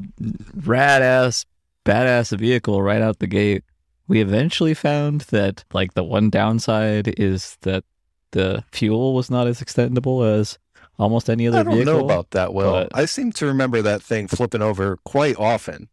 rad 0.67 1.01
ass 1.03 1.47
badass 1.85 2.37
vehicle 2.37 2.83
right 2.83 3.01
out 3.03 3.19
the 3.19 3.27
gate. 3.27 3.63
We 4.09 4.21
eventually 4.21 4.75
found 4.75 5.23
that 5.23 5.65
like 5.73 5.95
the 5.95 6.05
one 6.05 6.29
downside 6.29 7.15
is 7.19 7.57
that 7.63 7.85
the 8.33 8.65
fuel 8.73 9.15
was 9.15 9.31
not 9.31 9.47
as 9.47 9.61
extendable 9.61 10.27
as 10.39 10.59
almost 10.99 11.31
any 11.31 11.47
other 11.49 11.61
I 11.61 11.63
don't 11.63 11.75
vehicle. 11.75 11.99
know 12.01 12.05
about 12.05 12.31
that. 12.33 12.53
well. 12.53 12.73
but- 12.73 12.89
I 12.95 13.05
seem 13.07 13.33
to 13.33 13.47
remember 13.47 13.81
that 13.83 14.03
thing 14.03 14.29
flipping 14.29 14.63
over 14.63 14.97
quite 15.05 15.39
often. 15.39 15.89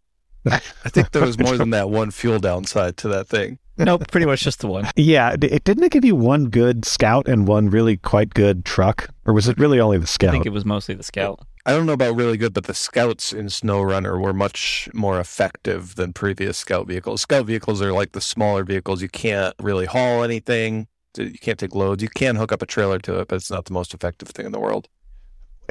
I 0.46 0.90
think 0.90 1.12
there 1.12 1.26
was 1.26 1.38
more 1.40 1.58
than 1.58 1.70
that 1.72 1.90
one 1.90 2.12
fuel 2.12 2.40
downside 2.40 2.98
to 2.98 3.08
that 3.10 3.28
thing. 3.28 3.60
no, 3.78 3.98
pretty 3.98 4.26
much 4.26 4.42
just 4.42 4.60
the 4.60 4.68
one. 4.68 4.90
Yeah, 4.96 5.36
it 5.42 5.64
didn't 5.64 5.84
it 5.84 5.92
give 5.92 6.06
you 6.06 6.16
one 6.16 6.46
good 6.46 6.86
scout 6.86 7.28
and 7.28 7.48
one 7.48 7.70
really 7.70 7.98
quite 7.98 8.34
good 8.34 8.66
truck, 8.66 9.10
or 9.26 9.34
was 9.34 9.48
it 9.48 9.58
really 9.58 9.80
only 9.80 9.98
the 9.98 10.08
scout? 10.08 10.30
I 10.30 10.34
think 10.34 10.46
it 10.46 10.54
was 10.54 10.66
mostly 10.66 10.96
the 10.96 11.04
scout. 11.04 11.46
I 11.66 11.74
don't 11.74 11.86
know 11.86 11.94
about 11.94 12.16
really 12.16 12.38
good, 12.38 12.54
but 12.54 12.64
the 12.64 12.74
scouts 12.74 13.32
in 13.32 13.46
SnowRunner 13.46 14.20
were 14.20 14.34
much 14.34 14.90
more 14.96 15.20
effective 15.20 15.94
than 15.94 16.12
previous 16.12 16.58
scout 16.58 16.88
vehicles. 16.88 17.22
Scout 17.22 17.46
vehicles 17.46 17.84
are 17.84 17.92
like 17.92 18.14
the 18.14 18.22
smaller 18.22 18.64
vehicles. 18.64 19.04
You 19.04 19.10
can't 19.10 19.54
really 19.60 19.86
haul 19.86 20.24
anything. 20.24 20.88
You 21.18 21.38
can't 21.40 21.60
take 21.60 21.76
loads. 21.76 22.02
You 22.02 22.10
can 22.10 22.36
hook 22.36 22.52
up 22.52 22.64
a 22.64 22.66
trailer 22.66 22.98
to 23.00 23.20
it, 23.20 23.28
but 23.28 23.36
it's 23.36 23.52
not 23.52 23.66
the 23.66 23.74
most 23.74 23.94
effective 23.94 24.30
thing 24.30 24.48
in 24.48 24.52
the 24.52 24.60
world. 24.60 24.88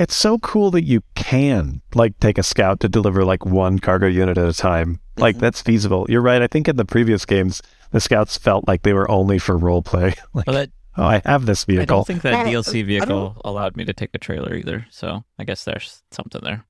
It's 0.00 0.16
so 0.16 0.38
cool 0.38 0.70
that 0.70 0.84
you 0.84 1.02
can 1.14 1.82
like 1.94 2.18
take 2.20 2.38
a 2.38 2.42
scout 2.42 2.80
to 2.80 2.88
deliver 2.88 3.22
like 3.24 3.44
one 3.44 3.78
cargo 3.78 4.06
unit 4.06 4.38
at 4.38 4.48
a 4.48 4.54
time. 4.54 4.98
Like 5.18 5.36
Mhm. 5.36 5.40
that's 5.40 5.60
feasible. 5.60 6.06
You're 6.08 6.22
right. 6.22 6.40
I 6.40 6.46
think 6.46 6.68
in 6.68 6.76
the 6.76 6.86
previous 6.86 7.26
games, 7.26 7.60
the 7.90 8.00
scouts 8.00 8.38
felt 8.38 8.66
like 8.66 8.80
they 8.82 8.94
were 8.94 9.10
only 9.10 9.38
for 9.38 9.58
role 9.58 9.82
play. 9.82 10.14
like, 10.32 10.46
Well, 10.46 10.56
that 10.56 10.70
oh, 10.96 11.04
I 11.04 11.20
have 11.26 11.44
this 11.44 11.64
vehicle. 11.66 11.82
I 11.82 11.84
don't 11.84 12.06
think 12.06 12.22
that 12.22 12.32
Well, 12.32 12.46
DLC 12.46 12.82
vehicle 12.84 13.40
allowed 13.44 13.76
me 13.76 13.84
to 13.84 13.92
take 13.92 14.10
a 14.14 14.18
trailer 14.18 14.54
either. 14.54 14.86
So 14.90 15.22
I 15.38 15.44
guess 15.44 15.64
there's 15.64 16.02
something 16.10 16.40
there. 16.42 16.64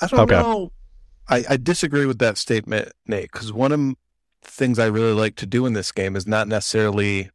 I 0.00 0.06
don't 0.06 0.20
Okay. 0.20 0.40
know. 0.40 0.70
I, 1.28 1.44
I 1.50 1.56
disagree 1.56 2.06
with 2.06 2.18
that 2.20 2.38
statement, 2.38 2.92
Nate, 3.06 3.30
because 3.32 3.52
one 3.52 3.72
of 3.72 3.80
the 3.80 3.94
things 4.44 4.78
I 4.78 4.86
really 4.86 5.12
like 5.12 5.34
to 5.36 5.46
do 5.46 5.66
in 5.66 5.72
this 5.72 5.90
game 5.90 6.14
is 6.14 6.26
not 6.26 6.46
necessarily 6.46 7.30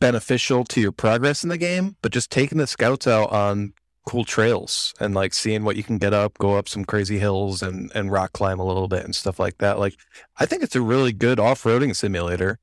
beneficial 0.00 0.64
to 0.64 0.80
your 0.82 0.92
progress 0.92 1.42
in 1.44 1.48
the 1.48 1.58
game, 1.58 1.96
but 2.02 2.12
just 2.12 2.30
taking 2.30 2.58
the 2.58 2.66
scouts 2.66 3.06
out 3.06 3.30
on 3.32 3.72
cool 4.04 4.24
trails 4.24 4.94
and 5.00 5.14
like 5.14 5.32
seeing 5.32 5.64
what 5.64 5.76
you 5.76 5.82
can 5.82 5.98
get 5.98 6.12
up, 6.12 6.38
go 6.38 6.56
up 6.56 6.68
some 6.68 6.84
crazy 6.84 7.18
hills 7.18 7.62
and, 7.62 7.90
and 7.94 8.10
rock 8.10 8.32
climb 8.32 8.58
a 8.58 8.64
little 8.64 8.88
bit 8.88 9.04
and 9.04 9.14
stuff 9.14 9.38
like 9.38 9.58
that. 9.58 9.78
Like, 9.78 9.96
I 10.38 10.46
think 10.46 10.62
it's 10.62 10.76
a 10.76 10.80
really 10.80 11.12
good 11.12 11.38
off 11.38 11.62
roading 11.62 11.94
simulator. 11.94 12.58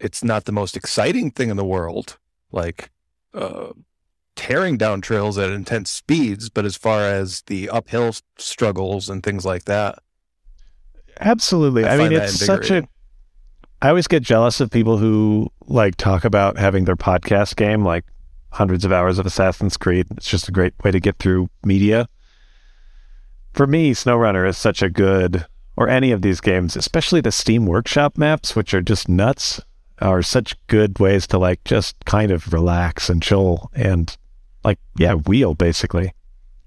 It's 0.00 0.24
not 0.24 0.44
the 0.44 0.52
most 0.52 0.76
exciting 0.76 1.30
thing 1.30 1.50
in 1.50 1.56
the 1.56 1.64
world, 1.64 2.18
like 2.50 2.90
uh, 3.34 3.72
tearing 4.36 4.76
down 4.76 5.00
trails 5.00 5.38
at 5.38 5.50
intense 5.50 5.90
speeds, 5.90 6.48
but 6.48 6.64
as 6.64 6.76
far 6.76 7.02
as 7.02 7.42
the 7.42 7.68
uphill 7.68 8.12
struggles 8.38 9.08
and 9.08 9.22
things 9.22 9.44
like 9.44 9.64
that, 9.64 9.98
Absolutely. 11.20 11.84
I, 11.84 11.94
I 11.94 11.96
mean, 11.96 12.12
it's 12.12 12.44
such 12.44 12.70
a 12.70 12.88
I 13.82 13.88
always 13.88 14.06
get 14.06 14.22
jealous 14.22 14.60
of 14.60 14.70
people 14.70 14.96
who 14.96 15.50
like 15.66 15.96
talk 15.96 16.24
about 16.24 16.56
having 16.56 16.84
their 16.84 16.96
podcast 16.96 17.56
game 17.56 17.84
like 17.84 18.04
hundreds 18.54 18.84
of 18.84 18.92
hours 18.92 19.18
of 19.18 19.26
Assassin's 19.26 19.76
Creed. 19.76 20.06
It's 20.16 20.28
just 20.28 20.48
a 20.48 20.52
great 20.52 20.74
way 20.82 20.90
to 20.90 21.00
get 21.00 21.18
through 21.18 21.50
media. 21.64 22.08
For 23.52 23.66
me, 23.66 23.92
SnowRunner 23.92 24.48
is 24.48 24.56
such 24.56 24.82
a 24.82 24.90
good, 24.90 25.46
or 25.76 25.88
any 25.88 26.12
of 26.12 26.22
these 26.22 26.40
games, 26.40 26.76
especially 26.76 27.20
the 27.20 27.32
Steam 27.32 27.66
Workshop 27.66 28.16
maps, 28.16 28.56
which 28.56 28.72
are 28.72 28.82
just 28.82 29.08
nuts, 29.08 29.60
are 30.00 30.22
such 30.22 30.56
good 30.66 30.98
ways 30.98 31.26
to 31.28 31.38
like 31.38 31.62
just 31.64 31.96
kind 32.04 32.30
of 32.30 32.52
relax 32.52 33.08
and 33.08 33.22
chill 33.22 33.70
and 33.74 34.16
like, 34.64 34.78
yeah, 34.98 35.14
wheel 35.14 35.54
basically. 35.54 36.12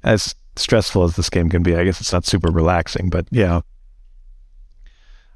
As 0.04 0.36
stressful 0.56 1.04
as 1.04 1.16
this 1.16 1.30
game 1.30 1.50
can 1.50 1.64
be, 1.64 1.76
I 1.76 1.84
guess 1.84 2.00
it's 2.02 2.14
not 2.14 2.26
super 2.26 2.52
relaxing, 2.52 3.10
but 3.10 3.28
yeah. 3.32 3.62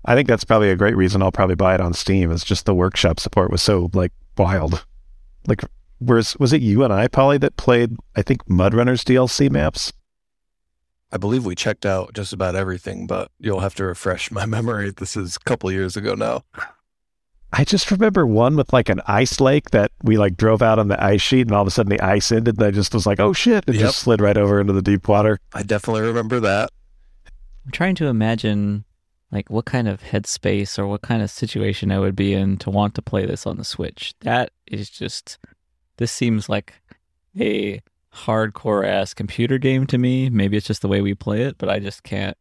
I 0.03 0.15
think 0.15 0.27
that's 0.27 0.43
probably 0.43 0.71
a 0.71 0.75
great 0.75 0.97
reason 0.97 1.21
I'll 1.21 1.31
probably 1.31 1.55
buy 1.55 1.75
it 1.75 1.81
on 1.81 1.93
Steam. 1.93 2.31
Is 2.31 2.43
just 2.43 2.65
the 2.65 2.73
workshop 2.73 3.19
support 3.19 3.51
was 3.51 3.61
so 3.61 3.89
like 3.93 4.11
wild. 4.37 4.85
Like, 5.47 5.63
was 6.01 6.35
was 6.39 6.51
it 6.53 6.61
you 6.61 6.83
and 6.83 6.91
I, 6.91 7.07
Polly, 7.07 7.37
that 7.39 7.55
played? 7.57 7.95
I 8.15 8.21
think 8.21 8.45
Mudrunners 8.47 9.03
DLC 9.03 9.49
maps. 9.49 9.93
I 11.13 11.17
believe 11.17 11.45
we 11.45 11.55
checked 11.55 11.85
out 11.85 12.13
just 12.13 12.31
about 12.31 12.55
everything, 12.55 13.05
but 13.05 13.29
you'll 13.39 13.59
have 13.59 13.75
to 13.75 13.83
refresh 13.85 14.31
my 14.31 14.45
memory. 14.57 14.91
This 14.91 15.15
is 15.17 15.35
a 15.35 15.39
couple 15.41 15.71
years 15.71 15.97
ago 15.97 16.15
now. 16.15 16.43
I 17.53 17.65
just 17.65 17.91
remember 17.91 18.25
one 18.25 18.55
with 18.55 18.71
like 18.71 18.87
an 18.87 19.01
ice 19.07 19.41
lake 19.41 19.71
that 19.71 19.91
we 20.03 20.17
like 20.17 20.37
drove 20.37 20.61
out 20.61 20.79
on 20.79 20.87
the 20.87 21.03
ice 21.03 21.21
sheet, 21.21 21.47
and 21.47 21.51
all 21.51 21.61
of 21.61 21.67
a 21.67 21.71
sudden 21.71 21.89
the 21.89 21.99
ice 22.01 22.31
ended, 22.31 22.57
and 22.57 22.65
I 22.65 22.71
just 22.71 22.93
was 22.93 23.05
like, 23.05 23.19
"Oh 23.19 23.33
shit!" 23.33 23.65
and 23.67 23.75
Yep. 23.75 23.85
just 23.87 23.97
slid 23.99 24.21
right 24.21 24.37
over 24.37 24.61
into 24.61 24.71
the 24.73 24.81
deep 24.81 25.07
water. 25.09 25.37
I 25.53 25.63
definitely 25.63 26.03
remember 26.03 26.39
that. 26.39 26.69
I'm 27.65 27.71
trying 27.71 27.95
to 27.95 28.07
imagine 28.07 28.85
like 29.33 29.49
what 29.49 29.65
kind 29.65 29.87
of 29.89 30.01
headspace 30.01 30.79
or 30.79 30.87
what 30.87 31.01
kind 31.01 31.21
of 31.21 31.29
situation 31.29 31.91
I 31.91 31.99
would 31.99 32.15
be 32.15 32.33
in 32.33 32.57
to 32.59 32.69
want 32.69 32.95
to 32.95 33.01
play 33.01 33.25
this 33.25 33.45
on 33.45 33.57
the 33.57 33.63
Switch. 33.65 34.13
That 34.21 34.51
is 34.67 34.89
just 34.89 35.37
this 36.01 36.11
seems 36.11 36.49
like 36.49 36.73
a 37.39 37.79
hardcore 38.13 38.85
ass 38.85 39.13
computer 39.13 39.57
game 39.59 39.85
to 39.87 39.97
me. 39.99 40.29
Maybe 40.31 40.57
it's 40.57 40.65
just 40.67 40.81
the 40.81 40.87
way 40.87 40.99
we 41.01 41.13
play 41.13 41.43
it, 41.43 41.57
but 41.59 41.69
I 41.69 41.77
just 41.79 42.01
can't. 42.03 42.35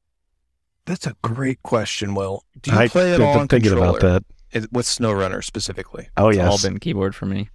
That's 0.86 1.06
a 1.06 1.14
great 1.22 1.62
question, 1.62 2.14
Will. 2.14 2.42
Do 2.62 2.72
you 2.72 2.78
I 2.78 2.88
play 2.88 3.12
it 3.12 3.18
been 3.18 3.26
all 3.28 3.38
on 3.38 3.48
thinking 3.48 3.70
controller? 3.70 3.98
about 3.98 4.00
that. 4.00 4.24
It- 4.62 4.72
with 4.72 4.86
SnowRunner 4.86 5.44
specifically? 5.44 6.08
Oh 6.16 6.30
yeah, 6.30 6.46
It's 6.46 6.64
all 6.64 6.70
been 6.70 6.80
keyboard 6.80 7.14
for 7.14 7.26
me. 7.26 7.50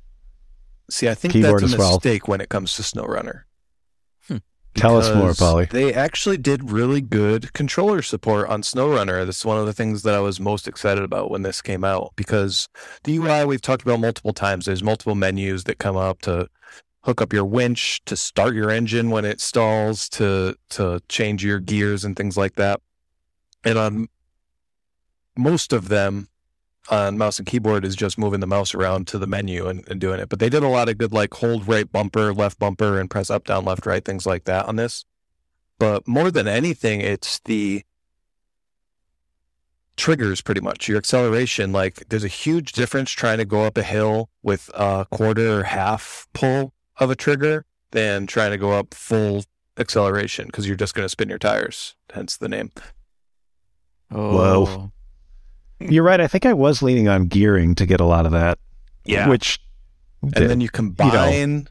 See, 0.91 1.09
I 1.09 1.15
think 1.15 1.33
Keyboard 1.33 1.63
that's 1.63 1.71
a 1.71 1.75
as 1.75 1.79
well. 1.79 1.93
mistake 1.93 2.27
when 2.27 2.39
it 2.41 2.49
comes 2.49 2.75
to 2.75 2.83
SnowRunner. 2.83 3.41
Tell 4.75 4.97
us 4.97 5.13
more, 5.13 5.33
Polly. 5.33 5.65
They 5.65 5.93
actually 5.93 6.37
did 6.37 6.69
really 6.71 7.01
good 7.01 7.53
controller 7.53 8.01
support 8.01 8.49
on 8.49 8.61
SnowRunner. 8.61 9.25
This 9.25 9.39
is 9.39 9.45
one 9.45 9.57
of 9.57 9.65
the 9.65 9.73
things 9.73 10.03
that 10.03 10.13
I 10.13 10.19
was 10.19 10.39
most 10.39 10.67
excited 10.67 11.03
about 11.03 11.31
when 11.31 11.43
this 11.43 11.61
came 11.61 11.83
out 11.83 12.11
because 12.15 12.67
the 13.03 13.17
UI 13.17 13.45
we've 13.45 13.61
talked 13.61 13.83
about 13.83 13.99
multiple 13.99 14.33
times. 14.33 14.65
There's 14.65 14.83
multiple 14.83 15.15
menus 15.15 15.63
that 15.63 15.77
come 15.77 15.95
up 15.95 16.21
to 16.23 16.49
hook 17.03 17.21
up 17.21 17.31
your 17.31 17.45
winch, 17.45 18.01
to 18.05 18.15
start 18.15 18.53
your 18.53 18.69
engine 18.69 19.11
when 19.11 19.25
it 19.25 19.39
stalls, 19.39 20.09
to 20.09 20.55
to 20.71 20.99
change 21.07 21.43
your 21.43 21.59
gears 21.59 22.03
and 22.03 22.15
things 22.15 22.35
like 22.35 22.55
that. 22.55 22.81
And 23.63 23.77
on 23.77 24.07
most 25.37 25.71
of 25.71 25.87
them 25.87 26.27
on 26.89 27.17
mouse 27.17 27.39
and 27.39 27.47
keyboard 27.47 27.85
is 27.85 27.95
just 27.95 28.17
moving 28.17 28.39
the 28.39 28.47
mouse 28.47 28.73
around 28.73 29.07
to 29.07 29.17
the 29.17 29.27
menu 29.27 29.67
and, 29.67 29.87
and 29.87 29.99
doing 29.99 30.19
it. 30.19 30.29
But 30.29 30.39
they 30.39 30.49
did 30.49 30.63
a 30.63 30.67
lot 30.67 30.89
of 30.89 30.97
good 30.97 31.13
like 31.13 31.33
hold 31.33 31.67
right 31.67 31.91
bumper, 31.91 32.33
left 32.33 32.59
bumper, 32.59 32.99
and 32.99 33.09
press 33.09 33.29
up, 33.29 33.45
down, 33.45 33.65
left, 33.65 33.85
right, 33.85 34.03
things 34.03 34.25
like 34.25 34.45
that 34.45 34.67
on 34.67 34.75
this. 34.75 35.05
But 35.79 36.07
more 36.07 36.31
than 36.31 36.47
anything, 36.47 37.01
it's 37.01 37.39
the 37.45 37.83
triggers 39.97 40.41
pretty 40.41 40.61
much 40.61 40.87
your 40.87 40.97
acceleration. 40.97 41.71
Like 41.71 42.07
there's 42.09 42.23
a 42.23 42.29
huge 42.29 42.73
difference 42.73 43.11
trying 43.11 43.37
to 43.37 43.45
go 43.45 43.63
up 43.63 43.77
a 43.77 43.83
hill 43.83 44.29
with 44.43 44.69
a 44.73 45.05
quarter 45.09 45.59
or 45.59 45.63
half 45.63 46.27
pull 46.33 46.73
of 46.97 47.09
a 47.09 47.15
trigger 47.15 47.65
than 47.91 48.27
trying 48.27 48.51
to 48.51 48.57
go 48.57 48.71
up 48.71 48.93
full 48.93 49.43
acceleration 49.77 50.47
because 50.47 50.67
you're 50.67 50.77
just 50.77 50.95
going 50.95 51.05
to 51.05 51.09
spin 51.09 51.29
your 51.29 51.39
tires. 51.39 51.95
Hence 52.13 52.37
the 52.37 52.49
name. 52.49 52.71
Oh, 54.11 54.65
Whoa. 54.65 54.91
You're 55.79 56.03
right. 56.03 56.21
I 56.21 56.27
think 56.27 56.45
I 56.45 56.53
was 56.53 56.81
leaning 56.81 57.07
on 57.07 57.27
gearing 57.27 57.75
to 57.75 57.85
get 57.85 57.99
a 57.99 58.05
lot 58.05 58.25
of 58.25 58.31
that. 58.31 58.57
Yeah. 59.03 59.27
Which 59.27 59.59
and 60.21 60.49
then 60.49 60.61
you 60.61 60.69
combine, 60.69 61.67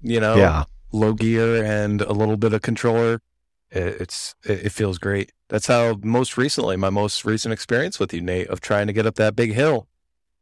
you 0.00 0.20
know, 0.20 0.36
yeah. 0.36 0.64
low 0.92 1.12
gear 1.12 1.64
and 1.64 2.00
a 2.00 2.12
little 2.12 2.36
bit 2.36 2.52
of 2.52 2.62
controller. 2.62 3.20
It, 3.70 4.00
it's 4.00 4.34
it, 4.44 4.66
it 4.66 4.72
feels 4.72 4.98
great. 4.98 5.32
That's 5.48 5.66
how 5.66 5.98
most 6.02 6.36
recently, 6.38 6.76
my 6.76 6.90
most 6.90 7.24
recent 7.24 7.52
experience 7.52 7.98
with 7.98 8.14
you, 8.14 8.20
Nate, 8.20 8.48
of 8.48 8.60
trying 8.60 8.86
to 8.86 8.92
get 8.92 9.06
up 9.06 9.16
that 9.16 9.36
big 9.36 9.52
hill. 9.52 9.88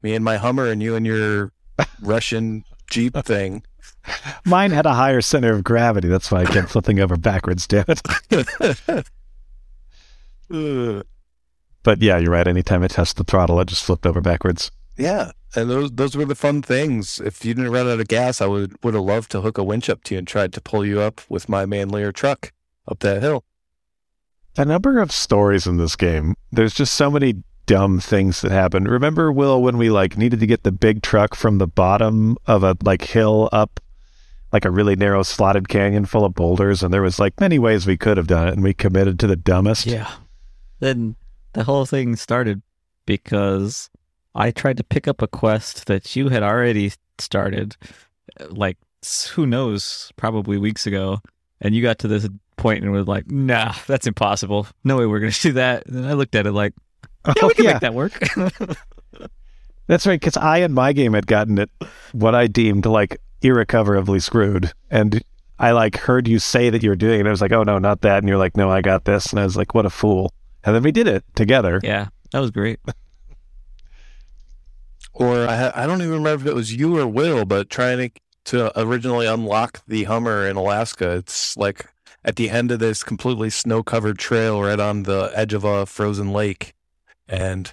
Me 0.03 0.15
and 0.15 0.25
my 0.25 0.37
Hummer, 0.37 0.67
and 0.67 0.83
you 0.83 0.95
and 0.95 1.05
your 1.05 1.53
Russian 2.01 2.65
Jeep 2.91 3.17
thing. 3.25 3.63
Mine 4.45 4.71
had 4.71 4.87
a 4.87 4.95
higher 4.95 5.21
center 5.21 5.53
of 5.53 5.63
gravity. 5.63 6.09
That's 6.09 6.31
why 6.31 6.43
I 6.43 6.45
kept 6.47 6.71
flipping 6.71 7.01
over 7.01 7.17
backwards, 7.17 7.67
damn 7.67 7.85
it. 7.89 9.07
Ugh. 11.81 11.85
But 11.85 12.03
yeah, 12.03 12.19
you're 12.19 12.33
right. 12.33 12.47
Anytime 12.47 12.83
I 12.83 12.89
test 12.89 13.17
the 13.17 13.25
throttle, 13.25 13.59
I 13.59 13.65
just 13.65 13.85
flipped 13.85 14.07
over 14.07 14.21
backwards. 14.21 14.71
yeah, 14.97 15.33
and 15.55 15.71
those 15.71 15.91
those 15.93 16.17
were 16.17 16.25
the 16.25 16.35
fun 16.35 16.63
things. 16.63 17.21
If 17.21 17.45
you 17.45 17.55
didn't 17.55 17.73
run 17.73 17.89
out 17.89 18.01
of 18.01 18.09
gas, 18.09 18.41
I 18.41 18.47
would 18.47 18.77
would 18.85 18.95
have 18.95 19.03
loved 19.03 19.31
to 19.33 19.41
hook 19.41 19.59
a 19.59 19.65
winch 19.65 19.89
up 19.89 20.05
to 20.05 20.15
you 20.15 20.19
and 20.19 20.29
tried 20.29 20.53
to 20.53 20.61
pull 20.61 20.85
you 20.85 21.01
up 21.01 21.21
with 21.29 21.49
my 21.49 21.67
manlier 21.67 22.13
truck 22.13 22.53
up 22.87 23.01
that 23.01 23.23
hill. 23.23 23.45
The 24.55 24.65
number 24.65 24.99
of 24.99 25.13
stories 25.13 25.67
in 25.67 25.77
this 25.77 25.97
game, 25.97 26.35
there's 26.53 26.75
just 26.75 26.95
so 26.95 27.11
many 27.11 27.43
dumb 27.67 28.01
things 28.01 28.41
that 28.41 28.51
happen. 28.51 28.85
Remember, 28.85 29.31
Will, 29.31 29.63
when 29.63 29.79
we 29.79 29.91
like 29.91 30.19
needed 30.19 30.41
to 30.41 30.47
get 30.47 30.65
the 30.65 30.73
big 30.73 31.03
truck 31.03 31.35
from 31.37 31.59
the 31.59 31.69
bottom 31.69 32.37
of 32.47 32.65
a 32.65 32.77
like 32.83 33.03
hill 33.03 33.49
up 33.53 33.81
like 34.53 34.65
a 34.65 34.71
really 34.71 34.97
narrow 34.97 35.23
slotted 35.23 35.69
canyon 35.69 36.05
full 36.05 36.25
of 36.25 36.35
boulders, 36.35 36.83
and 36.83 36.93
there 36.93 37.03
was 37.03 37.21
like 37.21 37.41
many 37.41 37.59
ways 37.59 37.87
we 37.87 37.97
could 37.97 38.17
have 38.17 38.27
done 38.27 38.49
it, 38.49 38.55
and 38.55 38.63
we 38.65 38.75
committed 38.75 39.19
to 39.21 39.27
the 39.29 39.37
dumbest. 39.37 39.87
Yeah. 39.87 40.11
Then 40.81 41.15
the 41.53 41.65
whole 41.65 41.87
thing 41.87 42.17
started 42.17 42.63
because 43.07 43.91
I 44.35 44.51
tried 44.51 44.77
to 44.77 44.85
pick 44.85 45.09
up 45.09 45.23
a 45.23 45.27
quest 45.29 45.87
that 45.87 46.15
you 46.15 46.29
had 46.29 46.43
already 46.43 46.93
started, 47.19 47.77
like 48.49 48.77
who 49.33 49.47
knows, 49.47 50.13
probably 50.17 50.59
weeks 50.59 50.87
ago, 50.87 51.21
and 51.61 51.75
you 51.75 51.83
got 51.83 51.99
to 52.01 52.09
this 52.09 52.29
point 52.57 52.85
and 52.85 52.93
was 52.93 53.07
like, 53.09 53.31
"Nah, 53.31 53.75
that's 53.87 54.07
impossible. 54.07 54.67
No 54.85 54.99
way 54.99 55.07
we're 55.07 55.21
gonna 55.21 55.33
do 55.33 55.53
that." 55.53 55.87
And 55.87 56.07
I 56.07 56.13
looked 56.13 56.35
at 56.35 56.47
it 56.47 56.53
like, 56.53 56.75
oh, 57.25 57.33
"Yeah, 57.37 57.43
Oh, 57.43 57.49
we 57.49 57.55
can 57.55 57.65
yeah. 57.65 57.73
make 57.73 57.81
that 57.81 57.95
work." 57.95 58.13
That's 59.87 60.07
right, 60.07 60.21
because 60.21 60.37
I 60.37 60.59
and 60.59 60.73
my 60.73 60.93
game 60.93 61.15
had 61.15 61.27
gotten 61.27 61.59
it 61.59 61.69
what 62.13 62.33
I 62.33 62.47
deemed 62.47 62.87
like 62.87 63.21
irrecoverably 63.43 64.21
screwed, 64.21 64.73
and 64.89 65.21
I 65.59 65.73
like 65.73 65.97
heard 65.97 66.29
you 66.29 66.39
say 66.39 66.71
that 66.71 66.83
you 66.85 66.91
were 66.91 66.97
doing 66.97 67.17
it. 67.17 67.21
And 67.21 67.29
I 67.29 67.33
was 67.33 67.41
like, 67.41 67.53
oh 67.53 67.65
no, 67.65 67.79
not 67.79 68.03
that. 68.03 68.19
And 68.19 68.29
you're 68.29 68.39
like, 68.39 68.57
no, 68.57 68.71
I 68.71 68.81
got 68.83 69.05
this. 69.05 69.27
And 69.33 69.41
I 69.41 69.45
was 69.45 69.57
like, 69.57 69.75
what 69.75 69.85
a 69.85 69.91
fool. 69.91 70.33
And 70.65 70.75
then 70.75 70.83
we 70.83 70.93
did 70.93 71.07
it 71.07 71.25
together. 71.35 71.81
yeah, 71.83 72.09
that 72.33 72.41
was 72.41 72.51
great. 72.51 72.81
or 75.13 75.47
I, 75.47 75.57
ha- 75.57 75.73
I 75.75 75.87
don't 75.87 76.03
even 76.03 76.15
remember 76.15 76.45
if 76.45 76.51
it 76.51 76.55
was 76.55 76.75
you 76.75 76.99
or 76.99 77.07
Will, 77.07 77.45
but 77.45 77.71
trying 77.71 77.99
to 77.99 78.11
to 78.43 78.81
originally 78.81 79.27
unlock 79.27 79.83
the 79.87 80.05
Hummer 80.05 80.47
in 80.47 80.57
Alaska, 80.57 81.17
it's 81.17 81.57
like 81.57 81.87
at 82.25 82.37
the 82.37 82.51
end 82.51 82.71
of 82.71 82.79
this 82.79 83.03
completely 83.03 83.51
snow 83.51 83.83
covered 83.83 84.19
trail 84.19 84.63
right 84.63 84.81
on 84.81 85.05
the 85.05 85.31
edge 85.35 85.53
of 85.53 85.63
a 85.63 85.87
frozen 85.87 86.33
lake, 86.33 86.75
and 87.29 87.73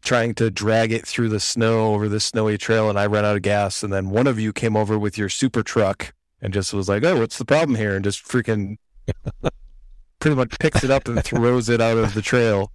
trying 0.00 0.34
to 0.34 0.50
drag 0.50 0.92
it 0.92 1.06
through 1.06 1.28
the 1.28 1.40
snow 1.40 1.94
over 1.94 2.08
this 2.08 2.24
snowy 2.24 2.56
trail, 2.56 2.88
and 2.88 2.98
I 2.98 3.06
ran 3.06 3.24
out 3.24 3.36
of 3.36 3.42
gas, 3.42 3.82
and 3.82 3.92
then 3.92 4.10
one 4.10 4.28
of 4.28 4.38
you 4.38 4.52
came 4.52 4.76
over 4.76 4.98
with 4.98 5.18
your 5.18 5.28
super 5.28 5.62
truck 5.62 6.14
and 6.40 6.54
just 6.54 6.72
was 6.72 6.88
like, 6.88 7.04
"Oh, 7.04 7.18
what's 7.18 7.38
the 7.38 7.44
problem 7.44 7.76
here?" 7.76 7.94
and 7.94 8.04
just 8.04 8.24
freaking 8.24 8.78
pretty 10.22 10.36
much 10.36 10.56
picks 10.60 10.84
it 10.84 10.90
up 10.90 11.08
and 11.08 11.22
throws 11.24 11.68
it 11.68 11.80
out 11.80 11.98
of 11.98 12.14
the 12.14 12.22
trail. 12.22 12.70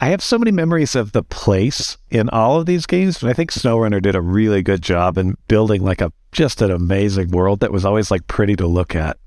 I 0.00 0.10
have 0.10 0.22
so 0.22 0.38
many 0.38 0.52
memories 0.52 0.94
of 0.94 1.10
the 1.10 1.24
place 1.24 1.98
in 2.08 2.28
all 2.30 2.60
of 2.60 2.66
these 2.66 2.86
games, 2.86 3.20
and 3.20 3.28
I 3.28 3.32
think 3.32 3.50
SnowRunner 3.50 4.00
did 4.00 4.14
a 4.14 4.20
really 4.20 4.62
good 4.62 4.80
job 4.80 5.18
in 5.18 5.36
building 5.48 5.82
like 5.82 6.00
a 6.00 6.12
just 6.30 6.62
an 6.62 6.70
amazing 6.70 7.32
world 7.32 7.58
that 7.60 7.72
was 7.72 7.84
always 7.84 8.08
like 8.08 8.28
pretty 8.28 8.54
to 8.56 8.66
look 8.68 8.94
at. 8.94 9.18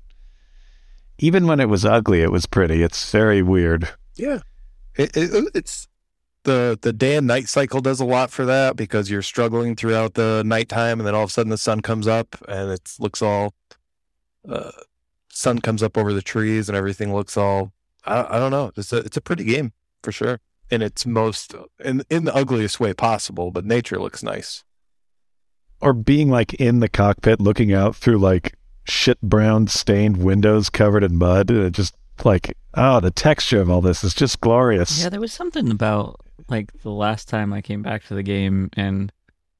even 1.18 1.46
when 1.46 1.60
it 1.60 1.68
was 1.68 1.84
ugly, 1.84 2.22
it 2.22 2.32
was 2.32 2.46
pretty. 2.46 2.82
It's 2.82 3.10
very 3.12 3.42
weird. 3.42 3.88
Yeah, 4.16 4.40
it, 4.96 5.16
it, 5.16 5.50
it's 5.54 5.86
the 6.44 6.78
the 6.80 6.92
day 6.92 7.16
and 7.16 7.26
night 7.26 7.48
cycle 7.48 7.80
does 7.80 8.00
a 8.00 8.04
lot 8.04 8.30
for 8.30 8.44
that 8.46 8.74
because 8.76 9.10
you're 9.10 9.22
struggling 9.22 9.76
throughout 9.76 10.14
the 10.14 10.42
nighttime, 10.44 10.98
and 10.98 11.06
then 11.06 11.14
all 11.14 11.24
of 11.24 11.30
a 11.30 11.32
sudden 11.32 11.50
the 11.50 11.58
sun 11.58 11.80
comes 11.80 12.08
up 12.08 12.36
and 12.48 12.70
it 12.70 12.92
looks 12.98 13.22
all. 13.22 13.54
Uh, 14.48 14.72
sun 15.32 15.60
comes 15.60 15.82
up 15.82 15.98
over 15.98 16.12
the 16.12 16.22
trees 16.22 16.68
and 16.68 16.76
everything 16.76 17.12
looks 17.12 17.36
all. 17.36 17.72
I, 18.04 18.36
I 18.36 18.38
don't 18.38 18.50
know. 18.50 18.70
It's 18.76 18.92
a 18.92 18.98
it's 18.98 19.16
a 19.16 19.20
pretty 19.20 19.44
game 19.44 19.72
for 20.02 20.12
sure 20.12 20.40
in 20.70 20.82
its 20.82 21.04
most 21.04 21.54
in 21.84 22.04
in 22.10 22.24
the 22.24 22.34
ugliest 22.34 22.78
way 22.78 22.94
possible, 22.94 23.50
but 23.50 23.64
nature 23.64 23.98
looks 23.98 24.22
nice. 24.22 24.64
Or 25.80 25.92
being 25.92 26.30
like 26.30 26.54
in 26.54 26.80
the 26.80 26.88
cockpit, 26.88 27.40
looking 27.40 27.72
out 27.72 27.96
through 27.96 28.18
like 28.18 28.54
shit 28.84 29.20
brown 29.20 29.66
stained 29.66 30.18
windows 30.18 30.70
covered 30.70 31.02
in 31.02 31.16
mud, 31.16 31.50
and 31.50 31.64
it 31.64 31.72
just 31.72 31.96
like 32.24 32.56
oh, 32.74 33.00
the 33.00 33.10
texture 33.10 33.60
of 33.60 33.70
all 33.70 33.80
this 33.80 34.04
is 34.04 34.14
just 34.14 34.40
glorious. 34.40 35.02
Yeah, 35.02 35.08
there 35.08 35.20
was 35.20 35.32
something 35.32 35.70
about 35.70 36.20
like 36.48 36.72
the 36.82 36.90
last 36.90 37.28
time 37.28 37.52
I 37.52 37.62
came 37.62 37.82
back 37.82 38.04
to 38.04 38.14
the 38.14 38.22
game 38.22 38.70
and 38.74 39.12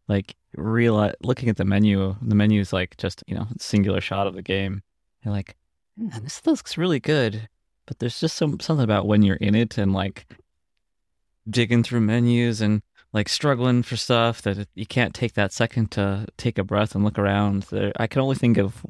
like 0.09 0.37
real 0.57 1.13
looking 1.23 1.49
at 1.49 1.57
the 1.57 1.65
menu. 1.65 2.15
The 2.21 2.35
menu 2.35 2.61
is 2.61 2.73
like 2.73 2.97
just 2.99 3.25
you 3.27 3.35
know 3.35 3.47
singular 3.59 4.01
shot 4.01 4.27
of 4.27 4.35
the 4.35 4.43
game. 4.43 4.83
And 5.25 5.33
like, 5.33 5.57
man, 5.97 6.23
this 6.23 6.45
looks 6.47 6.79
really 6.79 7.01
good. 7.01 7.49
But 7.87 7.99
there's 7.99 8.21
just 8.21 8.37
some 8.37 8.61
something 8.61 8.85
about 8.85 9.07
when 9.07 9.23
you're 9.23 9.37
in 9.37 9.55
it 9.55 9.77
and 9.77 9.93
like 9.93 10.27
digging 11.49 11.83
through 11.83 12.01
menus 12.01 12.61
and 12.61 12.83
like 13.13 13.29
struggling 13.29 13.83
for 13.83 13.97
stuff 13.97 14.41
that 14.43 14.69
you 14.75 14.87
can't 14.87 15.15
take 15.15 15.35
that 15.35 15.53
second 15.53 15.91
to 15.93 16.27
take 16.37 16.59
a 16.59 16.65
breath 16.65 16.95
and 16.95 17.05
look 17.05 17.19
around. 17.19 17.65
There, 17.65 17.93
I 17.97 18.07
can 18.07 18.23
only 18.23 18.37
think 18.37 18.57
of 18.57 18.87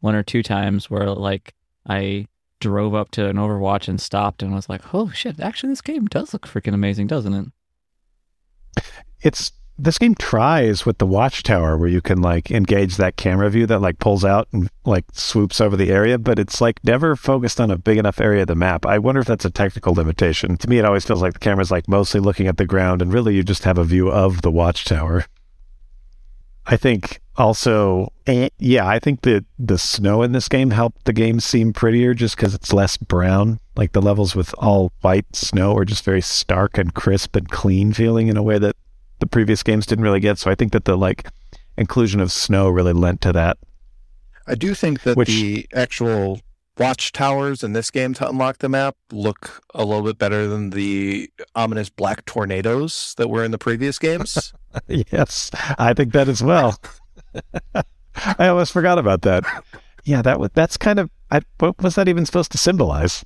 one 0.00 0.14
or 0.14 0.22
two 0.22 0.42
times 0.42 0.90
where 0.90 1.10
like 1.10 1.54
I 1.88 2.26
drove 2.60 2.94
up 2.94 3.10
to 3.12 3.28
an 3.28 3.36
Overwatch 3.36 3.88
and 3.88 4.00
stopped 4.00 4.42
and 4.42 4.54
was 4.54 4.68
like, 4.68 4.94
"Oh 4.94 5.10
shit! 5.10 5.40
Actually, 5.40 5.70
this 5.70 5.80
game 5.80 6.06
does 6.06 6.32
look 6.32 6.46
freaking 6.46 6.74
amazing, 6.74 7.06
doesn't 7.06 7.34
it?" 7.34 8.84
It's 9.22 9.52
this 9.76 9.98
game 9.98 10.14
tries 10.14 10.86
with 10.86 10.98
the 10.98 11.06
watchtower 11.06 11.76
where 11.76 11.88
you 11.88 12.00
can 12.00 12.22
like 12.22 12.50
engage 12.50 12.96
that 12.96 13.16
camera 13.16 13.50
view 13.50 13.66
that 13.66 13.80
like 13.80 13.98
pulls 13.98 14.24
out 14.24 14.46
and 14.52 14.70
like 14.84 15.04
swoops 15.12 15.60
over 15.60 15.76
the 15.76 15.90
area, 15.90 16.16
but 16.16 16.38
it's 16.38 16.60
like 16.60 16.82
never 16.84 17.16
focused 17.16 17.60
on 17.60 17.70
a 17.70 17.78
big 17.78 17.98
enough 17.98 18.20
area 18.20 18.42
of 18.42 18.48
the 18.48 18.54
map. 18.54 18.86
I 18.86 18.98
wonder 18.98 19.20
if 19.20 19.26
that's 19.26 19.44
a 19.44 19.50
technical 19.50 19.94
limitation. 19.94 20.56
To 20.58 20.68
me, 20.68 20.78
it 20.78 20.84
always 20.84 21.04
feels 21.04 21.22
like 21.22 21.32
the 21.32 21.40
camera's 21.40 21.72
like 21.72 21.88
mostly 21.88 22.20
looking 22.20 22.46
at 22.46 22.56
the 22.56 22.66
ground 22.66 23.02
and 23.02 23.12
really 23.12 23.34
you 23.34 23.42
just 23.42 23.64
have 23.64 23.78
a 23.78 23.84
view 23.84 24.10
of 24.10 24.42
the 24.42 24.50
watchtower. 24.50 25.26
I 26.66 26.76
think 26.76 27.20
also, 27.36 28.12
eh, 28.26 28.48
yeah, 28.58 28.86
I 28.86 28.98
think 28.98 29.22
that 29.22 29.44
the 29.58 29.76
snow 29.76 30.22
in 30.22 30.32
this 30.32 30.48
game 30.48 30.70
helped 30.70 31.04
the 31.04 31.12
game 31.12 31.40
seem 31.40 31.72
prettier 31.72 32.14
just 32.14 32.36
because 32.36 32.54
it's 32.54 32.72
less 32.72 32.96
brown. 32.96 33.58
Like 33.76 33.92
the 33.92 34.00
levels 34.00 34.36
with 34.36 34.54
all 34.56 34.92
white 35.00 35.34
snow 35.34 35.76
are 35.76 35.84
just 35.84 36.04
very 36.04 36.22
stark 36.22 36.78
and 36.78 36.94
crisp 36.94 37.34
and 37.34 37.50
clean 37.50 37.92
feeling 37.92 38.28
in 38.28 38.36
a 38.36 38.42
way 38.42 38.58
that 38.58 38.76
the 39.18 39.26
previous 39.26 39.62
games 39.62 39.86
didn't 39.86 40.04
really 40.04 40.20
get. 40.20 40.38
So 40.38 40.50
I 40.50 40.54
think 40.54 40.72
that 40.72 40.84
the 40.84 40.96
like 40.96 41.28
inclusion 41.76 42.20
of 42.20 42.32
snow 42.32 42.68
really 42.68 42.92
lent 42.92 43.20
to 43.22 43.32
that. 43.32 43.58
I 44.46 44.54
do 44.54 44.74
think 44.74 45.02
that 45.02 45.16
Which, 45.16 45.28
the 45.28 45.66
actual 45.74 46.40
watchtowers 46.78 47.62
in 47.62 47.72
this 47.72 47.90
game 47.90 48.14
to 48.14 48.28
unlock 48.28 48.58
the 48.58 48.68
map 48.68 48.96
look 49.12 49.62
a 49.74 49.84
little 49.84 50.02
bit 50.02 50.18
better 50.18 50.46
than 50.46 50.70
the 50.70 51.30
ominous 51.54 51.88
black 51.88 52.24
tornadoes 52.24 53.14
that 53.16 53.28
were 53.28 53.44
in 53.44 53.52
the 53.52 53.58
previous 53.58 53.98
games. 53.98 54.52
yes, 54.88 55.50
I 55.78 55.94
think 55.94 56.12
that 56.12 56.28
as 56.28 56.42
well. 56.42 56.78
I 57.74 58.48
almost 58.48 58.72
forgot 58.72 58.98
about 58.98 59.22
that. 59.22 59.44
Yeah, 60.04 60.22
that 60.22 60.38
was 60.38 60.50
that's 60.54 60.76
kind 60.76 60.98
of 60.98 61.10
I, 61.30 61.40
what 61.58 61.82
was 61.82 61.94
that 61.94 62.08
even 62.08 62.26
supposed 62.26 62.52
to 62.52 62.58
symbolize? 62.58 63.24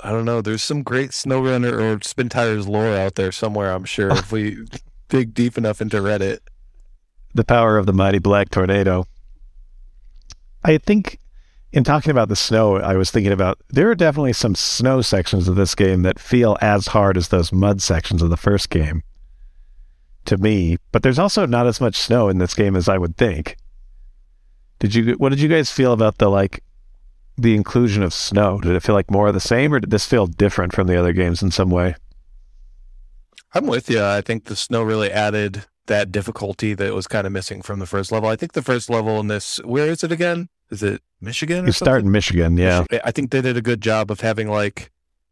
I 0.00 0.10
don't 0.10 0.24
know. 0.24 0.40
There's 0.40 0.62
some 0.62 0.82
great 0.82 1.10
SnowRunner 1.10 1.72
or 1.72 1.98
Spintires 2.00 2.68
lore 2.68 2.94
out 2.94 3.14
there 3.14 3.32
somewhere. 3.32 3.72
I'm 3.72 3.84
sure 3.84 4.10
if 4.10 4.30
we 4.30 4.66
dig 5.08 5.34
deep 5.34 5.56
enough 5.56 5.80
into 5.80 5.98
Reddit. 5.98 6.38
The 7.34 7.44
power 7.44 7.78
of 7.78 7.86
the 7.86 7.92
mighty 7.92 8.18
black 8.18 8.50
tornado. 8.50 9.06
I 10.64 10.78
think 10.78 11.18
in 11.72 11.84
talking 11.84 12.10
about 12.10 12.28
the 12.28 12.36
snow, 12.36 12.76
I 12.76 12.94
was 12.94 13.10
thinking 13.10 13.32
about 13.32 13.58
there 13.68 13.90
are 13.90 13.94
definitely 13.94 14.32
some 14.32 14.54
snow 14.54 15.02
sections 15.02 15.48
of 15.48 15.56
this 15.56 15.74
game 15.74 16.02
that 16.02 16.18
feel 16.18 16.56
as 16.60 16.88
hard 16.88 17.16
as 17.16 17.28
those 17.28 17.52
mud 17.52 17.82
sections 17.82 18.22
of 18.22 18.30
the 18.30 18.36
first 18.36 18.70
game 18.70 19.02
to 20.26 20.36
me, 20.36 20.76
but 20.92 21.02
there's 21.02 21.18
also 21.18 21.46
not 21.46 21.66
as 21.66 21.80
much 21.80 21.96
snow 21.96 22.28
in 22.28 22.38
this 22.38 22.54
game 22.54 22.76
as 22.76 22.88
I 22.88 22.98
would 22.98 23.16
think. 23.16 23.56
Did 24.78 24.94
you 24.94 25.12
what 25.14 25.30
did 25.30 25.40
you 25.40 25.48
guys 25.48 25.70
feel 25.70 25.92
about 25.92 26.18
the 26.18 26.28
like 26.28 26.62
the 27.36 27.54
inclusion 27.54 28.02
of 28.02 28.14
snow? 28.14 28.60
Did 28.60 28.72
it 28.72 28.82
feel 28.82 28.94
like 28.94 29.10
more 29.10 29.28
of 29.28 29.34
the 29.34 29.40
same 29.40 29.72
or 29.72 29.80
did 29.80 29.90
this 29.90 30.06
feel 30.06 30.26
different 30.26 30.74
from 30.74 30.86
the 30.86 30.98
other 30.98 31.12
games 31.12 31.42
in 31.42 31.50
some 31.50 31.70
way? 31.70 31.94
I'm 33.54 33.66
with 33.66 33.88
you. 33.88 34.02
I 34.02 34.20
think 34.20 34.44
the 34.44 34.56
snow 34.56 34.82
really 34.82 35.10
added 35.10 35.64
that 35.86 36.10
difficulty 36.10 36.74
that 36.74 36.94
was 36.94 37.06
kind 37.06 37.26
of 37.26 37.32
missing 37.32 37.62
from 37.62 37.78
the 37.78 37.86
first 37.86 38.10
level. 38.10 38.28
I 38.28 38.36
think 38.36 38.52
the 38.52 38.62
first 38.62 38.90
level 38.90 39.20
in 39.20 39.28
this, 39.28 39.58
where 39.64 39.86
is 39.86 40.02
it 40.02 40.12
again? 40.12 40.48
Is 40.70 40.82
it 40.82 41.00
Michigan? 41.20 41.64
You 41.66 41.72
start 41.72 42.02
in 42.02 42.10
Michigan, 42.10 42.56
yeah. 42.56 42.84
I 43.04 43.12
think 43.12 43.30
they 43.30 43.40
did 43.40 43.56
a 43.56 43.62
good 43.62 43.80
job 43.80 44.10
of 44.10 44.20
having 44.20 44.48
like 44.48 44.90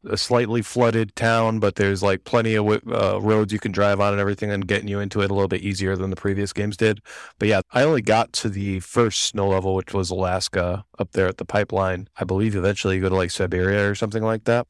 a 0.08 0.16
slightly 0.16 0.62
flooded 0.62 1.14
town, 1.16 1.58
but 1.58 1.76
there's 1.76 2.02
like 2.02 2.24
plenty 2.24 2.54
of 2.54 2.66
uh, 2.66 3.20
roads 3.20 3.52
you 3.52 3.58
can 3.58 3.72
drive 3.72 4.00
on 4.00 4.12
and 4.12 4.20
everything, 4.20 4.50
and 4.50 4.66
getting 4.66 4.88
you 4.88 5.00
into 5.00 5.20
it 5.20 5.30
a 5.30 5.34
little 5.34 5.48
bit 5.48 5.62
easier 5.62 5.96
than 5.96 6.10
the 6.10 6.16
previous 6.16 6.52
games 6.52 6.76
did. 6.76 7.00
But 7.38 7.48
yeah, 7.48 7.60
I 7.72 7.82
only 7.82 8.02
got 8.02 8.32
to 8.34 8.48
the 8.48 8.80
first 8.80 9.20
snow 9.20 9.48
level, 9.48 9.74
which 9.74 9.92
was 9.92 10.10
Alaska 10.10 10.84
up 10.98 11.12
there 11.12 11.26
at 11.26 11.38
the 11.38 11.44
pipeline. 11.44 12.08
I 12.16 12.24
believe 12.24 12.54
eventually 12.54 12.96
you 12.96 13.02
go 13.02 13.08
to 13.08 13.16
like 13.16 13.30
Siberia 13.30 13.88
or 13.88 13.94
something 13.94 14.22
like 14.22 14.44
that. 14.44 14.66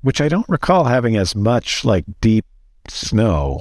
Which 0.00 0.20
I 0.20 0.28
don't 0.28 0.48
recall 0.48 0.84
having 0.84 1.16
as 1.16 1.36
much 1.36 1.84
like 1.84 2.04
deep 2.20 2.44
snow. 2.88 3.60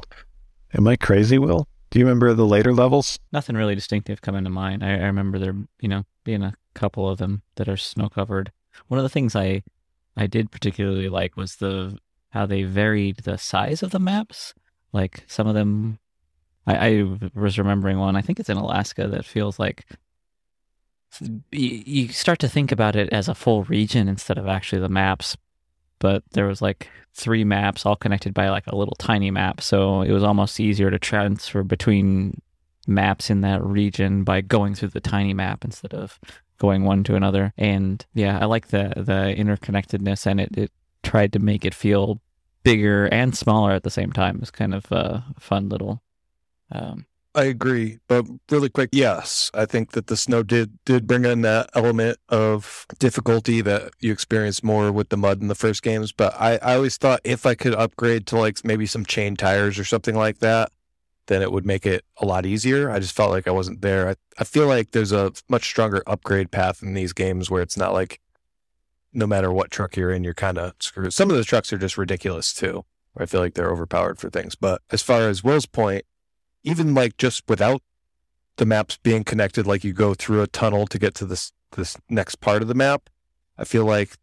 Am 0.74 0.88
I 0.88 0.96
crazy, 0.96 1.38
Will? 1.38 1.68
Do 1.92 2.00
you 2.00 2.06
remember 2.06 2.34
the 2.34 2.46
later 2.46 2.74
levels? 2.74 3.20
Nothing 3.34 3.58
really 3.58 3.76
distinctive 3.76 4.22
coming 4.22 4.46
to 4.46 4.50
mind. 4.50 4.84
I, 4.84 4.92
I 4.92 5.06
remember 5.06 5.38
there, 5.38 5.56
you 5.82 5.90
know, 5.90 6.06
being 6.24 6.42
a 6.42 6.56
couple 6.74 7.10
of 7.10 7.18
them 7.18 7.42
that 7.56 7.68
are 7.68 7.78
snow 7.78 8.08
covered. 8.08 8.52
One 8.88 8.98
of 8.98 9.04
the 9.04 9.10
things 9.10 9.36
I 9.36 9.64
I 10.18 10.28
did 10.28 10.52
particularly 10.52 11.10
like 11.10 11.38
was 11.38 11.58
the 11.58 11.98
how 12.30 12.46
they 12.46 12.64
varied 12.64 13.18
the 13.18 13.38
size 13.38 13.84
of 13.84 13.92
the 13.92 14.00
maps. 14.00 14.54
Like 14.94 15.24
some 15.28 15.48
of 15.48 15.54
them, 15.56 16.00
I, 16.66 16.90
I 16.90 17.18
was 17.34 17.58
remembering 17.58 18.00
one. 18.00 18.16
I 18.16 18.22
think 18.22 18.40
it's 18.40 18.50
in 18.50 18.58
Alaska 18.58 19.08
that 19.08 19.26
feels 19.26 19.60
like 19.60 19.86
you, 21.52 21.84
you 21.86 22.08
start 22.10 22.40
to 22.40 22.50
think 22.50 22.72
about 22.72 22.96
it 22.96 23.10
as 23.12 23.28
a 23.28 23.36
full 23.36 23.64
region 23.64 24.08
instead 24.08 24.38
of 24.38 24.48
actually 24.48 24.82
the 24.82 24.90
maps. 24.90 25.38
But 26.00 26.24
there 26.32 26.48
was 26.48 26.62
like 26.62 26.90
three 27.14 27.44
maps 27.44 27.86
all 27.86 27.96
connected 27.96 28.34
by 28.34 28.50
like 28.50 28.68
a 28.68 28.76
little 28.76 28.96
tiny 28.96 29.30
map, 29.30 29.62
so 29.62 30.02
it 30.02 30.12
was 30.12 30.24
almost 30.24 30.60
easier 30.60 30.90
to 30.90 30.98
transfer 30.98 31.64
between 31.64 32.42
maps 32.88 33.30
in 33.30 33.42
that 33.42 33.64
region 33.64 34.24
by 34.24 34.42
going 34.42 34.74
through 34.74 34.90
the 34.90 35.00
tiny 35.00 35.34
map 35.34 35.64
instead 35.64 35.94
of 35.94 36.20
going 36.62 36.86
one 36.86 37.04
to 37.06 37.16
another. 37.16 37.54
And 37.58 38.06
yeah, 38.14 38.38
I 38.40 38.46
like 38.46 38.68
the 38.68 38.94
the 38.96 39.34
interconnectedness 39.36 40.28
and 40.28 40.40
it, 40.40 40.56
it 40.56 40.72
tried 41.02 41.34
to 41.34 41.40
make 41.40 41.66
it 41.66 41.74
feel 41.74 42.22
bigger 42.64 43.08
and 43.08 43.36
smaller 43.36 43.72
at 43.72 43.82
the 43.82 43.90
same 43.90 44.12
time. 44.12 44.38
It's 44.42 44.52
kind 44.52 44.76
of 44.76 44.92
a 44.92 45.26
fun 45.40 45.68
little 45.70 46.04
um, 46.72 47.06
I 47.34 47.46
agree, 47.46 48.00
but 48.10 48.26
really 48.50 48.70
quick, 48.70 48.90
yes, 48.92 49.52
I 49.54 49.66
think 49.66 49.92
that 49.92 50.08
the 50.08 50.18
snow 50.18 50.44
did 50.44 50.78
did 50.84 51.08
bring 51.08 51.24
in 51.24 51.42
that 51.42 51.70
element 51.74 52.18
of 52.28 52.86
difficulty 53.00 53.62
that 53.62 53.92
you 54.00 54.12
experienced 54.12 54.66
more 54.66 54.92
with 54.92 55.10
the 55.10 55.18
mud 55.18 55.42
in 55.42 55.48
the 55.48 55.56
first 55.56 55.82
games. 55.82 56.12
But 56.12 56.34
I, 56.38 56.58
I 56.58 56.76
always 56.76 56.98
thought 56.98 57.22
if 57.24 57.46
I 57.46 57.56
could 57.56 57.74
upgrade 57.74 58.28
to 58.28 58.38
like 58.38 58.66
maybe 58.66 58.86
some 58.86 59.06
chain 59.06 59.38
tires 59.38 59.80
or 59.80 59.86
something 59.86 60.16
like 60.16 60.40
that, 60.40 60.72
then 61.28 61.42
it 61.42 61.52
would 61.52 61.66
make 61.66 61.86
it 61.86 62.04
a 62.18 62.26
lot 62.26 62.46
easier. 62.46 62.90
I 62.90 63.00
just 63.00 63.16
felt 63.16 63.32
like 63.32 63.48
I 63.48 63.52
wasn't 63.52 63.82
there. 63.82 64.10
I, 64.10 64.16
I 64.40 64.44
feel 64.44 64.68
like 64.68 64.92
there's 64.92 65.12
a 65.12 65.32
much 65.50 65.64
stronger 65.64 66.04
upgrade 66.08 66.52
path 66.52 66.82
in 66.82 66.94
these 66.94 67.14
games 67.14 67.50
where 67.50 67.62
it's 67.62 67.78
not 67.78 67.94
like 67.94 68.20
no 69.14 69.28
matter 69.28 69.52
what 69.52 69.72
truck 69.72 69.98
you're 69.98 70.12
in, 70.12 70.24
you're 70.24 70.34
kind 70.34 70.58
of 70.58 70.74
screwed. 70.80 71.14
Some 71.14 71.30
of 71.30 71.38
the 71.38 71.44
trucks 71.44 71.72
are 71.74 71.78
just 71.78 71.98
ridiculous 71.98 72.54
too. 72.54 72.86
I 73.18 73.26
feel 73.26 73.42
like 73.42 73.56
they're 73.56 73.72
overpowered 73.72 74.20
for 74.20 74.30
things. 74.30 74.56
But 74.56 74.82
as 74.90 75.02
far 75.02 75.28
as 75.28 75.44
Will's 75.44 75.66
point, 75.66 76.06
even 76.64 76.94
like 76.94 77.18
just 77.18 77.44
without 77.48 77.82
the 78.58 78.66
maps 78.66 78.98
being 78.98 79.24
connected, 79.24 79.68
like 79.68 79.84
you 79.84 79.94
go 79.94 80.14
through 80.14 80.42
a 80.42 80.48
tunnel 80.48 80.88
to 80.88 81.00
get 81.00 81.14
to 81.16 81.26
this 81.26 81.52
this 81.76 81.98
next 82.10 82.36
part 82.42 82.62
of 82.62 82.68
the 82.68 82.74
map, 82.74 83.10
I 83.58 83.64
feel 83.64 83.86
like 83.86 84.18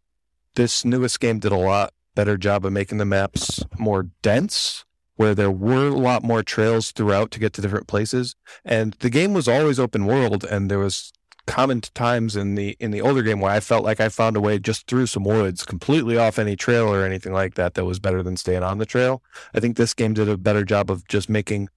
this 0.55 0.85
newest 0.85 1.19
game 1.19 1.39
did 1.39 1.51
a 1.51 1.57
lot 1.57 1.93
better 2.15 2.37
job 2.37 2.65
of 2.65 2.73
making 2.73 2.97
the 2.97 3.05
maps 3.05 3.63
more 3.77 4.03
dense 4.21 4.85
where 5.19 5.35
there 5.35 5.51
were 5.51 5.89
a 5.89 5.97
lot 5.97 6.23
more 6.23 6.41
trails 6.41 6.91
throughout 6.91 7.29
to 7.29 7.39
get 7.39 7.51
to 7.51 7.61
different 7.61 7.87
places. 7.87 8.37
And 8.63 8.93
the 9.01 9.09
game 9.09 9.33
was 9.33 9.49
always 9.49 9.77
open 9.77 10.05
world, 10.05 10.45
and 10.45 10.71
there 10.71 10.79
was 10.79 11.11
common 11.45 11.81
times 11.81 12.37
in 12.37 12.55
the 12.55 12.77
in 12.79 12.91
the 12.91 13.01
older 13.01 13.21
game 13.21 13.41
where 13.41 13.51
I 13.51 13.59
felt 13.59 13.83
like 13.83 13.99
I 13.99 14.07
found 14.07 14.37
a 14.37 14.39
way 14.39 14.59
just 14.59 14.87
through 14.87 15.07
some 15.07 15.25
woods, 15.25 15.65
completely 15.65 16.17
off 16.17 16.39
any 16.39 16.55
trail 16.55 16.87
or 16.87 17.03
anything 17.03 17.33
like 17.33 17.55
that, 17.55 17.73
that 17.73 17.83
was 17.83 17.99
better 17.99 18.23
than 18.23 18.37
staying 18.37 18.63
on 18.63 18.77
the 18.77 18.85
trail. 18.85 19.21
I 19.53 19.59
think 19.59 19.75
this 19.75 19.93
game 19.93 20.13
did 20.13 20.29
a 20.29 20.37
better 20.37 20.63
job 20.63 20.89
of 20.89 21.05
just 21.09 21.27
making 21.27 21.67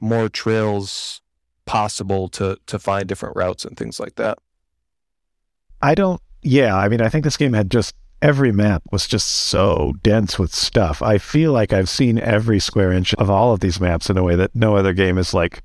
more 0.00 0.28
trails 0.28 1.22
possible 1.66 2.28
to 2.30 2.58
to 2.66 2.80
find 2.80 3.06
different 3.06 3.36
routes 3.36 3.64
and 3.64 3.76
things 3.76 4.00
like 4.00 4.16
that. 4.16 4.38
I 5.80 5.94
don't 5.94 6.20
yeah, 6.42 6.76
I 6.76 6.88
mean, 6.88 7.00
I 7.00 7.10
think 7.10 7.22
this 7.22 7.36
game 7.36 7.52
had 7.52 7.70
just 7.70 7.94
every 8.20 8.52
map 8.52 8.82
was 8.90 9.06
just 9.06 9.26
so 9.28 9.94
dense 10.02 10.38
with 10.38 10.54
stuff. 10.54 11.02
I 11.02 11.18
feel 11.18 11.52
like 11.52 11.72
I've 11.72 11.88
seen 11.88 12.18
every 12.18 12.60
square 12.60 12.92
inch 12.92 13.14
of 13.14 13.30
all 13.30 13.52
of 13.52 13.60
these 13.60 13.80
maps 13.80 14.10
in 14.10 14.18
a 14.18 14.22
way 14.22 14.36
that 14.36 14.54
no 14.54 14.76
other 14.76 14.92
game 14.92 15.16
has 15.16 15.32
like 15.32 15.62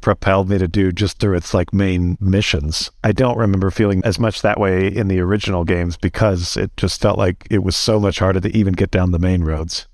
propelled 0.00 0.48
me 0.48 0.58
to 0.58 0.68
do 0.68 0.92
just 0.92 1.18
through 1.18 1.36
its 1.36 1.54
like 1.54 1.72
main 1.72 2.16
missions. 2.20 2.90
I 3.02 3.12
don't 3.12 3.38
remember 3.38 3.70
feeling 3.70 4.02
as 4.04 4.18
much 4.18 4.42
that 4.42 4.60
way 4.60 4.86
in 4.86 5.08
the 5.08 5.20
original 5.20 5.64
games 5.64 5.96
because 5.96 6.56
it 6.56 6.76
just 6.76 7.00
felt 7.00 7.18
like 7.18 7.46
it 7.50 7.62
was 7.62 7.76
so 7.76 7.98
much 7.98 8.18
harder 8.18 8.40
to 8.40 8.56
even 8.56 8.74
get 8.74 8.90
down 8.90 9.10
the 9.10 9.18
main 9.18 9.42
roads. 9.42 9.88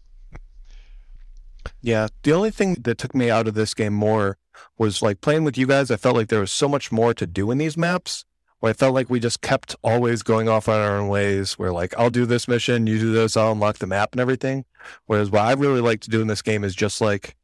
Yeah, 1.81 2.09
the 2.25 2.33
only 2.33 2.51
thing 2.51 2.75
that 2.83 2.99
took 2.99 3.15
me 3.15 3.31
out 3.31 3.49
of 3.49 3.55
this 3.55 3.73
game 3.73 3.95
more 3.95 4.37
was 4.77 5.01
like 5.01 5.21
playing 5.21 5.45
with 5.45 5.57
you 5.57 5.67
guys. 5.67 5.91
I 5.91 5.97
felt 5.97 6.17
like 6.17 6.29
there 6.29 6.41
was 6.41 6.53
so 6.53 6.69
much 6.69 6.91
more 6.91 7.15
to 7.15 7.27
do 7.27 7.51
in 7.51 7.59
these 7.59 7.77
maps. 7.77 8.25
Where 8.63 8.71
I 8.71 8.75
felt 8.75 8.95
like 8.95 9.11
we 9.11 9.19
just 9.19 9.41
kept 9.41 9.75
always 9.83 10.23
going 10.23 10.49
off 10.49 10.69
on 10.69 10.79
our 10.79 10.97
own 10.97 11.09
ways. 11.09 11.55
Where 11.55 11.73
like 11.73 11.99
I'll 11.99 12.11
do 12.11 12.27
this 12.27 12.47
mission, 12.47 12.87
you 12.87 12.97
do 12.97 13.13
this, 13.13 13.37
I'll 13.37 13.51
unlock 13.51 13.79
the 13.79 13.89
map 13.89 14.11
and 14.13 14.21
everything. 14.21 14.65
Whereas 15.07 15.33
what 15.33 15.43
I 15.43 15.53
really 15.55 15.81
like 15.81 16.01
to 16.03 16.11
do 16.11 16.21
in 16.21 16.29
this 16.29 16.43
game 16.43 16.63
is 16.63 16.77
just 16.77 17.01
like 17.01 17.35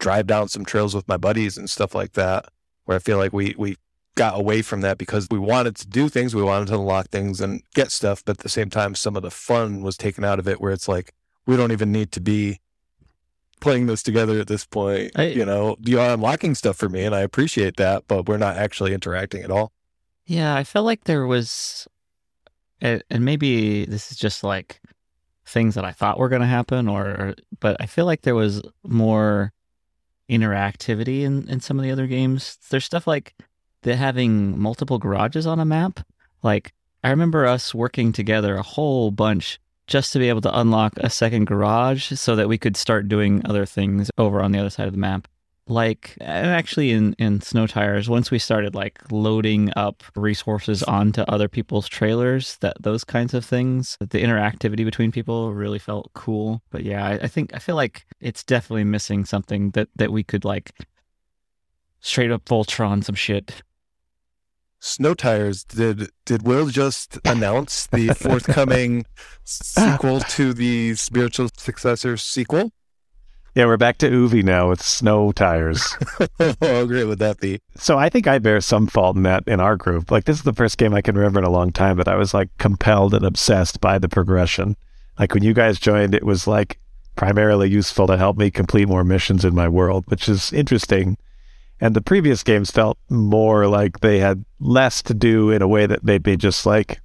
drive 0.00 0.26
down 0.26 0.48
some 0.48 0.64
trails 0.64 0.92
with 0.92 1.06
my 1.06 1.16
buddies 1.16 1.56
and 1.56 1.70
stuff 1.70 1.94
like 1.94 2.14
that. 2.14 2.46
Where 2.86 2.96
I 2.96 2.98
feel 2.98 3.18
like 3.18 3.32
we 3.32 3.54
we 3.56 3.76
got 4.16 4.36
away 4.36 4.62
from 4.62 4.80
that 4.80 4.98
because 4.98 5.28
we 5.30 5.38
wanted 5.38 5.76
to 5.76 5.86
do 5.86 6.08
things, 6.08 6.34
we 6.34 6.42
wanted 6.42 6.66
to 6.66 6.74
unlock 6.74 7.08
things 7.10 7.40
and 7.40 7.62
get 7.76 7.92
stuff, 7.92 8.24
but 8.24 8.38
at 8.38 8.42
the 8.42 8.48
same 8.48 8.68
time, 8.68 8.96
some 8.96 9.14
of 9.14 9.22
the 9.22 9.30
fun 9.30 9.80
was 9.80 9.96
taken 9.96 10.24
out 10.24 10.40
of 10.40 10.48
it. 10.48 10.60
Where 10.60 10.72
it's 10.72 10.88
like 10.88 11.12
we 11.46 11.56
don't 11.56 11.70
even 11.70 11.92
need 11.92 12.10
to 12.10 12.20
be 12.20 12.58
playing 13.60 13.86
this 13.86 14.02
together 14.02 14.40
at 14.40 14.48
this 14.48 14.66
point. 14.66 15.12
I- 15.14 15.26
you 15.26 15.44
know, 15.44 15.76
you're 15.78 16.00
unlocking 16.00 16.56
stuff 16.56 16.76
for 16.76 16.88
me, 16.88 17.04
and 17.04 17.14
I 17.14 17.20
appreciate 17.20 17.76
that, 17.76 18.08
but 18.08 18.28
we're 18.28 18.38
not 18.38 18.56
actually 18.56 18.92
interacting 18.92 19.44
at 19.44 19.52
all. 19.52 19.70
Yeah, 20.26 20.54
I 20.54 20.64
felt 20.64 20.86
like 20.86 21.04
there 21.04 21.26
was, 21.26 21.86
and 22.80 23.02
maybe 23.10 23.84
this 23.84 24.10
is 24.10 24.16
just 24.16 24.42
like 24.42 24.80
things 25.46 25.74
that 25.74 25.84
I 25.84 25.92
thought 25.92 26.18
were 26.18 26.28
going 26.30 26.40
to 26.40 26.46
happen, 26.46 26.88
or, 26.88 27.34
but 27.60 27.76
I 27.80 27.86
feel 27.86 28.06
like 28.06 28.22
there 28.22 28.34
was 28.34 28.62
more 28.82 29.52
interactivity 30.28 31.22
in 31.22 31.48
in 31.48 31.60
some 31.60 31.78
of 31.78 31.82
the 31.82 31.90
other 31.90 32.06
games. 32.06 32.58
There's 32.70 32.84
stuff 32.84 33.06
like 33.06 33.34
the 33.82 33.96
having 33.96 34.58
multiple 34.58 34.98
garages 34.98 35.46
on 35.46 35.60
a 35.60 35.64
map. 35.64 36.00
Like 36.42 36.72
I 37.02 37.10
remember 37.10 37.46
us 37.46 37.74
working 37.74 38.12
together 38.12 38.56
a 38.56 38.62
whole 38.62 39.10
bunch 39.10 39.60
just 39.86 40.12
to 40.12 40.18
be 40.18 40.30
able 40.30 40.40
to 40.40 40.58
unlock 40.58 40.94
a 40.96 41.10
second 41.10 41.44
garage 41.46 42.12
so 42.14 42.36
that 42.36 42.48
we 42.48 42.56
could 42.56 42.76
start 42.76 43.08
doing 43.08 43.42
other 43.44 43.66
things 43.66 44.10
over 44.16 44.40
on 44.40 44.52
the 44.52 44.58
other 44.58 44.70
side 44.70 44.86
of 44.86 44.94
the 44.94 44.98
map 44.98 45.28
like 45.66 46.16
and 46.20 46.48
actually 46.48 46.90
in 46.90 47.14
in 47.18 47.40
snow 47.40 47.66
tires 47.66 48.08
once 48.08 48.30
we 48.30 48.38
started 48.38 48.74
like 48.74 49.00
loading 49.10 49.72
up 49.76 50.02
resources 50.14 50.82
onto 50.82 51.22
other 51.22 51.48
people's 51.48 51.88
trailers 51.88 52.56
that 52.56 52.76
those 52.80 53.02
kinds 53.02 53.32
of 53.32 53.44
things 53.44 53.96
the 54.00 54.22
interactivity 54.22 54.84
between 54.84 55.10
people 55.10 55.54
really 55.54 55.78
felt 55.78 56.10
cool 56.12 56.62
but 56.70 56.84
yeah 56.84 57.06
I, 57.06 57.12
I 57.14 57.28
think 57.28 57.54
i 57.54 57.58
feel 57.58 57.76
like 57.76 58.04
it's 58.20 58.44
definitely 58.44 58.84
missing 58.84 59.24
something 59.24 59.70
that 59.70 59.88
that 59.96 60.12
we 60.12 60.22
could 60.22 60.44
like 60.44 60.72
straight 62.00 62.30
up 62.30 62.44
voltron 62.44 63.02
some 63.02 63.14
shit 63.14 63.62
Snow 64.86 65.14
Tires, 65.14 65.64
did 65.64 66.10
did 66.26 66.42
Will 66.42 66.66
just 66.66 67.18
announce 67.24 67.86
the 67.86 68.08
forthcoming 68.08 69.06
sequel 69.44 70.20
to 70.20 70.52
the 70.52 70.94
spiritual 70.94 71.48
successor 71.56 72.18
sequel? 72.18 72.70
Yeah, 73.54 73.66
we're 73.66 73.76
back 73.76 73.98
to 73.98 74.10
Oovee 74.10 74.42
now 74.42 74.70
with 74.70 74.82
snow 74.82 75.30
tires. 75.30 75.96
How 76.60 76.84
great 76.86 77.04
would 77.04 77.20
that 77.20 77.38
be? 77.40 77.60
so 77.76 77.96
I 77.96 78.08
think 78.08 78.26
I 78.26 78.40
bear 78.40 78.60
some 78.60 78.88
fault 78.88 79.16
in 79.16 79.22
that 79.22 79.44
in 79.46 79.60
our 79.60 79.76
group. 79.76 80.10
Like 80.10 80.24
this 80.24 80.38
is 80.38 80.42
the 80.42 80.52
first 80.52 80.76
game 80.76 80.92
I 80.92 81.00
can 81.02 81.14
remember 81.16 81.38
in 81.38 81.44
a 81.44 81.50
long 81.50 81.70
time 81.70 81.96
that 81.98 82.08
I 82.08 82.16
was 82.16 82.34
like 82.34 82.48
compelled 82.58 83.14
and 83.14 83.24
obsessed 83.24 83.80
by 83.80 83.98
the 83.98 84.08
progression. 84.08 84.76
Like 85.20 85.34
when 85.34 85.44
you 85.44 85.54
guys 85.54 85.78
joined, 85.78 86.16
it 86.16 86.24
was 86.24 86.48
like 86.48 86.80
primarily 87.14 87.70
useful 87.70 88.08
to 88.08 88.16
help 88.16 88.36
me 88.36 88.50
complete 88.50 88.88
more 88.88 89.04
missions 89.04 89.44
in 89.44 89.54
my 89.54 89.68
world, 89.68 90.04
which 90.08 90.28
is 90.28 90.52
interesting. 90.52 91.16
And 91.80 91.94
the 91.94 92.02
previous 92.02 92.42
games 92.42 92.72
felt 92.72 92.98
more 93.08 93.68
like 93.68 94.00
they 94.00 94.18
had 94.18 94.44
less 94.58 95.00
to 95.02 95.14
do 95.14 95.50
in 95.50 95.62
a 95.62 95.68
way 95.68 95.86
that 95.86 96.04
they'd 96.04 96.24
be 96.24 96.36
just 96.36 96.66
like 96.66 97.00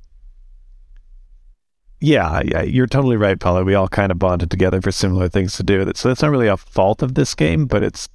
yeah, 2.01 2.41
yeah, 2.45 2.61
you're 2.61 2.87
totally 2.87 3.17
right, 3.17 3.39
Polly. 3.39 3.63
We 3.63 3.75
all 3.75 3.87
kind 3.87 4.11
of 4.11 4.19
bonded 4.19 4.49
together 4.49 4.81
for 4.81 4.91
similar 4.91 5.27
things 5.27 5.57
to 5.57 5.63
do. 5.63 5.91
So 5.95 6.07
that's 6.09 6.21
not 6.21 6.31
really 6.31 6.47
a 6.47 6.57
fault 6.57 7.01
of 7.01 7.15
this 7.15 7.35
game, 7.35 7.65
but 7.65 7.83
it's 7.83 8.07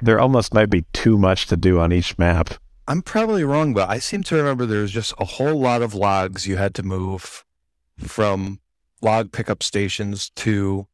there 0.00 0.20
almost 0.20 0.54
might 0.54 0.70
be 0.70 0.84
too 0.92 1.16
much 1.18 1.46
to 1.46 1.56
do 1.56 1.80
on 1.80 1.92
each 1.92 2.18
map. 2.18 2.54
I'm 2.88 3.02
probably 3.02 3.44
wrong, 3.44 3.74
but 3.74 3.88
I 3.88 3.98
seem 3.98 4.22
to 4.24 4.34
remember 4.34 4.66
there 4.66 4.82
was 4.82 4.90
just 4.90 5.14
a 5.18 5.24
whole 5.24 5.58
lot 5.58 5.82
of 5.82 5.94
logs 5.94 6.46
you 6.46 6.56
had 6.56 6.74
to 6.74 6.82
move 6.82 7.44
from 7.98 8.60
log 9.00 9.32
pickup 9.32 9.62
stations 9.62 10.30
to 10.36 10.86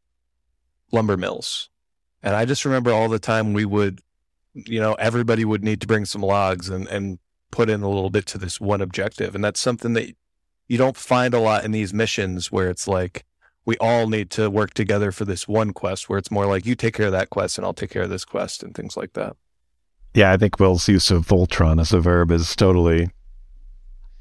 lumber 0.92 1.16
mills. 1.16 1.70
And 2.22 2.34
I 2.34 2.44
just 2.44 2.64
remember 2.64 2.92
all 2.92 3.08
the 3.08 3.18
time 3.18 3.52
we 3.52 3.64
would, 3.64 4.00
you 4.54 4.80
know, 4.80 4.94
everybody 4.94 5.44
would 5.44 5.64
need 5.64 5.80
to 5.80 5.86
bring 5.86 6.04
some 6.04 6.22
logs 6.22 6.68
and, 6.68 6.86
and 6.88 7.18
put 7.50 7.70
in 7.70 7.82
a 7.82 7.88
little 7.88 8.10
bit 8.10 8.26
to 8.26 8.38
this 8.38 8.60
one 8.60 8.80
objective. 8.80 9.34
And 9.34 9.42
that's 9.42 9.60
something 9.60 9.94
that 9.94 10.14
you 10.68 10.78
don't 10.78 10.96
find 10.96 11.34
a 11.34 11.40
lot 11.40 11.64
in 11.64 11.72
these 11.72 11.92
missions 11.94 12.52
where 12.52 12.68
it's 12.70 12.86
like, 12.86 13.24
we 13.64 13.76
all 13.78 14.06
need 14.08 14.30
to 14.30 14.48
work 14.48 14.72
together 14.74 15.10
for 15.12 15.24
this 15.24 15.46
one 15.48 15.72
quest, 15.72 16.08
where 16.08 16.18
it's 16.18 16.30
more 16.30 16.46
like 16.46 16.64
you 16.64 16.74
take 16.74 16.94
care 16.94 17.06
of 17.06 17.12
that 17.12 17.30
quest 17.30 17.58
and 17.58 17.64
I'll 17.66 17.74
take 17.74 17.90
care 17.90 18.02
of 18.02 18.10
this 18.10 18.24
quest 18.24 18.62
and 18.62 18.74
things 18.74 18.96
like 18.96 19.12
that. 19.14 19.36
Yeah, 20.14 20.32
I 20.32 20.36
think 20.36 20.58
Will's 20.58 20.88
use 20.88 21.10
of 21.10 21.26
Voltron 21.26 21.80
as 21.80 21.92
a 21.92 22.00
verb 22.00 22.30
is 22.30 22.54
totally 22.56 23.10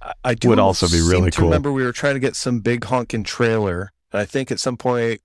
I- 0.02 0.14
I 0.24 0.34
do 0.36 0.50
Would 0.50 0.60
also 0.60 0.88
be 0.88 1.02
really 1.02 1.32
cool. 1.32 1.46
Remember, 1.48 1.72
we 1.72 1.84
were 1.84 1.92
trying 1.92 2.14
to 2.14 2.20
get 2.20 2.36
some 2.36 2.60
big 2.60 2.84
honking 2.86 3.24
trailer, 3.24 3.92
and 4.12 4.20
I 4.22 4.26
think 4.26 4.52
at 4.52 4.60
some 4.60 4.78
point 4.78 5.22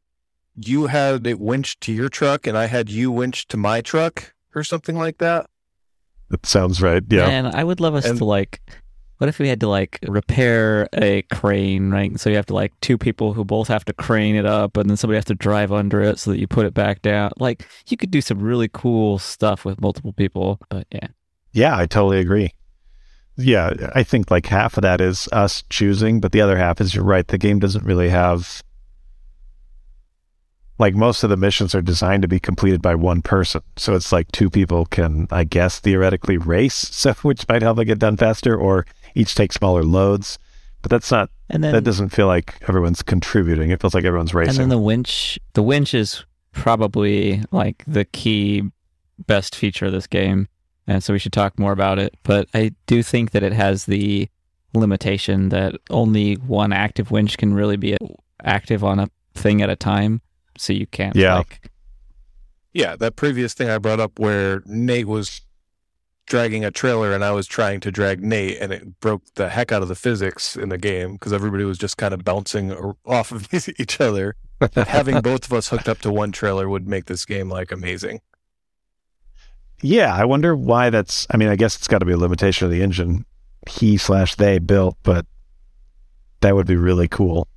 you 0.56 0.86
had 0.86 1.26
it 1.26 1.38
winched 1.40 1.80
to 1.82 1.92
your 1.92 2.08
truck, 2.08 2.46
and 2.46 2.56
I 2.56 2.66
had 2.66 2.90
you 2.90 3.10
winched 3.10 3.50
to 3.50 3.56
my 3.56 3.80
truck, 3.80 4.32
or 4.54 4.64
something 4.64 4.96
like 4.96 5.18
that. 5.18 5.46
that 6.30 6.46
sounds 6.46 6.80
right. 6.80 7.02
Yeah. 7.10 7.26
and 7.28 7.46
i 7.48 7.62
would 7.62 7.78
love 7.80 7.94
us 7.94 8.06
And- 8.06 8.16
to 8.18 8.24
like 8.24 8.60
what 9.22 9.28
if 9.28 9.38
we 9.38 9.48
had 9.48 9.60
to 9.60 9.68
like 9.68 10.00
repair 10.08 10.88
a 10.94 11.22
crane 11.30 11.92
right 11.92 12.18
so 12.18 12.28
you 12.28 12.34
have 12.34 12.46
to 12.46 12.54
like 12.54 12.72
two 12.80 12.98
people 12.98 13.32
who 13.32 13.44
both 13.44 13.68
have 13.68 13.84
to 13.84 13.92
crane 13.92 14.34
it 14.34 14.44
up 14.44 14.76
and 14.76 14.90
then 14.90 14.96
somebody 14.96 15.16
has 15.16 15.24
to 15.24 15.34
drive 15.36 15.70
under 15.70 16.00
it 16.00 16.18
so 16.18 16.32
that 16.32 16.40
you 16.40 16.48
put 16.48 16.66
it 16.66 16.74
back 16.74 17.00
down 17.02 17.30
like 17.38 17.64
you 17.86 17.96
could 17.96 18.10
do 18.10 18.20
some 18.20 18.40
really 18.40 18.68
cool 18.72 19.20
stuff 19.20 19.64
with 19.64 19.80
multiple 19.80 20.12
people 20.12 20.58
but 20.68 20.88
yeah 20.90 21.06
Yeah, 21.52 21.76
I 21.76 21.86
totally 21.86 22.18
agree. 22.18 22.52
Yeah, 23.36 23.90
I 23.94 24.02
think 24.02 24.30
like 24.30 24.46
half 24.46 24.76
of 24.76 24.82
that 24.82 25.00
is 25.00 25.28
us 25.32 25.62
choosing, 25.70 26.20
but 26.20 26.32
the 26.32 26.40
other 26.40 26.56
half 26.56 26.80
is 26.80 26.94
you're 26.94 27.04
right. 27.04 27.26
The 27.26 27.38
game 27.38 27.58
doesn't 27.58 27.84
really 27.84 28.08
have 28.08 28.62
like 30.78 30.94
most 30.94 31.22
of 31.22 31.30
the 31.30 31.36
missions 31.36 31.74
are 31.74 31.82
designed 31.82 32.22
to 32.22 32.28
be 32.28 32.40
completed 32.40 32.82
by 32.82 32.94
one 32.94 33.22
person. 33.22 33.62
So 33.76 33.94
it's 33.94 34.12
like 34.12 34.32
two 34.32 34.50
people 34.50 34.86
can, 34.86 35.28
I 35.30 35.44
guess, 35.44 35.78
theoretically 35.78 36.38
race, 36.38 36.74
so 36.92 37.12
which 37.22 37.46
might 37.48 37.62
help 37.62 37.78
it 37.78 37.84
get 37.84 37.98
done 37.98 38.16
faster, 38.16 38.56
or 38.56 38.86
each 39.14 39.34
take 39.34 39.52
smaller 39.52 39.82
loads. 39.82 40.38
But 40.82 40.90
that's 40.90 41.10
not. 41.12 41.30
and 41.48 41.62
then 41.62 41.72
that 41.74 41.84
doesn't 41.84 42.08
feel 42.08 42.26
like 42.26 42.56
everyone's 42.68 43.02
contributing. 43.02 43.70
It 43.70 43.80
feels 43.80 43.94
like 43.94 44.04
everyone's 44.04 44.34
racing. 44.34 44.50
and 44.54 44.58
then 44.62 44.68
the 44.68 44.78
winch 44.78 45.38
the 45.54 45.62
winch 45.62 45.94
is 45.94 46.24
probably 46.52 47.42
like 47.50 47.84
the 47.86 48.04
key 48.04 48.62
best 49.26 49.54
feature 49.54 49.86
of 49.86 49.92
this 49.92 50.06
game 50.06 50.48
and 50.86 51.02
so 51.04 51.12
we 51.12 51.18
should 51.18 51.32
talk 51.32 51.58
more 51.58 51.72
about 51.72 51.98
it 51.98 52.14
but 52.24 52.48
i 52.54 52.72
do 52.86 53.02
think 53.02 53.30
that 53.30 53.42
it 53.42 53.52
has 53.52 53.84
the 53.86 54.28
limitation 54.74 55.48
that 55.50 55.74
only 55.90 56.34
one 56.34 56.72
active 56.72 57.10
winch 57.10 57.38
can 57.38 57.54
really 57.54 57.76
be 57.76 57.96
active 58.44 58.82
on 58.84 58.98
a 58.98 59.08
thing 59.34 59.62
at 59.62 59.70
a 59.70 59.76
time 59.76 60.20
so 60.58 60.72
you 60.72 60.86
can't 60.86 61.14
Yeah. 61.16 61.36
like 61.38 61.70
Yeah, 62.74 62.96
that 62.96 63.16
previous 63.16 63.54
thing 63.54 63.68
I 63.70 63.78
brought 63.78 64.00
up 64.00 64.18
where 64.18 64.62
Nate 64.66 65.06
was 65.06 65.42
dragging 66.26 66.64
a 66.64 66.70
trailer 66.70 67.12
and 67.12 67.24
I 67.24 67.32
was 67.32 67.46
trying 67.46 67.80
to 67.80 67.90
drag 67.90 68.22
Nate, 68.22 68.58
and 68.60 68.72
it 68.72 69.00
broke 69.00 69.22
the 69.34 69.48
heck 69.48 69.72
out 69.72 69.82
of 69.82 69.88
the 69.88 69.94
physics 69.94 70.56
in 70.56 70.68
the 70.68 70.78
game 70.78 71.14
because 71.14 71.32
everybody 71.32 71.64
was 71.64 71.78
just 71.78 71.96
kind 71.96 72.14
of 72.14 72.24
bouncing 72.24 72.72
off 73.04 73.32
of 73.32 73.48
each 73.78 74.00
other. 74.00 74.36
Having 74.74 75.20
both 75.22 75.46
of 75.46 75.52
us 75.52 75.68
hooked 75.68 75.88
up 75.88 75.98
to 75.98 76.12
one 76.12 76.32
trailer 76.32 76.68
would 76.68 76.86
make 76.86 77.06
this 77.06 77.24
game 77.24 77.48
like 77.48 77.72
amazing. 77.72 78.20
Yeah, 79.82 80.14
I 80.14 80.24
wonder 80.24 80.54
why 80.54 80.90
that's. 80.90 81.26
I 81.30 81.36
mean, 81.36 81.48
I 81.48 81.56
guess 81.56 81.76
it's 81.76 81.88
got 81.88 81.98
to 81.98 82.06
be 82.06 82.12
a 82.12 82.16
limitation 82.16 82.64
of 82.64 82.70
the 82.70 82.82
engine 82.82 83.26
he 83.68 83.96
slash 83.96 84.36
they 84.36 84.58
built, 84.58 84.96
but 85.02 85.26
that 86.40 86.54
would 86.54 86.66
be 86.66 86.76
really 86.76 87.08
cool. 87.08 87.48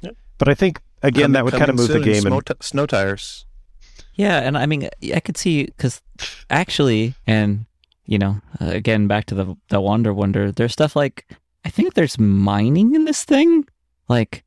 Yep. 0.00 0.16
But 0.38 0.48
I 0.48 0.54
think 0.54 0.80
again 1.02 1.32
that 1.32 1.44
would 1.44 1.52
kind 1.52 1.70
of 1.70 1.76
Coming 1.76 1.88
move 1.88 1.88
the 1.88 2.00
game. 2.00 2.22
Snow, 2.22 2.36
And, 2.36 2.46
t- 2.46 2.54
snow 2.60 2.86
tires. 2.86 3.46
Yeah, 4.14 4.38
and 4.40 4.56
I 4.56 4.66
mean, 4.66 4.88
I 5.14 5.20
could 5.20 5.36
see 5.36 5.64
because 5.64 6.00
actually, 6.50 7.14
and 7.26 7.66
you 8.06 8.18
know, 8.18 8.40
uh, 8.60 8.66
again, 8.66 9.06
back 9.06 9.26
to 9.26 9.34
the 9.34 9.56
the 9.68 9.80
Wonder 9.80 10.12
Wonder. 10.12 10.52
There's 10.52 10.72
stuff 10.72 10.94
like 10.96 11.26
I 11.64 11.70
think 11.70 11.94
there's 11.94 12.18
mining 12.18 12.94
in 12.94 13.04
this 13.04 13.24
thing. 13.24 13.66
Like 14.08 14.44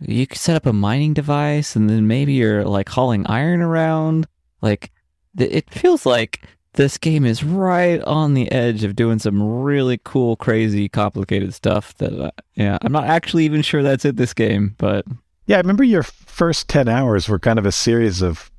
you 0.00 0.26
could 0.26 0.38
set 0.38 0.56
up 0.56 0.66
a 0.66 0.72
mining 0.72 1.14
device, 1.14 1.76
and 1.76 1.88
then 1.88 2.06
maybe 2.06 2.32
you're 2.34 2.64
like 2.64 2.88
hauling 2.88 3.26
iron 3.26 3.60
around. 3.60 4.26
Like 4.62 4.90
it 5.38 5.68
feels 5.70 6.06
like 6.06 6.46
this 6.76 6.98
game 6.98 7.24
is 7.24 7.42
right 7.42 8.00
on 8.02 8.34
the 8.34 8.50
edge 8.52 8.84
of 8.84 8.96
doing 8.96 9.18
some 9.18 9.42
really 9.62 9.98
cool, 10.04 10.36
crazy, 10.36 10.88
complicated 10.88 11.54
stuff 11.54 11.94
that, 11.96 12.12
uh, 12.12 12.30
yeah, 12.54 12.78
I'm 12.82 12.92
not 12.92 13.04
actually 13.06 13.44
even 13.44 13.62
sure 13.62 13.82
that's 13.82 14.04
in 14.04 14.16
this 14.16 14.34
game, 14.34 14.74
but 14.78 15.04
Yeah, 15.46 15.56
I 15.56 15.60
remember 15.60 15.84
your 15.84 16.02
first 16.02 16.68
10 16.68 16.88
hours 16.88 17.28
were 17.28 17.38
kind 17.38 17.58
of 17.58 17.66
a 17.66 17.72
series 17.72 18.20
of 18.22 18.50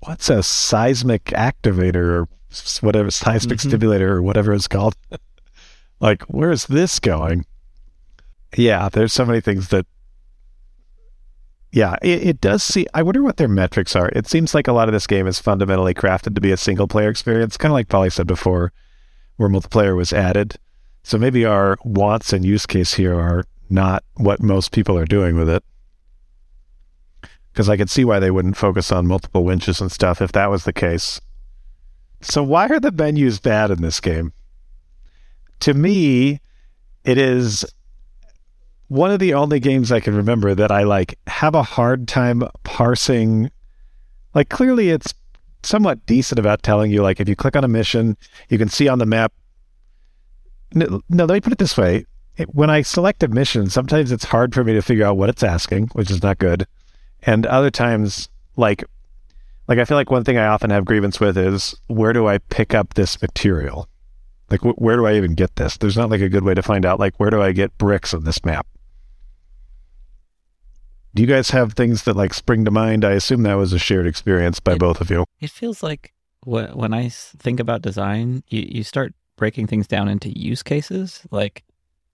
what's 0.00 0.30
a 0.30 0.42
seismic 0.42 1.24
activator 1.26 2.22
or 2.22 2.28
whatever, 2.80 3.10
seismic 3.10 3.58
Mhm. 3.58 3.68
stimulator 3.68 4.12
or 4.16 4.22
whatever 4.22 4.52
it's 4.52 4.68
called. 4.68 4.94
like, 6.00 6.22
where's 6.24 6.66
this 6.66 6.98
going? 7.00 7.44
Yeah, 8.56 8.88
there's 8.90 9.12
so 9.12 9.24
many 9.24 9.40
things 9.40 9.68
that. 9.68 9.86
Yeah, 11.70 11.96
it, 12.02 12.22
it 12.26 12.40
does 12.40 12.62
see. 12.62 12.86
I 12.92 13.02
wonder 13.02 13.22
what 13.22 13.38
their 13.38 13.48
metrics 13.48 13.96
are. 13.96 14.10
It 14.14 14.26
seems 14.28 14.54
like 14.54 14.68
a 14.68 14.72
lot 14.74 14.88
of 14.88 14.92
this 14.92 15.06
game 15.06 15.26
is 15.26 15.38
fundamentally 15.38 15.94
crafted 15.94 16.34
to 16.34 16.40
be 16.40 16.52
a 16.52 16.56
single 16.58 16.86
player 16.86 17.08
experience, 17.08 17.56
kind 17.56 17.70
of 17.72 17.74
like 17.74 17.88
Polly 17.88 18.10
said 18.10 18.26
before, 18.26 18.72
where 19.36 19.48
multiplayer 19.48 19.96
was 19.96 20.12
added. 20.12 20.56
So 21.02 21.16
maybe 21.16 21.46
our 21.46 21.78
wants 21.82 22.32
and 22.34 22.44
use 22.44 22.66
case 22.66 22.94
here 22.94 23.18
are 23.18 23.44
not 23.70 24.04
what 24.16 24.42
most 24.42 24.70
people 24.70 24.98
are 24.98 25.06
doing 25.06 25.34
with 25.34 25.48
it 25.48 25.64
because 27.52 27.68
I 27.68 27.76
could 27.76 27.90
see 27.90 28.04
why 28.04 28.18
they 28.18 28.30
wouldn't 28.30 28.56
focus 28.56 28.92
on 28.92 29.06
multiple 29.06 29.44
winches 29.44 29.80
and 29.80 29.90
stuff 29.90 30.20
if 30.22 30.32
that 30.32 30.50
was 30.50 30.64
the 30.64 30.72
case. 30.72 31.20
So 32.22 32.42
why 32.42 32.68
are 32.68 32.80
the 32.80 32.92
menus 32.92 33.40
bad 33.40 33.70
in 33.70 33.82
this 33.82 34.00
game? 34.00 34.32
To 35.60 35.74
me, 35.74 36.40
it 37.04 37.18
is 37.18 37.64
one 38.88 39.10
of 39.10 39.18
the 39.18 39.34
only 39.34 39.60
games 39.60 39.90
I 39.90 40.00
can 40.00 40.14
remember 40.14 40.54
that 40.54 40.70
I 40.70 40.82
like 40.82 41.18
have 41.26 41.54
a 41.54 41.62
hard 41.62 42.08
time 42.08 42.42
parsing. 42.62 43.50
Like 44.34 44.48
clearly 44.48 44.90
it's 44.90 45.14
somewhat 45.62 46.04
decent 46.06 46.38
about 46.38 46.62
telling 46.62 46.90
you 46.90 47.02
like 47.02 47.20
if 47.20 47.28
you 47.28 47.36
click 47.36 47.56
on 47.56 47.64
a 47.64 47.68
mission, 47.68 48.16
you 48.48 48.58
can 48.58 48.68
see 48.68 48.88
on 48.88 48.98
the 48.98 49.06
map. 49.06 49.32
No, 50.74 51.02
no 51.08 51.24
let 51.24 51.34
me 51.34 51.40
put 51.40 51.52
it 51.52 51.58
this 51.58 51.76
way. 51.76 52.06
When 52.48 52.70
I 52.70 52.82
select 52.82 53.22
a 53.22 53.28
mission, 53.28 53.68
sometimes 53.68 54.10
it's 54.10 54.24
hard 54.24 54.54
for 54.54 54.64
me 54.64 54.72
to 54.72 54.80
figure 54.80 55.04
out 55.04 55.18
what 55.18 55.28
it's 55.28 55.42
asking, 55.42 55.88
which 55.88 56.10
is 56.10 56.22
not 56.22 56.38
good 56.38 56.66
and 57.22 57.46
other 57.46 57.70
times 57.70 58.28
like 58.56 58.84
like 59.68 59.78
i 59.78 59.84
feel 59.84 59.96
like 59.96 60.10
one 60.10 60.24
thing 60.24 60.36
i 60.38 60.46
often 60.46 60.70
have 60.70 60.84
grievance 60.84 61.20
with 61.20 61.36
is 61.38 61.74
where 61.86 62.12
do 62.12 62.26
i 62.26 62.38
pick 62.38 62.74
up 62.74 62.94
this 62.94 63.20
material? 63.22 63.88
Like 64.50 64.60
wh- 64.60 64.78
where 64.80 64.96
do 64.96 65.06
i 65.06 65.14
even 65.14 65.34
get 65.34 65.56
this? 65.56 65.76
There's 65.78 65.96
not 65.96 66.10
like 66.10 66.20
a 66.20 66.28
good 66.28 66.44
way 66.44 66.52
to 66.54 66.62
find 66.62 66.84
out 66.84 67.00
like 67.00 67.18
where 67.18 67.30
do 67.30 67.40
i 67.40 67.52
get 67.52 67.76
bricks 67.78 68.12
on 68.12 68.24
this 68.24 68.44
map? 68.44 68.66
Do 71.14 71.22
you 71.22 71.28
guys 71.28 71.50
have 71.50 71.74
things 71.74 72.04
that 72.04 72.16
like 72.16 72.32
spring 72.34 72.64
to 72.64 72.70
mind? 72.70 73.04
I 73.04 73.12
assume 73.12 73.42
that 73.42 73.54
was 73.54 73.72
a 73.72 73.78
shared 73.78 74.06
experience 74.06 74.60
by 74.60 74.72
It- 74.72 74.78
both 74.78 75.00
of 75.00 75.10
you. 75.10 75.24
It 75.40 75.50
feels 75.50 75.82
like 75.82 76.12
wh- 76.46 76.72
I 76.78 77.08
think 77.10 77.60
about 77.60 77.82
design, 77.82 78.42
you, 78.48 78.66
you 78.66 78.82
start 78.82 79.14
breaking 79.36 79.66
things 79.66 79.86
down 79.86 80.08
into 80.08 80.36
use 80.38 80.62
cases. 80.62 81.22
Like, 81.30 81.64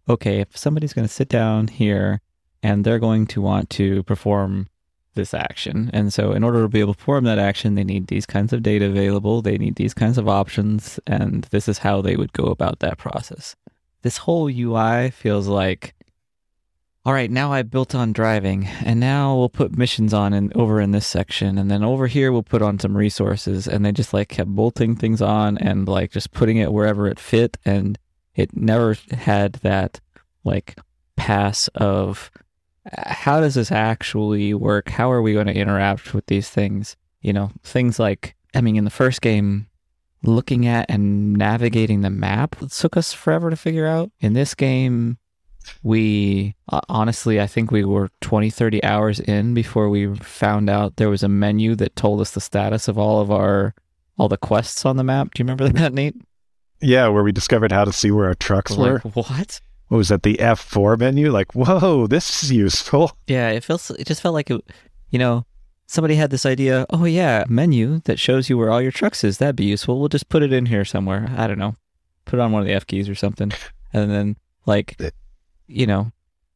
okay, 0.08 0.40
if 0.40 0.56
somebody's 0.56 0.92
going 0.92 1.06
to 1.06 1.12
sit 1.12 1.28
down 1.28 1.68
here 1.68 2.20
and 2.62 2.84
they're 2.84 2.98
going 2.98 3.26
to 3.28 3.40
want 3.40 3.70
to 3.70 4.02
perform 4.04 4.68
this 5.14 5.34
action. 5.34 5.90
And 5.92 6.12
so, 6.12 6.32
in 6.32 6.44
order 6.44 6.62
to 6.62 6.68
be 6.68 6.80
able 6.80 6.94
to 6.94 6.98
perform 6.98 7.24
that 7.24 7.38
action, 7.38 7.74
they 7.74 7.84
need 7.84 8.06
these 8.06 8.26
kinds 8.26 8.52
of 8.52 8.62
data 8.62 8.86
available, 8.86 9.42
they 9.42 9.58
need 9.58 9.76
these 9.76 9.94
kinds 9.94 10.18
of 10.18 10.28
options, 10.28 11.00
and 11.06 11.44
this 11.44 11.68
is 11.68 11.78
how 11.78 12.00
they 12.00 12.16
would 12.16 12.32
go 12.32 12.44
about 12.44 12.78
that 12.80 12.98
process. 12.98 13.56
This 14.02 14.18
whole 14.18 14.48
UI 14.48 15.10
feels 15.10 15.48
like 15.48 15.94
all 17.08 17.14
right, 17.14 17.30
now 17.30 17.50
I 17.50 17.62
built 17.62 17.94
on 17.94 18.12
driving, 18.12 18.66
and 18.84 19.00
now 19.00 19.34
we'll 19.34 19.48
put 19.48 19.78
missions 19.78 20.12
on 20.12 20.34
and 20.34 20.54
over 20.54 20.78
in 20.78 20.90
this 20.90 21.06
section, 21.06 21.56
and 21.56 21.70
then 21.70 21.82
over 21.82 22.06
here 22.06 22.30
we'll 22.30 22.42
put 22.42 22.60
on 22.60 22.78
some 22.78 22.94
resources, 22.94 23.66
and 23.66 23.82
they 23.82 23.92
just 23.92 24.12
like 24.12 24.28
kept 24.28 24.50
bolting 24.50 24.94
things 24.94 25.22
on 25.22 25.56
and 25.56 25.88
like 25.88 26.10
just 26.10 26.32
putting 26.32 26.58
it 26.58 26.70
wherever 26.70 27.06
it 27.06 27.18
fit, 27.18 27.56
and 27.64 27.98
it 28.34 28.54
never 28.54 28.94
had 29.10 29.54
that 29.62 30.00
like 30.44 30.76
pass 31.16 31.68
of 31.68 32.30
how 32.96 33.40
does 33.40 33.54
this 33.54 33.72
actually 33.72 34.54
work? 34.54 34.88
How 34.88 35.10
are 35.10 35.22
we 35.22 35.32
going 35.32 35.46
to 35.46 35.54
interact 35.54 36.14
with 36.14 36.26
these 36.26 36.48
things? 36.48 36.96
You 37.20 37.32
know, 37.32 37.50
things 37.62 37.98
like 37.98 38.34
I 38.54 38.60
mean, 38.60 38.76
in 38.76 38.84
the 38.84 38.90
first 38.90 39.20
game, 39.20 39.66
looking 40.22 40.66
at 40.66 40.86
and 40.88 41.34
navigating 41.34 42.00
the 42.00 42.10
map 42.10 42.56
took 42.70 42.96
us 42.96 43.12
forever 43.12 43.50
to 43.50 43.56
figure 43.56 43.86
out. 43.86 44.10
In 44.20 44.32
this 44.32 44.54
game, 44.54 45.18
we 45.82 46.54
uh, 46.70 46.80
honestly, 46.88 47.40
I 47.40 47.46
think 47.46 47.70
we 47.70 47.84
were 47.84 48.08
20, 48.20 48.50
30 48.50 48.82
hours 48.84 49.20
in 49.20 49.54
before 49.54 49.88
we 49.88 50.14
found 50.16 50.70
out 50.70 50.96
there 50.96 51.10
was 51.10 51.22
a 51.22 51.28
menu 51.28 51.74
that 51.76 51.96
told 51.96 52.20
us 52.20 52.32
the 52.32 52.40
status 52.40 52.88
of 52.88 52.98
all 52.98 53.20
of 53.20 53.30
our 53.30 53.74
all 54.16 54.28
the 54.28 54.36
quests 54.36 54.84
on 54.84 54.96
the 54.96 55.04
map. 55.04 55.34
Do 55.34 55.40
you 55.40 55.44
remember 55.44 55.68
that, 55.78 55.92
Nate? 55.92 56.16
yeah 56.80 57.08
where 57.08 57.24
we 57.24 57.32
discovered 57.32 57.72
how 57.72 57.84
to 57.84 57.92
see 57.92 58.10
where 58.10 58.26
our 58.26 58.34
trucks 58.34 58.76
were 58.76 59.02
Like, 59.04 59.16
what? 59.16 59.60
What 59.88 59.98
was 59.98 60.08
that 60.08 60.22
the 60.22 60.36
f4 60.36 60.98
menu 60.98 61.30
like 61.30 61.54
whoa 61.54 62.06
this 62.06 62.42
is 62.42 62.52
useful 62.52 63.16
Yeah, 63.26 63.50
it 63.50 63.64
feels. 63.64 63.90
It 63.90 64.06
just 64.06 64.22
felt 64.22 64.34
like 64.34 64.50
it. 64.50 64.62
You 65.10 65.18
know, 65.18 65.46
somebody 65.86 66.14
had 66.14 66.30
this 66.30 66.46
idea. 66.46 66.86
Oh 66.90 67.04
yeah, 67.04 67.44
menu 67.48 68.00
that 68.04 68.18
shows 68.18 68.48
you 68.48 68.56
where 68.56 68.70
all 68.70 68.80
your 68.80 68.92
trucks 68.92 69.24
is. 69.24 69.38
That'd 69.38 69.56
be 69.56 69.64
useful. 69.64 69.98
We'll 69.98 70.08
just 70.08 70.28
put 70.28 70.42
it 70.42 70.52
in 70.52 70.66
here 70.66 70.84
somewhere. 70.84 71.28
I 71.36 71.46
don't 71.46 71.58
know. 71.58 71.74
Put 72.24 72.38
it 72.38 72.42
on 72.42 72.52
one 72.52 72.62
of 72.62 72.68
the 72.68 72.74
F 72.74 72.86
keys 72.86 73.08
or 73.08 73.14
something, 73.14 73.52
and 73.92 74.10
then 74.10 74.36
like, 74.66 75.00
you 75.66 75.86
know, 75.86 76.12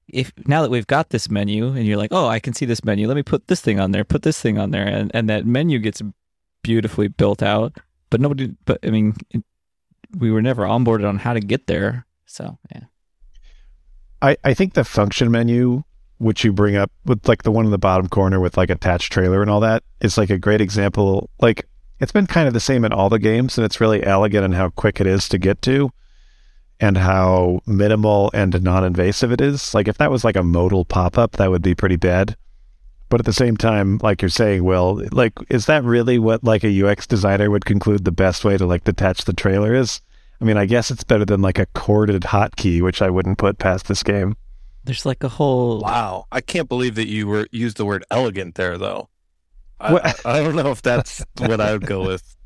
if 0.08 0.32
now 0.46 0.62
that 0.62 0.70
we've 0.70 0.86
got 0.86 1.10
this 1.10 1.30
menu 1.30 1.68
and 1.68 1.86
you're 1.86 1.96
like, 1.96 2.12
oh, 2.12 2.26
I 2.26 2.40
can 2.40 2.52
see 2.52 2.66
this 2.66 2.84
menu. 2.84 3.08
Let 3.08 3.16
me 3.16 3.22
put 3.22 3.48
this 3.48 3.60
thing 3.60 3.80
on 3.80 3.92
there. 3.92 4.04
Put 4.04 4.22
this 4.22 4.40
thing 4.40 4.58
on 4.58 4.70
there, 4.70 4.86
and 4.86 5.10
and 5.14 5.28
that 5.28 5.46
menu 5.46 5.78
gets 5.78 6.02
beautifully 6.62 7.08
built 7.08 7.42
out. 7.42 7.76
But 8.10 8.20
nobody. 8.20 8.54
But 8.64 8.78
I 8.84 8.90
mean, 8.90 9.16
it, 9.30 9.42
we 10.18 10.30
were 10.30 10.42
never 10.42 10.64
onboarded 10.64 11.08
on 11.08 11.18
how 11.18 11.32
to 11.32 11.40
get 11.40 11.66
there. 11.66 12.06
So 12.26 12.58
yeah. 12.74 12.82
I, 14.22 14.36
I 14.44 14.54
think 14.54 14.74
the 14.74 14.84
function 14.84 15.30
menu, 15.30 15.82
which 16.18 16.44
you 16.44 16.52
bring 16.52 16.76
up 16.76 16.92
with 17.04 17.28
like 17.28 17.42
the 17.42 17.50
one 17.50 17.64
in 17.64 17.72
the 17.72 17.78
bottom 17.78 18.08
corner 18.08 18.38
with 18.38 18.56
like 18.56 18.70
attached 18.70 19.12
trailer 19.12 19.42
and 19.42 19.50
all 19.50 19.60
that, 19.60 19.82
is 20.00 20.16
like 20.16 20.30
a 20.30 20.38
great 20.38 20.60
example. 20.60 21.28
Like 21.40 21.68
it's 21.98 22.12
been 22.12 22.28
kind 22.28 22.46
of 22.46 22.54
the 22.54 22.60
same 22.60 22.84
in 22.84 22.92
all 22.92 23.10
the 23.10 23.18
games, 23.18 23.58
and 23.58 23.64
it's 23.64 23.80
really 23.80 24.04
elegant 24.04 24.44
in 24.44 24.52
how 24.52 24.70
quick 24.70 25.00
it 25.00 25.06
is 25.08 25.28
to 25.30 25.38
get 25.38 25.60
to 25.62 25.90
and 26.78 26.98
how 26.98 27.60
minimal 27.66 28.30
and 28.32 28.62
non 28.62 28.84
invasive 28.84 29.32
it 29.32 29.40
is. 29.40 29.74
Like 29.74 29.88
if 29.88 29.98
that 29.98 30.10
was 30.10 30.24
like 30.24 30.36
a 30.36 30.42
modal 30.42 30.84
pop 30.84 31.18
up, 31.18 31.32
that 31.32 31.50
would 31.50 31.62
be 31.62 31.74
pretty 31.74 31.96
bad. 31.96 32.36
But 33.08 33.20
at 33.20 33.26
the 33.26 33.32
same 33.32 33.56
time, 33.56 33.98
like 34.02 34.22
you're 34.22 34.28
saying, 34.28 34.64
Will, 34.64 35.02
like 35.10 35.32
is 35.50 35.66
that 35.66 35.82
really 35.82 36.18
what 36.20 36.44
like 36.44 36.64
a 36.64 36.86
UX 36.86 37.08
designer 37.08 37.50
would 37.50 37.64
conclude 37.64 38.04
the 38.04 38.12
best 38.12 38.44
way 38.44 38.56
to 38.56 38.66
like 38.66 38.84
detach 38.84 39.24
the 39.24 39.32
trailer 39.32 39.74
is? 39.74 40.00
I 40.42 40.44
mean, 40.44 40.56
I 40.56 40.66
guess 40.66 40.90
it's 40.90 41.04
better 41.04 41.24
than 41.24 41.40
like 41.40 41.60
a 41.60 41.66
corded 41.66 42.22
hotkey, 42.22 42.82
which 42.82 43.00
I 43.00 43.08
wouldn't 43.10 43.38
put 43.38 43.58
past 43.58 43.86
this 43.86 44.02
game. 44.02 44.36
There's 44.82 45.06
like 45.06 45.22
a 45.22 45.28
whole 45.28 45.78
Wow, 45.78 46.26
I 46.32 46.40
can't 46.40 46.68
believe 46.68 46.96
that 46.96 47.06
you 47.06 47.28
were 47.28 47.46
used 47.52 47.76
the 47.76 47.84
word 47.84 48.04
elegant 48.10 48.56
there, 48.56 48.76
though. 48.76 49.08
I, 49.78 49.92
What- 49.92 50.26
I, 50.26 50.38
I 50.38 50.42
don't 50.42 50.56
know 50.56 50.72
if 50.72 50.82
that's 50.82 51.24
what 51.38 51.60
I 51.60 51.70
would 51.72 51.86
go 51.86 52.04
with. 52.04 52.36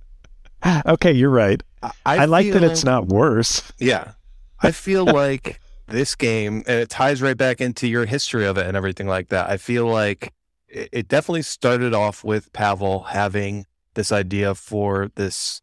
okay, 0.86 1.12
you're 1.12 1.30
right. 1.30 1.62
I, 1.82 1.90
I, 2.04 2.24
like 2.26 2.52
that 2.52 2.62
it's 2.62 2.84
not 2.84 3.06
worse. 3.06 3.62
Yeah, 3.78 4.12
I 4.60 4.72
feel 4.72 5.04
like 5.14 5.58
this 5.88 6.14
game, 6.14 6.64
and 6.66 6.80
it 6.80 6.90
ties 6.90 7.22
right 7.22 7.36
back 7.36 7.62
into 7.62 7.88
your 7.88 8.04
history 8.04 8.44
of 8.44 8.58
it 8.58 8.66
and 8.66 8.76
everything 8.76 9.06
like 9.06 9.28
that. 9.28 9.48
I 9.48 9.56
feel 9.56 9.86
like 9.86 10.34
it, 10.68 10.90
it 10.92 11.08
definitely 11.08 11.42
started 11.42 11.94
off 11.94 12.22
with 12.22 12.52
Pavel 12.52 13.04
having 13.04 13.64
this 13.94 14.12
idea 14.12 14.54
for 14.54 15.10
this 15.14 15.62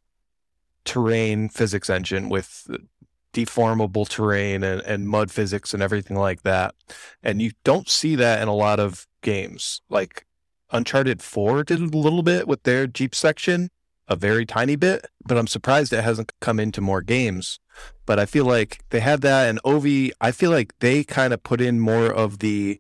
terrain 0.86 1.50
physics 1.50 1.90
engine 1.90 2.30
with 2.30 2.68
deformable 3.34 4.08
terrain 4.08 4.64
and, 4.64 4.82
and 4.82 5.08
mud 5.08 5.32
physics 5.32 5.74
and 5.74 5.82
everything 5.84 6.16
like 6.16 6.44
that. 6.44 6.76
And 7.22 7.42
you 7.42 7.52
don't 7.64 7.90
see 7.90 8.16
that 8.16 8.42
in 8.42 8.48
a 8.48 8.56
lot 8.56 8.80
of 8.80 9.08
games. 9.22 9.82
Like 9.90 10.26
Uncharted 10.72 11.22
4 11.22 11.64
did 11.64 11.80
a 11.80 11.98
little 11.98 12.24
bit 12.24 12.48
with 12.48 12.64
their 12.64 12.88
Jeep 12.88 13.16
section, 13.16 13.70
a 14.08 14.16
very 14.16 14.46
tiny 14.46 14.76
bit, 14.76 15.08
but 15.26 15.38
I'm 15.38 15.48
surprised 15.48 15.92
it 15.94 16.04
hasn't 16.04 16.32
come 16.40 16.60
into 16.60 16.82
more 16.82 17.02
games. 17.02 17.60
But 18.06 18.20
I 18.20 18.26
feel 18.26 18.46
like 18.46 18.84
they 18.92 19.00
had 19.00 19.22
that 19.22 19.50
and 19.50 19.62
Oovee, 19.64 20.12
I 20.22 20.32
feel 20.32 20.52
like 20.52 20.74
they 20.80 21.04
kind 21.04 21.34
of 21.34 21.42
put 21.42 21.60
in 21.60 21.80
more 21.80 22.12
of 22.12 22.40
the 22.40 22.80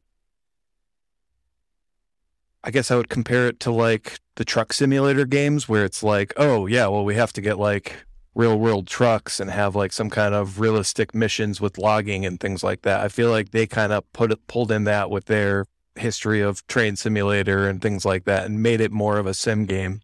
I 2.64 2.72
guess 2.72 2.92
I 2.92 2.96
would 2.96 3.10
compare 3.10 3.48
it 3.48 3.60
to 3.62 3.72
like 3.72 4.20
the 4.36 4.46
truck 4.46 4.74
simulator 4.74 5.26
games 5.26 5.68
where 5.68 5.84
it's 5.84 6.02
like, 6.02 6.34
oh 6.38 6.66
yeah, 6.66 6.88
well 6.88 7.04
we 7.04 7.16
have 7.16 7.34
to 7.34 7.42
get 7.42 7.60
like 7.60 7.98
real 8.36 8.58
world 8.58 8.88
trucks 8.88 9.40
and 9.40 9.52
have 9.52 9.76
like 9.76 9.92
some 9.92 10.10
kind 10.10 10.34
of 10.34 10.60
realistic 10.60 11.14
missions 11.14 11.62
with 11.62 11.78
logging 11.78 12.26
and 12.26 12.40
things 12.40 12.64
like 12.64 12.82
that. 12.84 13.02
I 13.02 13.10
feel 13.10 13.30
like 13.30 13.52
they 13.52 13.68
kind 13.68 13.92
of 13.92 14.12
put 14.14 14.32
it 14.32 14.48
pulled 14.48 14.72
in 14.72 14.86
that 14.86 15.10
with 15.10 15.26
their 15.26 15.66
history 15.96 16.42
of 16.42 16.66
train 16.68 16.96
simulator 16.96 17.68
and 17.68 17.82
things 17.82 18.06
like 18.06 18.26
that 18.26 18.46
and 18.46 18.64
made 18.64 18.82
it 18.82 18.92
more 18.92 19.18
of 19.18 19.26
a 19.26 19.34
sim 19.34 19.66
game. 19.66 20.02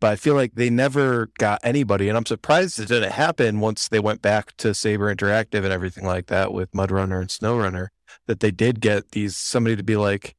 But 0.00 0.12
I 0.12 0.16
feel 0.16 0.34
like 0.34 0.54
they 0.54 0.70
never 0.70 1.28
got 1.38 1.60
anybody, 1.64 2.08
and 2.08 2.16
I'm 2.16 2.26
surprised 2.26 2.78
it 2.78 2.86
didn't 2.86 3.10
happen 3.10 3.58
once 3.58 3.88
they 3.88 3.98
went 3.98 4.22
back 4.22 4.56
to 4.58 4.72
Saber 4.72 5.12
Interactive 5.12 5.64
and 5.64 5.72
everything 5.72 6.04
like 6.04 6.26
that 6.26 6.52
with 6.52 6.70
Mudrunner 6.70 7.18
and 7.20 7.28
Snowrunner. 7.28 7.88
That 8.26 8.38
they 8.38 8.52
did 8.52 8.80
get 8.80 9.10
these 9.10 9.36
somebody 9.36 9.74
to 9.74 9.82
be 9.82 9.96
like, 9.96 10.36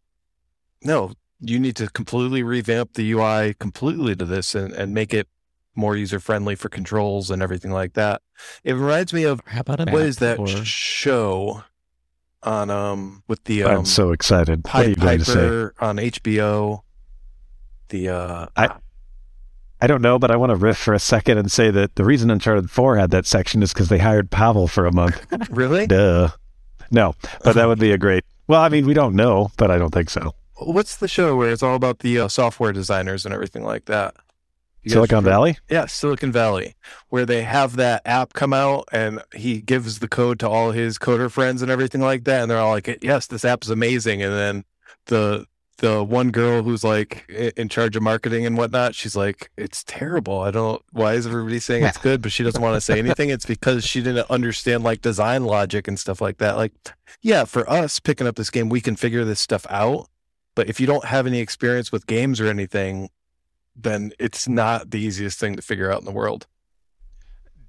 no, 0.81 1.11
you 1.41 1.59
need 1.59 1.75
to 1.77 1.87
completely 1.89 2.43
revamp 2.43 2.93
the 2.93 3.11
UI 3.11 3.53
completely 3.59 4.15
to 4.15 4.25
this 4.25 4.55
and, 4.55 4.73
and 4.73 4.93
make 4.93 5.13
it 5.13 5.27
more 5.75 5.95
user 5.95 6.19
friendly 6.19 6.55
for 6.55 6.69
controls 6.69 7.31
and 7.31 7.41
everything 7.41 7.71
like 7.71 7.93
that. 7.93 8.21
It 8.63 8.73
reminds 8.73 9.13
me 9.13 9.23
of 9.23 9.41
How 9.45 9.61
about 9.61 9.79
what 9.89 10.15
that 10.17 10.37
for- 10.37 10.47
show 10.47 11.63
on 12.41 12.69
um 12.69 13.23
with 13.27 13.43
the 13.45 13.63
um 13.63 13.79
I'm 13.79 13.85
so 13.85 14.11
excited. 14.11 14.65
What 14.65 14.85
are 14.85 14.89
you 14.89 14.95
going 14.95 15.19
to 15.19 15.25
say? 15.25 15.85
On 15.85 15.97
HBO. 15.97 16.81
The 17.89 18.09
uh 18.09 18.45
I 19.81 19.87
don't 19.87 20.01
know, 20.01 20.19
but 20.19 20.29
I 20.29 20.35
want 20.35 20.49
to 20.49 20.57
riff 20.57 20.77
for 20.77 20.93
a 20.93 20.99
second 20.99 21.37
and 21.37 21.49
say 21.49 21.71
that 21.71 21.95
the 21.95 22.03
reason 22.03 22.29
Uncharted 22.29 22.69
4 22.69 22.97
had 22.97 23.11
that 23.11 23.25
section 23.25 23.63
is 23.63 23.73
because 23.73 23.87
they 23.87 23.97
hired 23.97 24.29
Pavel 24.29 24.67
for 24.67 24.85
a 24.85 24.93
month. 24.93 25.25
really? 25.49 25.87
Duh. 25.87 26.29
No, 26.91 27.15
but 27.43 27.55
that 27.55 27.65
would 27.67 27.79
be 27.79 27.91
a 27.93 27.97
great. 27.97 28.25
Well, 28.47 28.61
I 28.61 28.67
mean, 28.67 28.85
we 28.85 28.93
don't 28.93 29.15
know, 29.15 29.51
but 29.57 29.71
I 29.71 29.77
don't 29.77 29.93
think 29.93 30.09
so. 30.09 30.33
What's 30.59 30.97
the 30.97 31.07
show 31.07 31.35
where 31.35 31.51
it's 31.51 31.63
all 31.63 31.75
about 31.75 31.99
the 31.99 32.19
uh, 32.19 32.27
software 32.27 32.73
designers 32.73 33.25
and 33.25 33.33
everything 33.33 33.63
like 33.63 33.85
that? 33.85 34.15
You 34.83 34.91
Silicon 34.91 35.23
Valley? 35.23 35.57
Yeah, 35.69 35.87
Silicon 35.87 36.31
Valley, 36.31 36.75
where 37.09 37.25
they 37.25 37.43
have 37.43 37.75
that 37.75 38.01
app 38.05 38.33
come 38.33 38.53
out 38.53 38.87
and 38.91 39.21
he 39.35 39.59
gives 39.61 39.99
the 39.99 40.07
code 40.07 40.39
to 40.39 40.49
all 40.49 40.71
his 40.71 40.97
coder 40.97 41.29
friends 41.29 41.61
and 41.61 41.69
everything 41.69 42.01
like 42.01 42.23
that, 42.23 42.41
and 42.41 42.51
they're 42.51 42.59
all 42.59 42.71
like, 42.71 42.99
"Yes, 43.01 43.27
this 43.27 43.43
app 43.43 43.63
is 43.63 43.69
amazing." 43.69 44.21
And 44.21 44.33
then 44.33 44.63
the 45.07 45.45
the 45.79 46.03
one 46.03 46.29
girl 46.31 46.61
who's 46.63 46.83
like 46.83 47.29
in 47.29 47.67
charge 47.67 47.95
of 47.95 48.03
marketing 48.03 48.45
and 48.45 48.57
whatnot, 48.57 48.95
she's 48.95 49.17
like, 49.17 49.49
"It's 49.57 49.83
terrible. 49.83 50.39
I 50.39 50.51
don't. 50.51 50.81
Why 50.91 51.13
is 51.13 51.27
everybody 51.27 51.59
saying 51.59 51.83
it's 51.83 51.97
good?" 52.01 52.21
But 52.21 52.31
she 52.31 52.43
doesn't 52.43 52.61
want 52.61 52.75
to 52.75 52.81
say 52.81 52.99
anything. 52.99 53.29
It's 53.29 53.45
because 53.45 53.85
she 53.85 54.01
didn't 54.01 54.29
understand 54.29 54.83
like 54.83 55.01
design 55.01 55.43
logic 55.43 55.89
and 55.89 55.99
stuff 55.99 56.21
like 56.21 56.37
that. 56.37 56.55
Like, 56.55 56.71
yeah, 57.21 57.43
for 57.43 57.69
us 57.69 57.99
picking 57.99 58.27
up 58.27 58.35
this 58.35 58.49
game, 58.49 58.69
we 58.69 58.79
can 58.79 58.95
figure 58.95 59.25
this 59.25 59.41
stuff 59.41 59.65
out. 59.69 60.07
But 60.59 60.67
if 60.67 60.81
you 60.81 60.85
don't 60.87 61.05
have 61.05 61.25
any 61.25 61.39
experience 61.39 61.89
with 61.89 62.05
games 62.05 62.41
or 62.41 62.47
anything, 62.47 63.09
then 63.77 64.11
it's 64.19 64.45
not 64.45 64.91
the 64.91 64.99
easiest 64.99 65.39
thing 65.39 65.55
to 65.55 65.61
figure 65.61 65.89
out 65.89 65.99
in 65.99 66.03
the 66.05 66.11
world. 66.11 66.47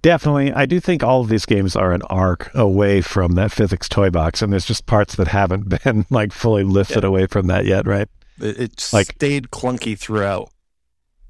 Definitely. 0.02 0.52
I 0.52 0.66
do 0.66 0.80
think 0.80 1.04
all 1.04 1.20
of 1.20 1.28
these 1.28 1.46
games 1.46 1.76
are 1.76 1.92
an 1.92 2.02
arc 2.10 2.50
away 2.52 3.00
from 3.00 3.36
that 3.36 3.52
physics 3.52 3.88
toy 3.88 4.10
box, 4.10 4.42
and 4.42 4.52
there's 4.52 4.64
just 4.64 4.86
parts 4.86 5.14
that 5.14 5.28
haven't 5.28 5.68
been 5.84 6.04
like 6.10 6.32
fully 6.32 6.64
lifted 6.64 7.04
away 7.04 7.26
from 7.28 7.46
that 7.46 7.64
yet, 7.64 7.86
right? 7.86 8.08
It, 8.40 8.58
it 8.60 8.90
Like- 8.92 9.12
stayed 9.12 9.50
clunky 9.50 9.96
throughout. 9.96 10.50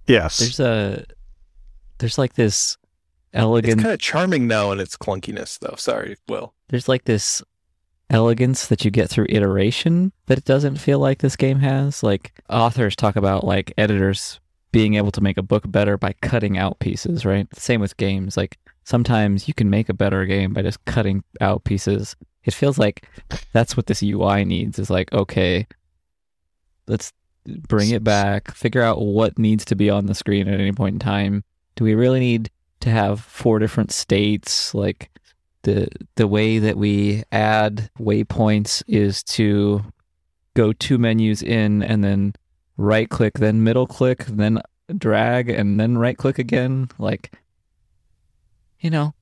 Yes. 0.07 0.39
There's 0.39 0.61
a 0.61 1.05
there's 1.99 2.17
like 2.17 2.33
this 2.37 2.79
elegant 3.35 3.35
It's 3.35 3.43
elegant 3.75 3.83
kind 3.83 3.93
of 3.93 4.01
charming 4.01 4.47
now 4.49 4.73
in 4.73 4.81
its 4.81 4.97
clunkiness, 4.97 5.59
though. 5.59 5.75
Sorry, 5.77 6.17
Will. 6.27 6.55
there's 6.71 6.89
like 6.89 7.05
this 7.05 7.43
elegance 8.11 8.67
that 8.67 8.85
you 8.85 8.91
get 8.91 9.09
through 9.09 9.27
iteration 9.29 10.13
that 10.27 10.39
it 10.39 10.45
doesn't 10.45 10.77
feel 10.77 10.99
like 10.99 11.19
this 11.19 11.37
game 11.37 11.61
has. 11.61 12.03
Like 12.03 12.33
authors 12.51 12.97
talk 12.97 13.17
about 13.17 13.45
like 13.45 13.73
editors 13.79 14.41
being 14.73 14.95
able 14.95 15.11
to 15.13 15.21
make 15.21 15.39
a 15.39 15.43
book 15.43 15.71
better 15.71 15.97
by 15.97 16.15
cutting 16.21 16.59
out 16.59 16.79
pieces, 16.81 17.25
right? 17.25 17.49
Same 17.57 17.81
with 17.81 17.97
games. 17.97 18.37
Like 18.37 18.59
sometimes 18.85 19.49
you 19.49 19.55
can 19.55 19.71
make 19.71 19.89
a 19.89 19.95
better 19.95 20.27
game 20.27 20.53
by 20.53 20.63
just 20.63 20.85
cutting 20.85 21.25
out 21.41 21.65
pieces. 21.65 22.17
It 22.45 22.55
feels 22.55 22.79
like 22.79 23.07
that's 23.53 23.77
what 23.77 23.87
this 23.87 24.03
UI 24.03 24.45
needs 24.45 24.79
is 24.79 24.91
like, 24.91 25.13
okay, 25.13 25.67
let's 26.87 27.13
bring 27.45 27.91
it 27.91 28.05
back, 28.05 28.53
figure 28.55 28.83
out 28.83 29.01
what 29.01 29.39
needs 29.39 29.65
to 29.67 29.77
be 29.77 29.91
on 29.91 30.07
the 30.07 30.15
screen 30.15 30.49
at 30.49 30.61
any 30.61 30.73
point 30.73 30.95
in 30.95 30.99
time. 30.99 31.45
Do 31.77 31.85
we 31.85 31.95
really 31.95 32.21
need 32.21 32.51
to 32.81 32.91
have 32.91 33.21
four 33.21 33.59
different 33.59 33.93
states? 33.93 34.75
Like 34.75 35.11
the 35.63 35.89
the 36.17 36.27
way 36.27 36.59
that 36.59 36.77
we 36.77 37.23
add 37.33 37.91
waypoints 37.99 38.83
is 38.87 39.23
to 39.25 39.83
go 40.55 40.73
two 40.73 40.99
menus 40.99 41.43
in 41.43 41.83
and 41.83 42.03
then 42.03 42.35
right 42.77 43.09
click, 43.09 43.35
then 43.35 43.63
middle 43.63 43.87
click, 43.87 44.25
then 44.27 44.61
drag, 44.97 45.49
and 45.49 45.79
then 45.79 45.99
right 45.99 46.17
click 46.17 46.39
again. 46.39 46.89
Like, 46.99 47.33
you 48.81 48.91
know, 48.91 49.15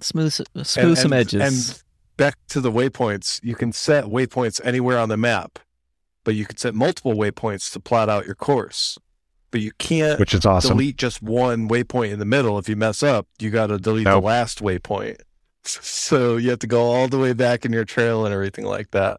smooth 0.00 0.32
smooth 0.32 0.76
And- 0.76 0.98
some 0.98 1.12
and- 1.12 1.20
edges. 1.20 1.40
And 1.42 1.82
back 2.16 2.36
to 2.48 2.60
the 2.60 2.70
waypoints, 2.70 3.40
you 3.42 3.54
can 3.54 3.72
set 3.72 4.04
waypoints 4.04 4.60
anywhere 4.64 4.98
on 4.98 5.08
the 5.08 5.16
map, 5.16 5.58
but 6.24 6.34
you 6.34 6.44
can 6.46 6.56
set 6.56 6.74
multiple 6.74 7.14
waypoints 7.14 7.72
to 7.72 7.80
plot 7.80 8.08
out 8.08 8.26
your 8.26 8.34
course. 8.34 8.98
But 9.56 9.62
you 9.62 9.72
can't 9.78 10.18
which 10.20 10.34
is 10.34 10.44
awesome. 10.44 10.76
delete 10.76 10.96
just 10.98 11.22
one 11.22 11.68
waypoint 11.68 12.10
in 12.12 12.18
the 12.18 12.24
middle. 12.26 12.58
If 12.58 12.68
you 12.68 12.76
mess 12.76 13.02
up, 13.02 13.26
you 13.38 13.50
got 13.50 13.68
to 13.68 13.78
delete 13.78 14.04
Nope. 14.04 14.22
the 14.22 14.26
last 14.26 14.60
waypoint. 14.62 15.20
So 15.64 16.36
you 16.36 16.50
have 16.50 16.60
to 16.60 16.66
go 16.68 16.82
all 16.82 17.08
the 17.08 17.18
way 17.18 17.32
back 17.32 17.64
in 17.64 17.72
your 17.72 17.84
trail 17.84 18.24
and 18.24 18.32
everything 18.32 18.64
like 18.64 18.92
that. 18.92 19.18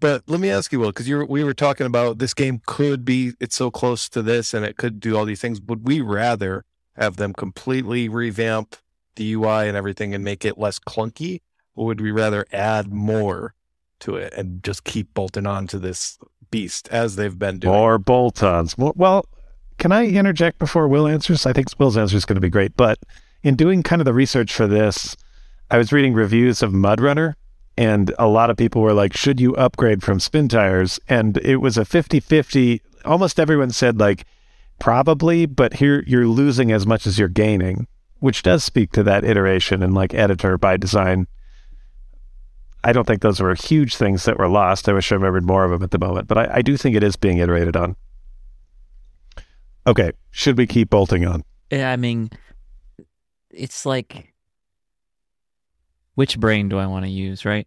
But 0.00 0.22
let 0.26 0.40
me 0.40 0.48
ask 0.50 0.72
you, 0.72 0.80
Will, 0.80 0.88
because 0.92 1.06
we 1.08 1.44
were 1.44 1.52
talking 1.54 1.86
about 1.86 2.18
this 2.18 2.32
game 2.34 2.62
could 2.66 3.04
be 3.04 3.32
it's 3.38 3.54
so 3.56 3.70
close 3.70 4.08
to 4.10 4.22
this 4.22 4.54
and 4.54 4.64
it 4.64 4.76
could 4.78 4.98
do 5.00 5.14
all 5.16 5.24
these 5.26 5.40
things. 5.42 5.60
Would 5.60 5.86
we 5.86 6.00
rather 6.00 6.64
have 6.96 7.16
them 7.16 7.32
completely 7.34 8.08
revamp 8.08 8.76
the 9.16 9.32
UI 9.34 9.68
and 9.68 9.76
everything 9.76 10.14
and 10.14 10.24
make 10.24 10.44
it 10.44 10.56
less 10.58 10.78
clunky, 10.78 11.42
or 11.74 11.86
would 11.86 12.00
we 12.00 12.10
rather 12.10 12.46
add 12.52 12.92
more 12.92 13.54
to 14.00 14.16
it 14.16 14.32
and 14.34 14.62
just 14.64 14.84
keep 14.84 15.12
bolting 15.14 15.46
on 15.46 15.66
to 15.66 15.78
this 15.78 16.18
beast 16.50 16.88
as 16.90 17.16
they've 17.16 17.38
been 17.38 17.58
doing? 17.58 17.74
More 17.74 17.98
bolt-ons. 17.98 18.76
Well- 18.78 18.94
Well, 18.96 19.26
can 19.78 19.92
I 19.92 20.06
interject 20.06 20.58
before 20.58 20.88
Will 20.88 21.06
answers? 21.06 21.46
I 21.46 21.52
think 21.52 21.68
Will's 21.78 21.96
answer 21.96 22.16
is 22.16 22.24
going 22.24 22.36
to 22.36 22.40
be 22.40 22.50
great. 22.50 22.76
But 22.76 22.98
in 23.42 23.56
doing 23.56 23.82
kind 23.82 24.00
of 24.00 24.06
the 24.06 24.14
research 24.14 24.52
for 24.52 24.66
this, 24.66 25.16
I 25.70 25.78
was 25.78 25.92
reading 25.92 26.14
reviews 26.14 26.62
of 26.62 26.72
Mudrunner, 26.72 27.34
and 27.76 28.14
a 28.18 28.28
lot 28.28 28.50
of 28.50 28.56
people 28.56 28.82
were 28.82 28.92
like, 28.92 29.16
should 29.16 29.40
you 29.40 29.54
upgrade 29.56 30.02
from 30.02 30.18
Spintires? 30.18 31.00
And 31.08 31.38
it 31.38 31.56
was 31.56 31.76
a 31.76 31.82
50-50. 31.82 32.80
Almost 33.04 33.40
everyone 33.40 33.70
said 33.70 33.98
like, 33.98 34.24
probably, 34.78 35.46
but 35.46 35.74
here 35.74 36.04
you're 36.06 36.26
losing 36.26 36.70
as 36.70 36.86
much 36.86 37.06
as 37.06 37.18
you're 37.18 37.28
gaining, 37.28 37.86
which 38.20 38.42
does 38.42 38.62
speak 38.62 38.92
to 38.92 39.02
that 39.02 39.24
iteration 39.24 39.82
and 39.82 39.94
like 39.94 40.14
editor 40.14 40.56
by 40.56 40.76
design. 40.76 41.26
I 42.84 42.92
don't 42.92 43.06
think 43.06 43.22
those 43.22 43.40
were 43.40 43.54
huge 43.54 43.96
things 43.96 44.24
that 44.24 44.38
were 44.38 44.48
lost. 44.48 44.88
I 44.88 44.92
wish 44.92 45.10
I 45.10 45.16
remembered 45.16 45.44
more 45.44 45.64
of 45.64 45.70
them 45.70 45.82
at 45.82 45.90
the 45.90 45.98
moment, 45.98 46.28
but 46.28 46.38
I, 46.38 46.56
I 46.56 46.62
do 46.62 46.76
think 46.76 46.94
it 46.94 47.02
is 47.02 47.16
being 47.16 47.38
iterated 47.38 47.76
on. 47.76 47.96
Okay, 49.86 50.12
should 50.30 50.56
we 50.56 50.66
keep 50.66 50.90
bolting 50.90 51.26
on? 51.26 51.44
Yeah, 51.70 51.90
I 51.90 51.96
mean, 51.96 52.30
it's 53.50 53.84
like, 53.84 54.32
which 56.14 56.38
brain 56.38 56.68
do 56.68 56.78
I 56.78 56.86
want 56.86 57.04
to 57.04 57.10
use, 57.10 57.44
right? 57.44 57.66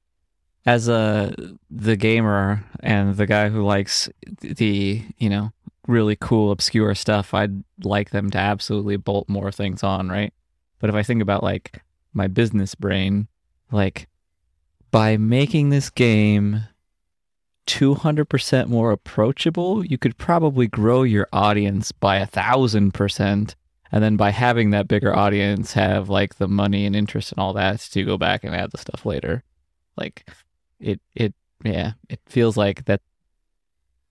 As 0.65 0.89
a 0.89 1.33
the 1.69 1.95
gamer 1.95 2.63
and 2.81 3.15
the 3.15 3.25
guy 3.25 3.49
who 3.49 3.63
likes 3.63 4.09
the 4.41 5.01
you 5.17 5.29
know 5.29 5.51
really 5.87 6.17
cool 6.19 6.51
obscure 6.51 6.93
stuff, 6.95 7.33
I'd 7.33 7.63
like 7.83 8.09
them 8.09 8.29
to 8.31 8.37
absolutely 8.37 8.97
bolt 8.97 9.29
more 9.29 9.51
things 9.51 9.83
on, 9.83 10.09
right? 10.09 10.33
But 10.79 10.89
if 10.89 10.95
I 10.95 11.03
think 11.03 11.21
about 11.21 11.43
like 11.43 11.81
my 12.13 12.27
business 12.27 12.75
brain, 12.75 13.27
like 13.71 14.07
by 14.91 15.17
making 15.17 15.69
this 15.69 15.89
game 15.89 16.63
200% 17.67 18.67
more 18.67 18.91
approachable, 18.91 19.85
you 19.85 19.97
could 19.97 20.17
probably 20.17 20.67
grow 20.67 21.03
your 21.03 21.27
audience 21.31 21.91
by 21.91 22.17
a 22.17 22.25
thousand 22.25 22.93
percent. 22.93 23.55
And 23.91 24.03
then 24.03 24.17
by 24.17 24.31
having 24.31 24.71
that 24.71 24.87
bigger 24.87 25.15
audience 25.15 25.73
have 25.73 26.09
like 26.09 26.35
the 26.35 26.47
money 26.47 26.85
and 26.85 26.95
interest 26.95 27.31
and 27.31 27.39
all 27.39 27.53
that 27.53 27.79
to 27.79 28.03
go 28.03 28.17
back 28.17 28.43
and 28.43 28.53
add 28.55 28.71
the 28.71 28.77
stuff 28.77 29.05
later. 29.05 29.43
Like 29.95 30.27
it 30.79 30.99
it 31.15 31.33
yeah 31.63 31.93
it 32.09 32.19
feels 32.25 32.57
like 32.57 32.85
that 32.85 33.01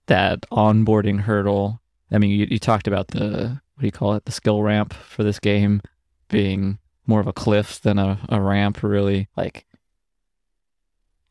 that 0.07 0.41
onboarding 0.51 1.21
hurdle. 1.21 1.79
I 2.11 2.17
mean 2.17 2.31
you, 2.31 2.47
you 2.49 2.59
talked 2.59 2.87
about 2.87 3.09
the 3.09 3.61
what 3.75 3.81
do 3.81 3.85
you 3.85 3.91
call 3.91 4.15
it? 4.15 4.25
The 4.25 4.31
skill 4.31 4.63
ramp 4.63 4.93
for 4.93 5.23
this 5.23 5.39
game 5.39 5.81
being 6.27 6.79
more 7.05 7.19
of 7.19 7.27
a 7.27 7.33
cliff 7.33 7.79
than 7.81 7.99
a, 7.99 8.19
a 8.29 8.41
ramp 8.41 8.81
really. 8.81 9.27
Like 9.37 9.66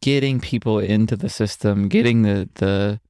getting 0.03 0.40
people 0.40 0.78
into 0.78 1.16
the 1.16 1.28
system 1.28 1.88
getting 1.88 2.22
the 2.22 2.49
the 2.55 3.01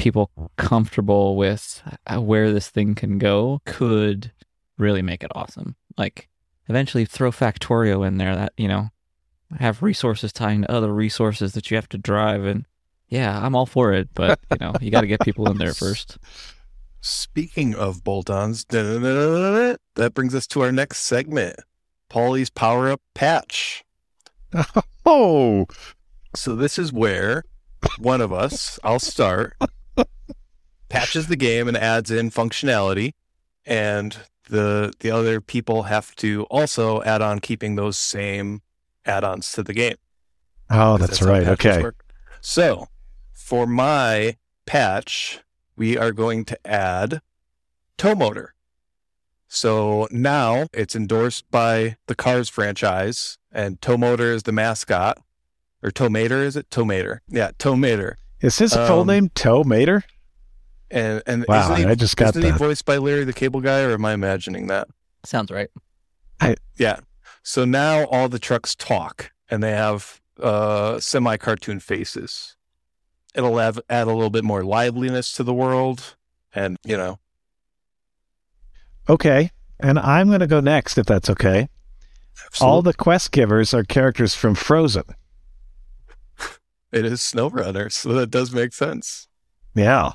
people 0.00 0.30
comfortable 0.56 1.36
with 1.36 1.82
uh, 2.06 2.20
where 2.20 2.50
this 2.50 2.70
thing 2.70 2.94
can 2.94 3.18
go 3.18 3.60
could 3.66 4.32
really 4.78 5.02
make 5.02 5.22
it 5.22 5.30
awesome. 5.34 5.76
Like 5.98 6.28
eventually 6.68 7.04
throw 7.04 7.30
Factorio 7.30 8.06
in 8.06 8.16
there 8.16 8.34
that, 8.34 8.54
you 8.56 8.66
know, 8.66 8.88
have 9.58 9.82
resources 9.82 10.32
tying 10.32 10.62
to 10.62 10.70
other 10.70 10.92
resources 10.92 11.52
that 11.52 11.70
you 11.70 11.76
have 11.76 11.88
to 11.90 11.98
drive 11.98 12.44
and 12.44 12.64
yeah, 13.08 13.44
I'm 13.44 13.54
all 13.54 13.66
for 13.66 13.92
it, 13.92 14.08
but 14.14 14.38
you 14.52 14.56
know, 14.60 14.72
you 14.80 14.90
got 14.90 15.02
to 15.02 15.06
get 15.06 15.20
people 15.20 15.50
in 15.50 15.58
there 15.58 15.74
first. 15.74 16.16
Speaking 17.02 17.74
of 17.74 18.04
bolt-ons, 18.04 18.64
that 18.66 19.78
brings 20.14 20.34
us 20.34 20.46
to 20.48 20.62
our 20.62 20.72
next 20.72 21.02
segment, 21.02 21.56
Polly's 22.08 22.50
Power 22.50 22.90
Up 22.90 23.02
Patch. 23.14 23.84
Oh, 25.06 25.66
So 26.34 26.54
this 26.54 26.78
is 26.78 26.92
where 26.92 27.44
one 27.98 28.20
of 28.20 28.32
us, 28.32 28.78
I'll 28.84 28.98
start, 28.98 29.56
patches 30.88 31.26
the 31.26 31.36
game 31.36 31.68
and 31.68 31.76
adds 31.76 32.10
in 32.10 32.30
functionality, 32.30 33.14
and 33.64 34.16
the 34.48 34.92
the 35.00 35.10
other 35.10 35.40
people 35.40 35.84
have 35.84 36.14
to 36.16 36.44
also 36.44 37.02
add 37.02 37.22
on 37.22 37.38
keeping 37.38 37.76
those 37.76 37.96
same 37.96 38.62
add-ons 39.06 39.52
to 39.52 39.62
the 39.62 39.72
game. 39.72 39.96
Oh, 40.70 40.98
that's 40.98 41.18
how 41.18 41.26
right. 41.26 41.48
Okay. 41.48 41.82
work. 41.82 42.04
So 42.40 42.86
for 43.32 43.66
my 43.66 44.36
patch, 44.66 45.40
we 45.76 45.96
are 45.98 46.12
going 46.12 46.44
to 46.44 46.66
add 46.66 47.20
tow 47.96 48.14
motor. 48.14 48.54
So 49.48 50.06
now 50.12 50.66
it's 50.72 50.94
endorsed 50.94 51.50
by 51.50 51.96
the 52.06 52.14
Cars 52.14 52.48
franchise, 52.48 53.36
and 53.50 53.80
Tow 53.80 53.96
Motor 53.96 54.32
is 54.32 54.44
the 54.44 54.52
mascot. 54.52 55.18
Or 55.82 55.90
Tow 55.90 56.08
Mater, 56.08 56.42
is 56.42 56.56
it? 56.56 56.70
Tow 56.70 56.84
Mater. 56.84 57.22
Yeah, 57.28 57.50
Tow 57.58 57.74
Mater. 57.76 58.18
Is 58.40 58.58
his 58.58 58.74
full 58.74 59.00
Um, 59.00 59.06
name 59.06 59.28
Tow 59.34 59.64
Mater? 59.64 60.04
And 60.90 61.22
and 61.26 61.44
Wow, 61.48 61.72
isn't 61.72 61.76
he, 61.76 61.84
I 61.84 61.94
just 61.94 62.16
got 62.16 62.30
isn't 62.36 62.42
he 62.42 62.50
voiced 62.58 62.84
by 62.84 62.96
Larry 62.96 63.24
the 63.24 63.32
Cable 63.32 63.60
Guy, 63.60 63.82
or 63.82 63.92
am 63.92 64.04
I 64.04 64.12
imagining 64.12 64.66
that? 64.66 64.88
Sounds 65.24 65.50
right. 65.50 65.70
I 66.40 66.56
Yeah. 66.76 67.00
So 67.42 67.64
now 67.64 68.04
all 68.06 68.28
the 68.28 68.38
trucks 68.38 68.74
talk, 68.74 69.30
and 69.50 69.62
they 69.62 69.70
have 69.72 70.20
uh, 70.42 70.98
semi-cartoon 71.00 71.80
faces. 71.80 72.56
It'll 73.34 73.58
have, 73.58 73.78
add 73.88 74.08
a 74.08 74.12
little 74.12 74.30
bit 74.30 74.42
more 74.44 74.64
liveliness 74.64 75.32
to 75.34 75.44
the 75.44 75.54
world, 75.54 76.16
and 76.54 76.76
you 76.84 76.96
know, 76.96 77.18
Okay. 79.08 79.50
And 79.78 79.98
I'm 79.98 80.28
going 80.28 80.40
to 80.40 80.46
go 80.46 80.60
next 80.60 80.98
if 80.98 81.06
that's 81.06 81.30
okay. 81.30 81.68
All 82.60 82.82
the 82.82 82.92
quest 82.94 83.32
givers 83.32 83.72
are 83.72 83.82
characters 83.82 84.34
from 84.34 84.54
Frozen. 84.54 85.04
It 86.92 87.04
is 87.04 87.20
SnowRunner, 87.20 87.90
so 87.92 88.12
that 88.14 88.30
does 88.30 88.52
make 88.52 88.72
sense. 88.72 89.28
Yeah. 89.74 90.12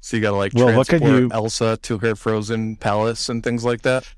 So 0.00 0.16
you 0.16 0.22
got 0.22 0.30
to 0.30 0.36
like 0.36 0.52
Well, 0.54 0.74
what 0.76 0.88
could 0.88 1.00
transport 1.02 1.22
you- 1.22 1.30
Elsa 1.32 1.76
to 1.82 1.98
her 1.98 2.14
frozen 2.14 2.76
palace 2.76 3.28
and 3.28 3.42
things 3.44 3.64
like 3.64 3.82
that. 3.82 4.08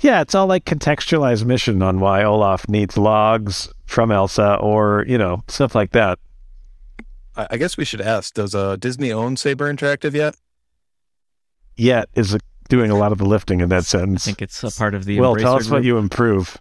Yeah, 0.00 0.20
it's 0.20 0.34
all 0.34 0.46
like 0.46 0.64
contextualized 0.64 1.44
mission 1.44 1.82
on 1.82 1.98
why 1.98 2.22
Olaf 2.22 2.68
needs 2.68 2.96
logs 2.96 3.68
from 3.84 4.12
Elsa 4.12 4.54
or, 4.60 5.04
you 5.08 5.18
know, 5.18 5.42
stuff 5.48 5.74
like 5.74 5.90
that. 5.90 6.18
I, 7.36 7.48
I 7.50 7.56
guess 7.56 7.76
we 7.76 7.84
should 7.84 8.00
ask: 8.00 8.32
Does 8.34 8.54
uh, 8.54 8.76
Disney 8.76 9.10
own 9.12 9.36
Saber 9.36 9.72
Interactive 9.72 10.14
yet? 10.14 10.36
Yet 11.76 12.08
is 12.14 12.34
uh, 12.34 12.38
doing 12.68 12.90
a 12.90 12.96
lot 12.96 13.10
of 13.12 13.18
the 13.18 13.24
lifting 13.26 13.60
in 13.60 13.68
that 13.70 13.84
sense. 13.84 14.24
I 14.24 14.30
think 14.30 14.42
it's 14.42 14.62
a 14.62 14.70
part 14.70 14.94
of 14.94 15.04
the 15.04 15.18
Well, 15.20 15.34
tell 15.36 15.54
us 15.56 15.64
group. 15.64 15.72
what 15.72 15.84
you 15.84 15.98
improve. 15.98 16.56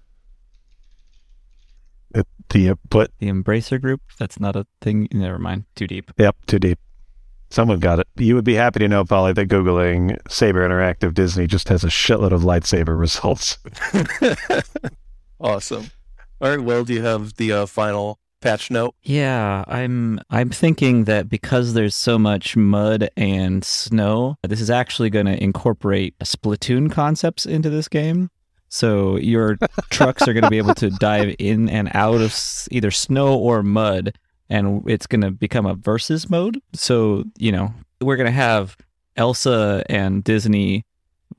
Uh, 2.50 2.54
Do 2.54 2.60
you 2.60 2.76
put, 2.90 3.12
The 3.20 3.28
Embracer 3.28 3.80
group. 3.82 4.02
That's 4.20 4.40
not 4.40 4.56
a 4.56 4.66
thing. 4.82 5.08
Never 5.12 5.38
mind. 5.40 5.66
Too 5.76 5.88
deep. 5.88 6.12
yep, 6.18 6.36
too 6.48 6.60
deep. 6.60 6.80
Someone 7.50 7.80
got 7.80 8.00
it. 8.00 8.08
You 8.18 8.36
would 8.36 8.44
be 8.44 8.56
happy 8.56 8.80
to 8.80 8.88
know, 8.90 9.06
Polly, 9.06 9.32
that 9.34 9.48
Googling 9.48 10.18
Saber 10.30 10.68
Interactive 10.68 11.14
Disney 11.14 11.48
just 11.48 11.70
has 11.70 11.84
a 11.86 11.88
shitload 11.88 12.32
of 12.32 12.42
lightsaber 12.42 13.00
results. 13.00 13.58
awesome. 15.40 15.90
All 16.42 16.50
right, 16.50 16.62
well, 16.62 16.84
do 16.84 16.94
you 16.94 17.04
have 17.04 17.36
the 17.36 17.52
uh, 17.54 17.66
final 17.66 18.20
patch 18.42 18.70
note? 18.70 18.96
Yeah, 19.02 19.64
I'm 19.68 20.20
I'm 20.30 20.50
thinking 20.50 21.06
that 21.06 21.30
because 21.30 21.74
there's 21.74 21.96
so 21.96 22.20
much 22.20 22.56
mud 22.56 23.10
and 23.18 23.64
snow, 23.64 24.36
this 24.44 24.62
is 24.62 24.70
actually 24.70 25.10
going 25.10 25.26
to 25.26 25.42
incorporate 25.42 26.18
Splatoon 26.20 26.92
concepts 26.92 27.46
into 27.46 27.70
this 27.70 27.88
game. 27.88 28.30
So 28.70 29.18
your 29.18 29.58
trucks 29.90 30.28
are 30.28 30.34
going 30.34 30.44
to 30.44 30.50
be 30.50 30.58
able 30.58 30.76
to 30.76 30.90
dive 30.90 31.36
in 31.40 31.70
and 31.70 31.90
out 31.94 32.22
of 32.22 32.36
either 32.72 32.92
snow 32.92 33.38
or 33.38 33.64
mud 33.64 34.14
and 34.50 34.84
it's 34.90 35.08
going 35.08 35.22
to 35.22 35.32
become 35.32 35.66
a 35.66 35.74
versus 35.76 36.30
mode. 36.30 36.62
So, 36.74 37.24
you 37.38 37.52
know, 37.52 37.74
we're 38.02 38.16
going 38.18 38.28
to 38.28 38.32
have 38.32 38.78
Elsa 39.16 39.84
and 39.90 40.24
Disney 40.24 40.86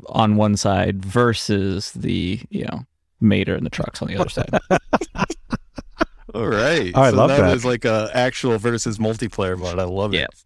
on 0.06 0.36
one 0.36 0.56
side 0.56 1.04
versus 1.04 1.92
the, 1.92 2.40
you 2.50 2.64
know, 2.66 2.84
Mater 3.20 3.54
and 3.54 3.64
the 3.66 3.70
trucks 3.70 4.00
on 4.02 4.08
the 4.08 4.16
other 4.16 4.28
side. 4.30 4.50
All 6.34 6.46
right. 6.46 6.92
Oh, 6.94 7.00
I 7.02 7.10
so 7.10 7.16
love 7.16 7.30
that 7.30 7.40
that. 7.40 7.56
is 7.56 7.64
like 7.64 7.84
a 7.86 8.10
actual 8.12 8.58
versus 8.58 8.98
multiplayer 8.98 9.58
mode. 9.58 9.78
I 9.78 9.84
love 9.84 10.12
Yeah. 10.12 10.24
it. 10.24 10.44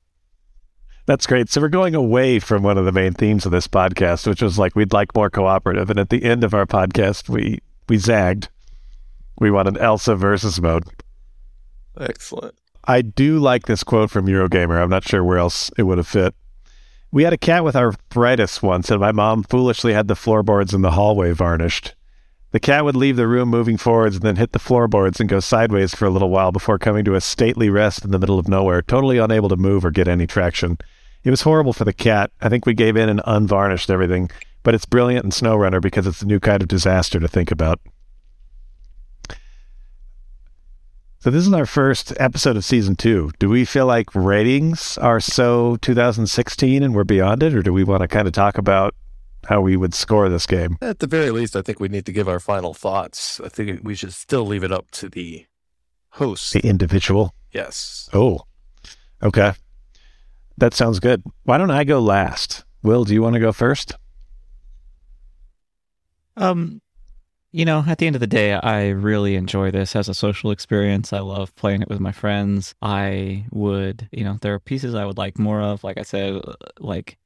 That's 1.07 1.26
great. 1.26 1.50
So 1.50 1.61
we're 1.61 1.68
going 1.68 1.94
away 1.94 2.38
from 2.38 2.62
one 2.62 2.78
of 2.78 2.84
the 2.84 2.92
main 2.92 3.12
themes 3.12 3.44
of 3.44 3.53
this 3.53 3.66
podcast, 3.66 4.26
which 4.26 4.42
was 4.42 4.59
like 4.59 4.76
we'd 4.76 4.92
like 4.92 5.14
more 5.14 5.30
cooperative. 5.30 5.90
And 5.90 5.98
at 5.98 6.11
the 6.11 6.24
end 6.24 6.44
of 6.44 6.55
our 6.55 6.66
podcast, 6.66 7.28
we 7.28 7.59
we 7.88 7.98
zagged. 7.98 8.48
We 9.38 9.50
want 9.50 9.68
an 9.68 9.78
Elsa 9.78 10.14
versus 10.14 10.61
mode. 10.61 10.84
Excellent. 11.98 12.55
I 12.84 13.03
do 13.03 13.38
like 13.38 13.66
this 13.66 13.82
quote 13.82 14.11
from 14.11 14.26
Eurogamer. 14.26 14.80
I'm 14.80 14.90
not 14.90 15.07
sure 15.07 15.24
where 15.24 15.38
else 15.38 15.70
it 15.76 15.84
would 15.84 15.98
have 15.98 16.07
fit. 16.07 16.34
We 17.11 17.24
had 17.24 17.32
a 17.32 17.38
cat 17.38 17.64
with 17.64 17.76
arthritis 17.76 18.62
once, 18.62 18.90
and 18.90 19.00
my 19.00 19.12
mom 19.12 19.42
foolishly 19.42 19.92
had 19.92 20.09
the 20.09 20.16
floorboards 20.16 20.72
in 20.72 20.82
the 20.82 20.92
hallway 20.92 21.32
varnished. 21.32 21.94
The 22.53 22.61
cat 22.61 22.84
would 22.84 22.96
leave 22.96 23.16
the 23.16 23.26
room 23.26 23.48
moving 23.48 23.76
forwards 23.76 24.16
and 24.16 24.24
then 24.24 24.36
hit 24.36 24.53
the 24.53 24.59
floorboards 24.59 25.20
and 25.20 25.28
go 25.28 25.40
sideways 25.40 25.94
for 25.94 26.05
a 26.05 26.11
little 26.11 26.30
while 26.30 26.53
before 26.53 26.78
coming 26.78 27.05
to 27.05 27.14
a 27.14 27.20
stately 27.20 27.70
rest 27.70 28.05
in 28.05 28.11
the 28.11 28.18
middle 28.18 28.38
of 28.38 28.48
nowhere, 28.48 28.82
totally 28.82 29.18
unable 29.18 29.48
to 29.48 29.57
move 29.57 29.84
or 29.84 29.90
get 29.90 30.09
any 30.09 30.26
traction. 30.26 30.78
It 31.25 31.31
was 31.31 31.43
horrible 31.43 31.73
for 31.73 31.85
the 31.85 31.93
cat. 31.93 32.31
I 32.41 32.49
think 32.49 32.66
we 32.66 32.75
gave 32.75 32.97
in 32.97 33.09
and 33.09 33.20
unvarnished 33.25 33.91
everything, 33.91 34.31
but 34.62 34.75
it's 34.75 34.87
brilliant 34.87 35.25
in 35.25 35.31
SnowRunner 35.31 35.81
because 35.81 36.07
it's 36.07 36.23
a 36.23 36.27
new 36.27 36.41
kind 36.41 36.62
of 36.62 36.68
disaster 36.68 37.20
to 37.20 37.29
think 37.29 37.51
about. 37.51 37.81
So 41.20 41.31
this 41.31 41.47
is 41.47 41.53
our 41.53 41.66
first 41.66 42.12
episode 42.18 42.57
of 42.57 42.64
season 42.64 42.97
two. 42.97 43.31
Do 43.39 43.49
we 43.49 43.64
feel 43.64 43.87
like 43.87 44.12
ratings 44.12 44.99
are 44.99 45.20
so 45.20 45.77
2016 45.77 46.83
and 46.83 46.97
we're 46.97 47.05
beyond 47.05 47.45
it, 47.45 47.55
or 47.55 47.62
do 47.62 47.73
we 47.73 47.85
want 47.85 48.01
to 48.01 48.09
kind 48.09 48.27
of 48.27 48.35
talk 48.35 48.59
about 48.59 48.97
how 49.49 49.61
we 49.61 49.77
would 49.77 49.95
score 49.95 50.29
this 50.29 50.47
game? 50.47 50.79
At 50.83 50.99
the 50.99 51.07
very 51.07 51.31
least, 51.31 51.55
I 51.55 51.62
think 51.62 51.79
we 51.79 51.87
need 51.87 52.07
to 52.07 52.12
give 52.12 52.29
our 52.29 52.41
final 52.41 52.75
thoughts. 52.75 53.41
I 53.41 53.49
think 53.49 53.83
we 53.85 53.95
should 53.95 54.12
still 54.12 54.45
leave 54.45 54.64
it 54.64 54.73
up 54.73 54.91
to 54.93 55.09
the 55.09 55.47
host. 56.11 56.55
The 56.55 56.66
individual. 56.66 57.35
Yes. 57.53 58.11
Oh, 58.12 58.41
okay. 59.23 59.53
That 60.62 60.74
sounds 60.74 61.00
good. 61.00 61.24
Why 61.42 61.58
don't 61.58 61.72
I 61.72 61.82
go 61.82 61.98
last? 61.98 62.64
Will, 62.84 63.02
do 63.02 63.12
you 63.12 63.20
want 63.20 63.34
to 63.34 63.40
go 63.40 63.50
first? 63.50 63.96
Um, 66.36 66.80
you 67.50 67.64
know, 67.64 67.82
at 67.84 67.98
the 67.98 68.06
end 68.06 68.14
of 68.14 68.20
the 68.20 68.28
day, 68.28 68.52
I 68.52 68.90
really 68.90 69.34
enjoy 69.34 69.72
this 69.72 69.96
as 69.96 70.08
a 70.08 70.14
social 70.14 70.52
experience. 70.52 71.12
I 71.12 71.18
love 71.18 71.52
playing 71.56 71.82
it 71.82 71.88
with 71.88 71.98
my 71.98 72.12
friends. 72.12 72.76
I 72.80 73.46
would, 73.50 74.08
you 74.12 74.22
know, 74.22 74.38
there 74.40 74.54
are 74.54 74.60
pieces 74.60 74.94
I 74.94 75.04
would 75.04 75.18
like 75.18 75.36
more 75.36 75.60
of. 75.60 75.82
Like 75.82 75.98
I 75.98 76.02
said, 76.02 76.36
uh, 76.36 76.54
like 76.78 77.18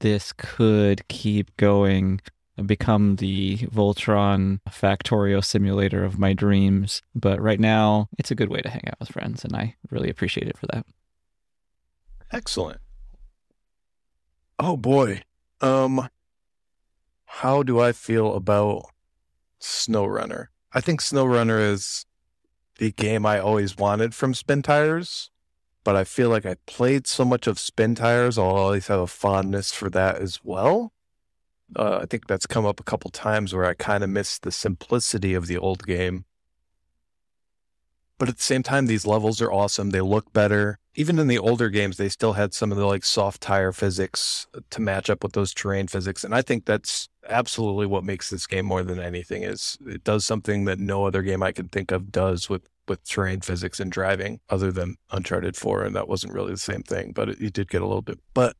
this 0.00 0.32
could 0.32 1.06
keep 1.06 1.56
going 1.58 2.20
and 2.56 2.66
become 2.66 3.14
the 3.14 3.58
Voltron 3.58 4.58
Factorio 4.68 5.44
simulator 5.44 6.02
of 6.02 6.18
my 6.18 6.32
dreams. 6.32 7.02
But 7.14 7.40
right 7.40 7.60
now, 7.60 8.08
it's 8.18 8.32
a 8.32 8.34
good 8.34 8.50
way 8.50 8.62
to 8.62 8.68
hang 8.68 8.82
out 8.88 8.98
with 8.98 9.12
friends, 9.12 9.44
and 9.44 9.54
I 9.54 9.76
really 9.92 10.10
appreciate 10.10 10.48
it 10.48 10.58
for 10.58 10.66
that. 10.72 10.84
Excellent. 12.32 12.80
Oh 14.58 14.76
boy. 14.76 15.22
Um 15.60 16.08
how 17.24 17.62
do 17.62 17.80
I 17.80 17.92
feel 17.92 18.34
about 18.34 18.86
SnowRunner? 19.60 20.48
I 20.72 20.80
think 20.80 21.00
SnowRunner 21.00 21.60
is 21.60 22.04
the 22.78 22.92
game 22.92 23.24
I 23.24 23.38
always 23.38 23.76
wanted 23.76 24.14
from 24.14 24.34
Spintires, 24.34 25.30
but 25.84 25.96
I 25.96 26.04
feel 26.04 26.28
like 26.28 26.44
I 26.44 26.56
played 26.66 27.06
so 27.06 27.24
much 27.24 27.46
of 27.46 27.56
Spintires, 27.58 28.36
I'll 28.36 28.56
always 28.56 28.88
have 28.88 29.00
a 29.00 29.06
fondness 29.06 29.72
for 29.72 29.88
that 29.90 30.16
as 30.16 30.40
well. 30.42 30.92
Uh, 31.76 32.00
I 32.02 32.06
think 32.06 32.26
that's 32.26 32.46
come 32.46 32.66
up 32.66 32.80
a 32.80 32.84
couple 32.84 33.10
times 33.10 33.54
where 33.54 33.64
I 33.64 33.74
kind 33.74 34.02
of 34.02 34.10
miss 34.10 34.38
the 34.38 34.50
simplicity 34.50 35.34
of 35.34 35.46
the 35.46 35.56
old 35.56 35.86
game. 35.86 36.24
But 38.20 38.28
at 38.28 38.36
the 38.36 38.42
same 38.42 38.62
time, 38.62 38.84
these 38.84 39.06
levels 39.06 39.40
are 39.40 39.50
awesome. 39.50 39.90
They 39.90 40.02
look 40.02 40.30
better. 40.34 40.78
Even 40.94 41.18
in 41.18 41.26
the 41.26 41.38
older 41.38 41.70
games, 41.70 41.96
they 41.96 42.10
still 42.10 42.34
had 42.34 42.52
some 42.52 42.70
of 42.70 42.76
the 42.76 42.84
like 42.84 43.02
soft 43.02 43.40
tire 43.40 43.72
physics 43.72 44.46
to 44.68 44.82
match 44.82 45.08
up 45.08 45.22
with 45.22 45.32
those 45.32 45.54
terrain 45.54 45.86
physics. 45.86 46.22
And 46.22 46.34
I 46.34 46.42
think 46.42 46.66
that's 46.66 47.08
absolutely 47.26 47.86
what 47.86 48.04
makes 48.04 48.28
this 48.28 48.46
game 48.46 48.66
more 48.66 48.82
than 48.82 49.00
anything 49.00 49.42
is 49.42 49.78
it 49.86 50.04
does 50.04 50.26
something 50.26 50.66
that 50.66 50.78
no 50.78 51.06
other 51.06 51.22
game 51.22 51.42
I 51.42 51.52
can 51.52 51.68
think 51.68 51.90
of 51.92 52.12
does 52.12 52.50
with 52.50 52.68
with 52.86 53.02
terrain 53.08 53.40
physics 53.40 53.80
and 53.80 53.90
driving 53.90 54.40
other 54.50 54.70
than 54.70 54.96
Uncharted 55.12 55.56
4 55.56 55.84
and 55.84 55.96
that 55.96 56.08
wasn't 56.08 56.34
really 56.34 56.52
the 56.52 56.58
same 56.58 56.82
thing, 56.82 57.12
but 57.12 57.30
it, 57.30 57.40
it 57.40 57.52
did 57.54 57.70
get 57.70 57.80
a 57.80 57.86
little 57.86 58.02
bit. 58.02 58.18
But 58.34 58.54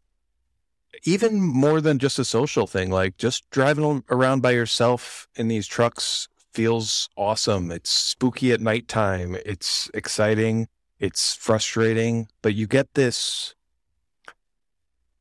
even 1.05 1.39
more 1.39 1.83
than 1.83 1.99
just 1.99 2.19
a 2.19 2.25
social 2.25 2.67
thing, 2.67 2.91
like 2.91 3.19
just 3.19 3.49
driving 3.51 4.05
around 4.09 4.41
by 4.41 4.53
yourself 4.53 5.29
in 5.35 5.49
these 5.49 5.67
trucks 5.67 6.29
feels 6.53 7.09
awesome. 7.17 7.71
It's 7.71 7.91
spooky 7.91 8.53
at 8.53 8.61
nighttime. 8.61 9.37
It's 9.45 9.91
exciting. 9.95 10.69
It's 10.99 11.35
frustrating, 11.35 12.29
but 12.43 12.55
you 12.55 12.67
get 12.67 12.95
this 12.95 13.55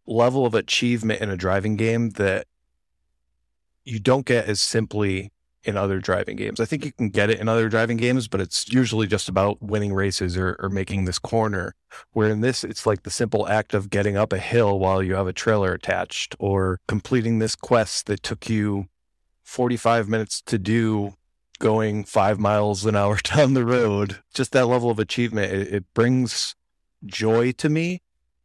level 0.06 0.46
of 0.46 0.56
achievement 0.56 1.22
in 1.22 1.30
a 1.30 1.38
driving 1.38 1.76
game 1.78 2.10
that 2.12 2.48
you 3.86 4.00
don't 4.00 4.26
get 4.26 4.46
as 4.46 4.60
simply 4.60 5.32
in 5.64 5.78
other 5.78 6.00
driving 6.00 6.36
games. 6.36 6.60
I 6.60 6.66
think 6.66 6.86
you 6.86 6.92
can 6.92 7.10
get 7.10 7.30
it 7.30 7.40
in 7.40 7.50
other 7.50 7.70
driving 7.70 7.98
games, 7.98 8.28
but 8.28 8.42
it's 8.42 8.72
usually 8.72 9.08
just 9.08 9.30
about 9.30 9.62
winning 9.62 9.94
races 9.94 10.38
or, 10.38 10.56
or 10.60 10.70
making 10.70 11.06
this 11.06 11.20
corner. 11.20 11.76
Where 12.12 12.30
in 12.30 12.42
this, 12.42 12.64
it's 12.64 12.86
like 12.86 13.04
the 13.04 13.12
simple 13.12 13.48
act 13.48 13.74
of 13.74 13.90
getting 13.90 14.18
up 14.18 14.32
a 14.32 14.38
hill 14.38 14.80
while 14.80 15.04
you 15.04 15.16
have 15.16 15.28
a 15.28 15.34
trailer 15.34 15.74
attached 15.74 16.36
or 16.40 16.80
completing 16.88 17.40
this 17.40 17.56
quest 17.56 18.06
that 18.08 18.24
took 18.24 18.50
you 18.50 18.88
45 19.44 20.08
minutes 20.08 20.42
to 20.44 20.58
do 20.58 21.16
going 21.60 22.04
five 22.04 22.40
miles 22.40 22.86
an 22.86 22.96
hour 22.96 23.18
down 23.24 23.54
the 23.54 23.66
road. 23.66 24.20
Just 24.34 24.52
that 24.54 24.68
level 24.68 24.90
of 24.90 25.00
achievement, 25.00 25.52
it, 25.54 25.74
it 25.74 25.94
brings 25.94 26.56
joy 27.06 27.52
to 27.54 27.70
me. 27.70 28.02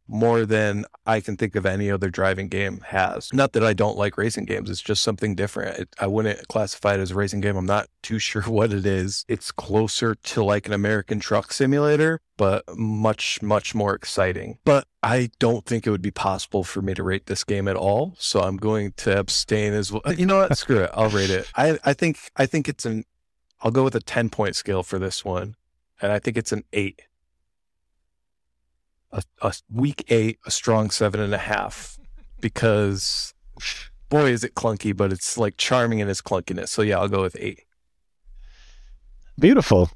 More 0.07 0.45
than 0.45 0.85
I 1.05 1.19
can 1.19 1.37
think 1.37 1.55
of 1.55 1.65
any 1.65 1.89
other 1.89 2.09
driving 2.09 2.47
game 2.47 2.81
has. 2.87 3.33
Not 3.33 3.53
that 3.53 3.63
I 3.63 3.73
don't 3.73 3.97
like 3.97 4.17
racing 4.17 4.45
games, 4.45 4.69
it's 4.69 4.81
just 4.81 5.01
something 5.01 5.35
different. 5.35 5.79
It, 5.79 5.95
I 5.99 6.07
wouldn't 6.07 6.47
classify 6.47 6.93
it 6.93 6.99
as 6.99 7.11
a 7.11 7.15
racing 7.15 7.41
game. 7.41 7.55
I'm 7.55 7.65
not 7.65 7.87
too 8.01 8.19
sure 8.19 8.43
what 8.43 8.71
it 8.71 8.85
is. 8.85 9.25
It's 9.27 9.51
closer 9.51 10.15
to 10.15 10.43
like 10.43 10.67
an 10.67 10.73
American 10.73 11.19
truck 11.19 11.51
simulator, 11.51 12.21
but 12.37 12.63
much, 12.77 13.41
much 13.41 13.73
more 13.73 13.95
exciting. 13.95 14.59
But 14.63 14.87
I 15.01 15.29
don't 15.39 15.65
think 15.65 15.85
it 15.85 15.91
would 15.91 16.01
be 16.01 16.11
possible 16.11 16.63
for 16.63 16.81
me 16.81 16.93
to 16.93 17.03
rate 17.03 17.27
this 17.27 17.43
game 17.43 17.67
at 17.67 17.75
all. 17.75 18.15
So 18.17 18.41
I'm 18.41 18.57
going 18.57 18.93
to 18.97 19.17
abstain 19.17 19.73
as 19.73 19.91
well. 19.91 20.01
You 20.15 20.25
know 20.25 20.37
what? 20.37 20.57
Screw 20.57 20.79
it. 20.79 20.91
I'll 20.93 21.09
rate 21.09 21.29
it. 21.29 21.49
I, 21.55 21.77
I 21.83 21.93
think 21.93 22.19
I 22.35 22.45
think 22.45 22.67
it's 22.67 22.85
an 22.85 23.05
I'll 23.61 23.71
go 23.71 23.83
with 23.83 23.95
a 23.95 23.99
10 23.99 24.29
point 24.29 24.55
scale 24.55 24.83
for 24.83 24.99
this 24.99 25.25
one. 25.25 25.55
And 26.01 26.11
I 26.11 26.19
think 26.19 26.37
it's 26.37 26.51
an 26.51 26.63
eight 26.73 27.01
a, 29.15 29.23
a 29.41 29.53
weak 29.71 30.03
eight, 30.09 30.39
a 30.45 30.51
strong 30.51 30.89
seven 30.89 31.19
and 31.19 31.33
a 31.33 31.39
half, 31.39 31.97
because 32.39 33.33
boy 34.09 34.29
is 34.29 34.43
it 34.43 34.53
clunky, 34.53 34.95
but 34.95 35.11
it's 35.11 35.37
like 35.37 35.57
charming 35.57 35.99
in 35.99 36.09
its 36.09 36.21
clunkiness. 36.21 36.69
So 36.69 36.81
yeah, 36.81 36.99
I'll 36.99 37.07
go 37.07 37.21
with 37.21 37.37
eight. 37.39 37.63
Beautiful. 39.39 39.89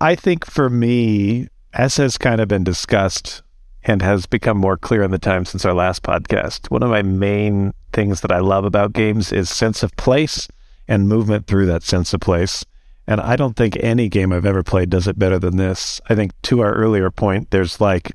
I 0.00 0.14
think 0.14 0.46
for 0.46 0.68
me, 0.70 1.48
as 1.72 1.96
has 1.96 2.18
kind 2.18 2.40
of 2.40 2.48
been 2.48 2.64
discussed 2.64 3.42
and 3.84 4.02
has 4.02 4.26
become 4.26 4.58
more 4.58 4.76
clear 4.76 5.02
in 5.02 5.10
the 5.10 5.18
time 5.18 5.44
since 5.44 5.64
our 5.64 5.74
last 5.74 6.02
podcast, 6.02 6.70
one 6.70 6.82
of 6.82 6.90
my 6.90 7.02
main 7.02 7.72
things 7.92 8.20
that 8.20 8.32
I 8.32 8.38
love 8.38 8.64
about 8.64 8.92
games 8.92 9.32
is 9.32 9.50
sense 9.50 9.82
of 9.82 9.96
place 9.96 10.48
and 10.88 11.08
movement 11.08 11.46
through 11.46 11.66
that 11.66 11.82
sense 11.82 12.12
of 12.12 12.20
place. 12.20 12.64
And 13.10 13.20
I 13.20 13.34
don't 13.34 13.56
think 13.56 13.76
any 13.80 14.08
game 14.08 14.32
I've 14.32 14.46
ever 14.46 14.62
played 14.62 14.88
does 14.88 15.08
it 15.08 15.18
better 15.18 15.40
than 15.40 15.56
this. 15.56 16.00
I 16.08 16.14
think 16.14 16.30
to 16.42 16.60
our 16.60 16.72
earlier 16.72 17.10
point, 17.10 17.50
there's 17.50 17.80
like 17.80 18.12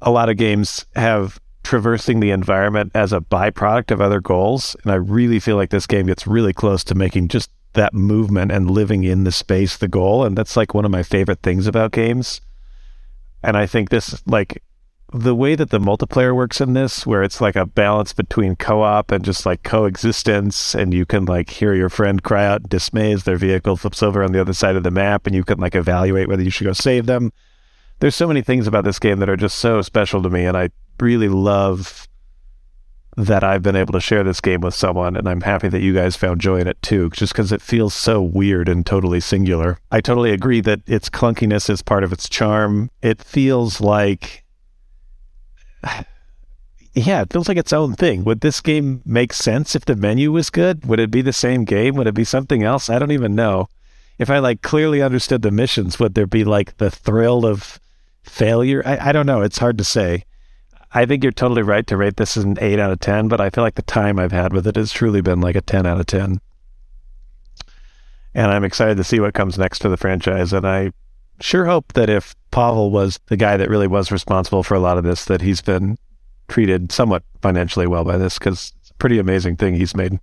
a 0.00 0.12
lot 0.12 0.28
of 0.28 0.36
games 0.36 0.86
have 0.94 1.40
traversing 1.64 2.20
the 2.20 2.30
environment 2.30 2.92
as 2.94 3.12
a 3.12 3.20
byproduct 3.20 3.90
of 3.90 4.00
other 4.00 4.20
goals. 4.20 4.76
And 4.84 4.92
I 4.92 4.94
really 4.94 5.40
feel 5.40 5.56
like 5.56 5.70
this 5.70 5.88
game 5.88 6.06
gets 6.06 6.28
really 6.28 6.52
close 6.52 6.84
to 6.84 6.94
making 6.94 7.26
just 7.26 7.50
that 7.72 7.92
movement 7.92 8.52
and 8.52 8.70
living 8.70 9.02
in 9.02 9.24
the 9.24 9.32
space 9.32 9.76
the 9.76 9.88
goal. 9.88 10.22
And 10.22 10.38
that's 10.38 10.56
like 10.56 10.72
one 10.72 10.84
of 10.84 10.92
my 10.92 11.02
favorite 11.02 11.42
things 11.42 11.66
about 11.66 11.90
games. 11.90 12.40
And 13.42 13.56
I 13.56 13.66
think 13.66 13.90
this, 13.90 14.22
like, 14.28 14.62
the 15.12 15.34
way 15.34 15.54
that 15.54 15.70
the 15.70 15.78
multiplayer 15.78 16.34
works 16.34 16.60
in 16.60 16.72
this, 16.72 17.06
where 17.06 17.22
it's 17.22 17.40
like 17.40 17.56
a 17.56 17.66
balance 17.66 18.12
between 18.12 18.56
co-op 18.56 19.12
and 19.12 19.24
just 19.24 19.46
like 19.46 19.62
coexistence, 19.62 20.74
and 20.74 20.92
you 20.92 21.06
can 21.06 21.24
like 21.24 21.50
hear 21.50 21.74
your 21.74 21.88
friend 21.88 22.22
cry 22.22 22.44
out 22.44 22.62
in 22.62 22.68
dismay 22.68 23.12
as 23.12 23.24
their 23.24 23.36
vehicle 23.36 23.76
flips 23.76 24.02
over 24.02 24.22
on 24.22 24.32
the 24.32 24.40
other 24.40 24.52
side 24.52 24.76
of 24.76 24.82
the 24.82 24.90
map, 24.90 25.26
and 25.26 25.34
you 25.34 25.44
can 25.44 25.58
like 25.58 25.74
evaluate 25.74 26.28
whether 26.28 26.42
you 26.42 26.50
should 26.50 26.66
go 26.66 26.72
save 26.72 27.06
them. 27.06 27.32
There's 28.00 28.16
so 28.16 28.28
many 28.28 28.42
things 28.42 28.66
about 28.66 28.84
this 28.84 28.98
game 28.98 29.20
that 29.20 29.30
are 29.30 29.36
just 29.36 29.58
so 29.58 29.80
special 29.80 30.22
to 30.22 30.28
me, 30.28 30.44
and 30.44 30.56
I 30.56 30.70
really 31.00 31.28
love 31.28 32.08
that 33.16 33.42
I've 33.42 33.62
been 33.62 33.76
able 33.76 33.92
to 33.92 34.00
share 34.00 34.24
this 34.24 34.42
game 34.42 34.60
with 34.60 34.74
someone, 34.74 35.16
and 35.16 35.28
I'm 35.28 35.40
happy 35.40 35.68
that 35.68 35.80
you 35.80 35.94
guys 35.94 36.16
found 36.16 36.40
joy 36.40 36.60
in 36.60 36.68
it 36.68 36.82
too, 36.82 37.10
just 37.10 37.32
because 37.32 37.52
it 37.52 37.62
feels 37.62 37.94
so 37.94 38.20
weird 38.20 38.68
and 38.68 38.84
totally 38.84 39.20
singular. 39.20 39.78
I 39.90 40.02
totally 40.02 40.32
agree 40.32 40.60
that 40.62 40.80
its 40.86 41.08
clunkiness 41.08 41.70
is 41.70 41.80
part 41.80 42.04
of 42.04 42.12
its 42.12 42.28
charm. 42.28 42.90
It 43.00 43.22
feels 43.22 43.80
like 43.80 44.44
yeah, 46.94 47.22
it 47.22 47.32
feels 47.32 47.48
like 47.48 47.58
its 47.58 47.72
own 47.72 47.94
thing. 47.94 48.24
Would 48.24 48.40
this 48.40 48.60
game 48.60 49.02
make 49.04 49.32
sense 49.32 49.74
if 49.74 49.84
the 49.84 49.96
menu 49.96 50.32
was 50.32 50.48
good? 50.48 50.86
Would 50.86 51.00
it 51.00 51.10
be 51.10 51.22
the 51.22 51.32
same 51.32 51.64
game? 51.64 51.94
Would 51.96 52.06
it 52.06 52.14
be 52.14 52.24
something 52.24 52.62
else? 52.62 52.88
I 52.88 52.98
don't 52.98 53.12
even 53.12 53.34
know. 53.34 53.68
If 54.18 54.30
I 54.30 54.38
like 54.38 54.62
clearly 54.62 55.02
understood 55.02 55.42
the 55.42 55.50
missions, 55.50 55.98
would 56.00 56.14
there 56.14 56.26
be 56.26 56.42
like 56.42 56.78
the 56.78 56.90
thrill 56.90 57.44
of 57.44 57.78
failure? 58.22 58.82
I, 58.86 59.10
I 59.10 59.12
don't 59.12 59.26
know. 59.26 59.42
It's 59.42 59.58
hard 59.58 59.76
to 59.78 59.84
say. 59.84 60.24
I 60.92 61.04
think 61.04 61.22
you're 61.22 61.32
totally 61.32 61.62
right 61.62 61.86
to 61.88 61.96
rate 61.98 62.16
this 62.16 62.38
as 62.38 62.44
an 62.44 62.56
8 62.58 62.78
out 62.78 62.92
of 62.92 63.00
10, 63.00 63.28
but 63.28 63.40
I 63.40 63.50
feel 63.50 63.62
like 63.62 63.74
the 63.74 63.82
time 63.82 64.18
I've 64.18 64.32
had 64.32 64.54
with 64.54 64.66
it 64.66 64.76
has 64.76 64.92
truly 64.92 65.20
been 65.20 65.42
like 65.42 65.56
a 65.56 65.60
10 65.60 65.84
out 65.84 66.00
of 66.00 66.06
10. 66.06 66.40
And 68.34 68.50
I'm 68.50 68.64
excited 68.64 68.96
to 68.96 69.04
see 69.04 69.20
what 69.20 69.34
comes 69.34 69.58
next 69.58 69.82
for 69.82 69.90
the 69.90 69.98
franchise. 69.98 70.54
And 70.54 70.66
I 70.66 70.92
sure 71.40 71.66
hope 71.66 71.92
that 71.94 72.08
if 72.08 72.34
Pavel 72.50 72.90
was 72.90 73.18
the 73.26 73.36
guy 73.36 73.56
that 73.56 73.68
really 73.68 73.86
was 73.86 74.10
responsible 74.10 74.62
for 74.62 74.74
a 74.74 74.80
lot 74.80 74.98
of 74.98 75.04
this, 75.04 75.24
that 75.26 75.40
he's 75.40 75.60
been 75.60 75.98
treated 76.48 76.92
somewhat 76.92 77.22
financially 77.42 77.86
well 77.86 78.04
by 78.04 78.16
this 78.16 78.38
because 78.38 78.72
it's 78.80 78.90
a 78.90 78.94
pretty 78.94 79.18
amazing 79.18 79.56
thing 79.56 79.74
he's 79.74 79.96
made. 79.96 80.18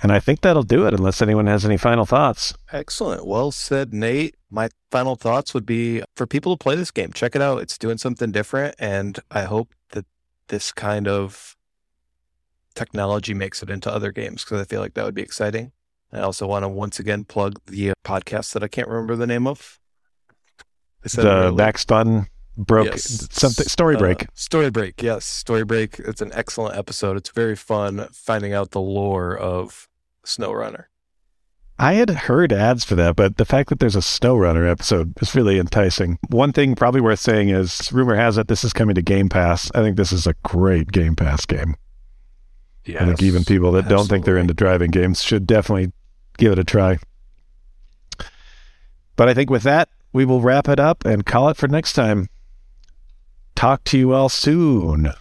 And 0.00 0.12
I 0.12 0.20
think 0.20 0.42
that'll 0.42 0.62
do 0.62 0.86
it 0.86 0.94
unless 0.94 1.20
anyone 1.20 1.46
has 1.46 1.64
any 1.64 1.76
final 1.76 2.06
thoughts. 2.06 2.54
Excellent. 2.72 3.26
Well 3.26 3.50
said, 3.50 3.92
Nate. 3.92 4.36
My 4.50 4.68
final 4.90 5.16
thoughts 5.16 5.52
would 5.52 5.66
be 5.66 6.02
for 6.14 6.26
people 6.26 6.56
to 6.56 6.62
play 6.62 6.76
this 6.76 6.90
game, 6.90 7.12
check 7.12 7.34
it 7.34 7.42
out. 7.42 7.60
It's 7.60 7.76
doing 7.76 7.98
something 7.98 8.30
different. 8.30 8.76
And 8.78 9.18
I 9.30 9.42
hope 9.42 9.74
that 9.90 10.06
this 10.46 10.72
kind 10.72 11.08
of 11.08 11.56
technology 12.74 13.34
makes 13.34 13.62
it 13.62 13.70
into 13.70 13.92
other 13.92 14.12
games 14.12 14.44
because 14.44 14.60
I 14.60 14.64
feel 14.64 14.80
like 14.80 14.94
that 14.94 15.04
would 15.04 15.14
be 15.14 15.22
exciting. 15.22 15.72
I 16.12 16.20
also 16.20 16.46
want 16.46 16.64
to 16.64 16.68
once 16.68 16.98
again 16.98 17.24
plug 17.24 17.60
the 17.66 17.92
podcast 18.04 18.52
that 18.52 18.62
I 18.62 18.68
can't 18.68 18.88
remember 18.88 19.16
the 19.16 19.26
name 19.26 19.46
of. 19.46 19.78
The 21.02 21.52
Backspun 21.52 22.26
broke 22.56 22.86
yes. 22.86 23.28
something 23.30 23.66
story 23.66 23.96
uh, 23.96 23.98
break. 23.98 24.22
Uh, 24.24 24.26
story 24.34 24.70
break 24.70 25.02
yes 25.02 25.24
story 25.24 25.64
break. 25.64 25.98
It's 26.00 26.20
an 26.20 26.32
excellent 26.34 26.76
episode. 26.76 27.16
It's 27.16 27.30
very 27.30 27.56
fun 27.56 28.08
finding 28.12 28.52
out 28.52 28.72
the 28.72 28.80
lore 28.80 29.36
of 29.36 29.88
snowrunner. 30.24 30.84
I 31.78 31.92
had 31.94 32.10
heard 32.10 32.52
ads 32.52 32.84
for 32.84 32.96
that 32.96 33.14
but 33.14 33.36
the 33.36 33.44
fact 33.44 33.68
that 33.68 33.78
there's 33.78 33.94
a 33.94 34.00
snowrunner 34.00 34.68
episode 34.68 35.14
is 35.22 35.34
really 35.34 35.58
enticing. 35.58 36.18
One 36.28 36.52
thing 36.52 36.74
probably 36.74 37.00
worth 37.00 37.20
saying 37.20 37.50
is 37.50 37.92
rumor 37.92 38.16
has 38.16 38.36
it 38.36 38.48
this 38.48 38.64
is 38.64 38.72
coming 38.72 38.96
to 38.96 39.02
game 39.02 39.28
pass. 39.28 39.70
I 39.74 39.82
think 39.82 39.96
this 39.96 40.12
is 40.12 40.26
a 40.26 40.34
great 40.42 40.90
game 40.90 41.14
pass 41.14 41.46
game. 41.46 41.76
Yes, 42.84 43.02
i 43.02 43.04
think 43.04 43.22
even 43.22 43.44
people 43.44 43.72
that 43.72 43.80
absolutely. 43.80 43.96
don't 43.96 44.08
think 44.08 44.24
they're 44.24 44.38
into 44.38 44.54
driving 44.54 44.90
games 44.90 45.22
should 45.22 45.46
definitely 45.46 45.92
give 46.38 46.52
it 46.52 46.58
a 46.58 46.64
try 46.64 46.98
but 49.16 49.28
i 49.28 49.34
think 49.34 49.50
with 49.50 49.62
that 49.62 49.90
we 50.12 50.24
will 50.24 50.40
wrap 50.40 50.68
it 50.68 50.80
up 50.80 51.04
and 51.04 51.26
call 51.26 51.50
it 51.50 51.56
for 51.56 51.68
next 51.68 51.92
time 51.92 52.28
talk 53.58 53.82
to 53.82 53.98
you 53.98 54.12
all 54.12 54.28
soon. 54.28 55.12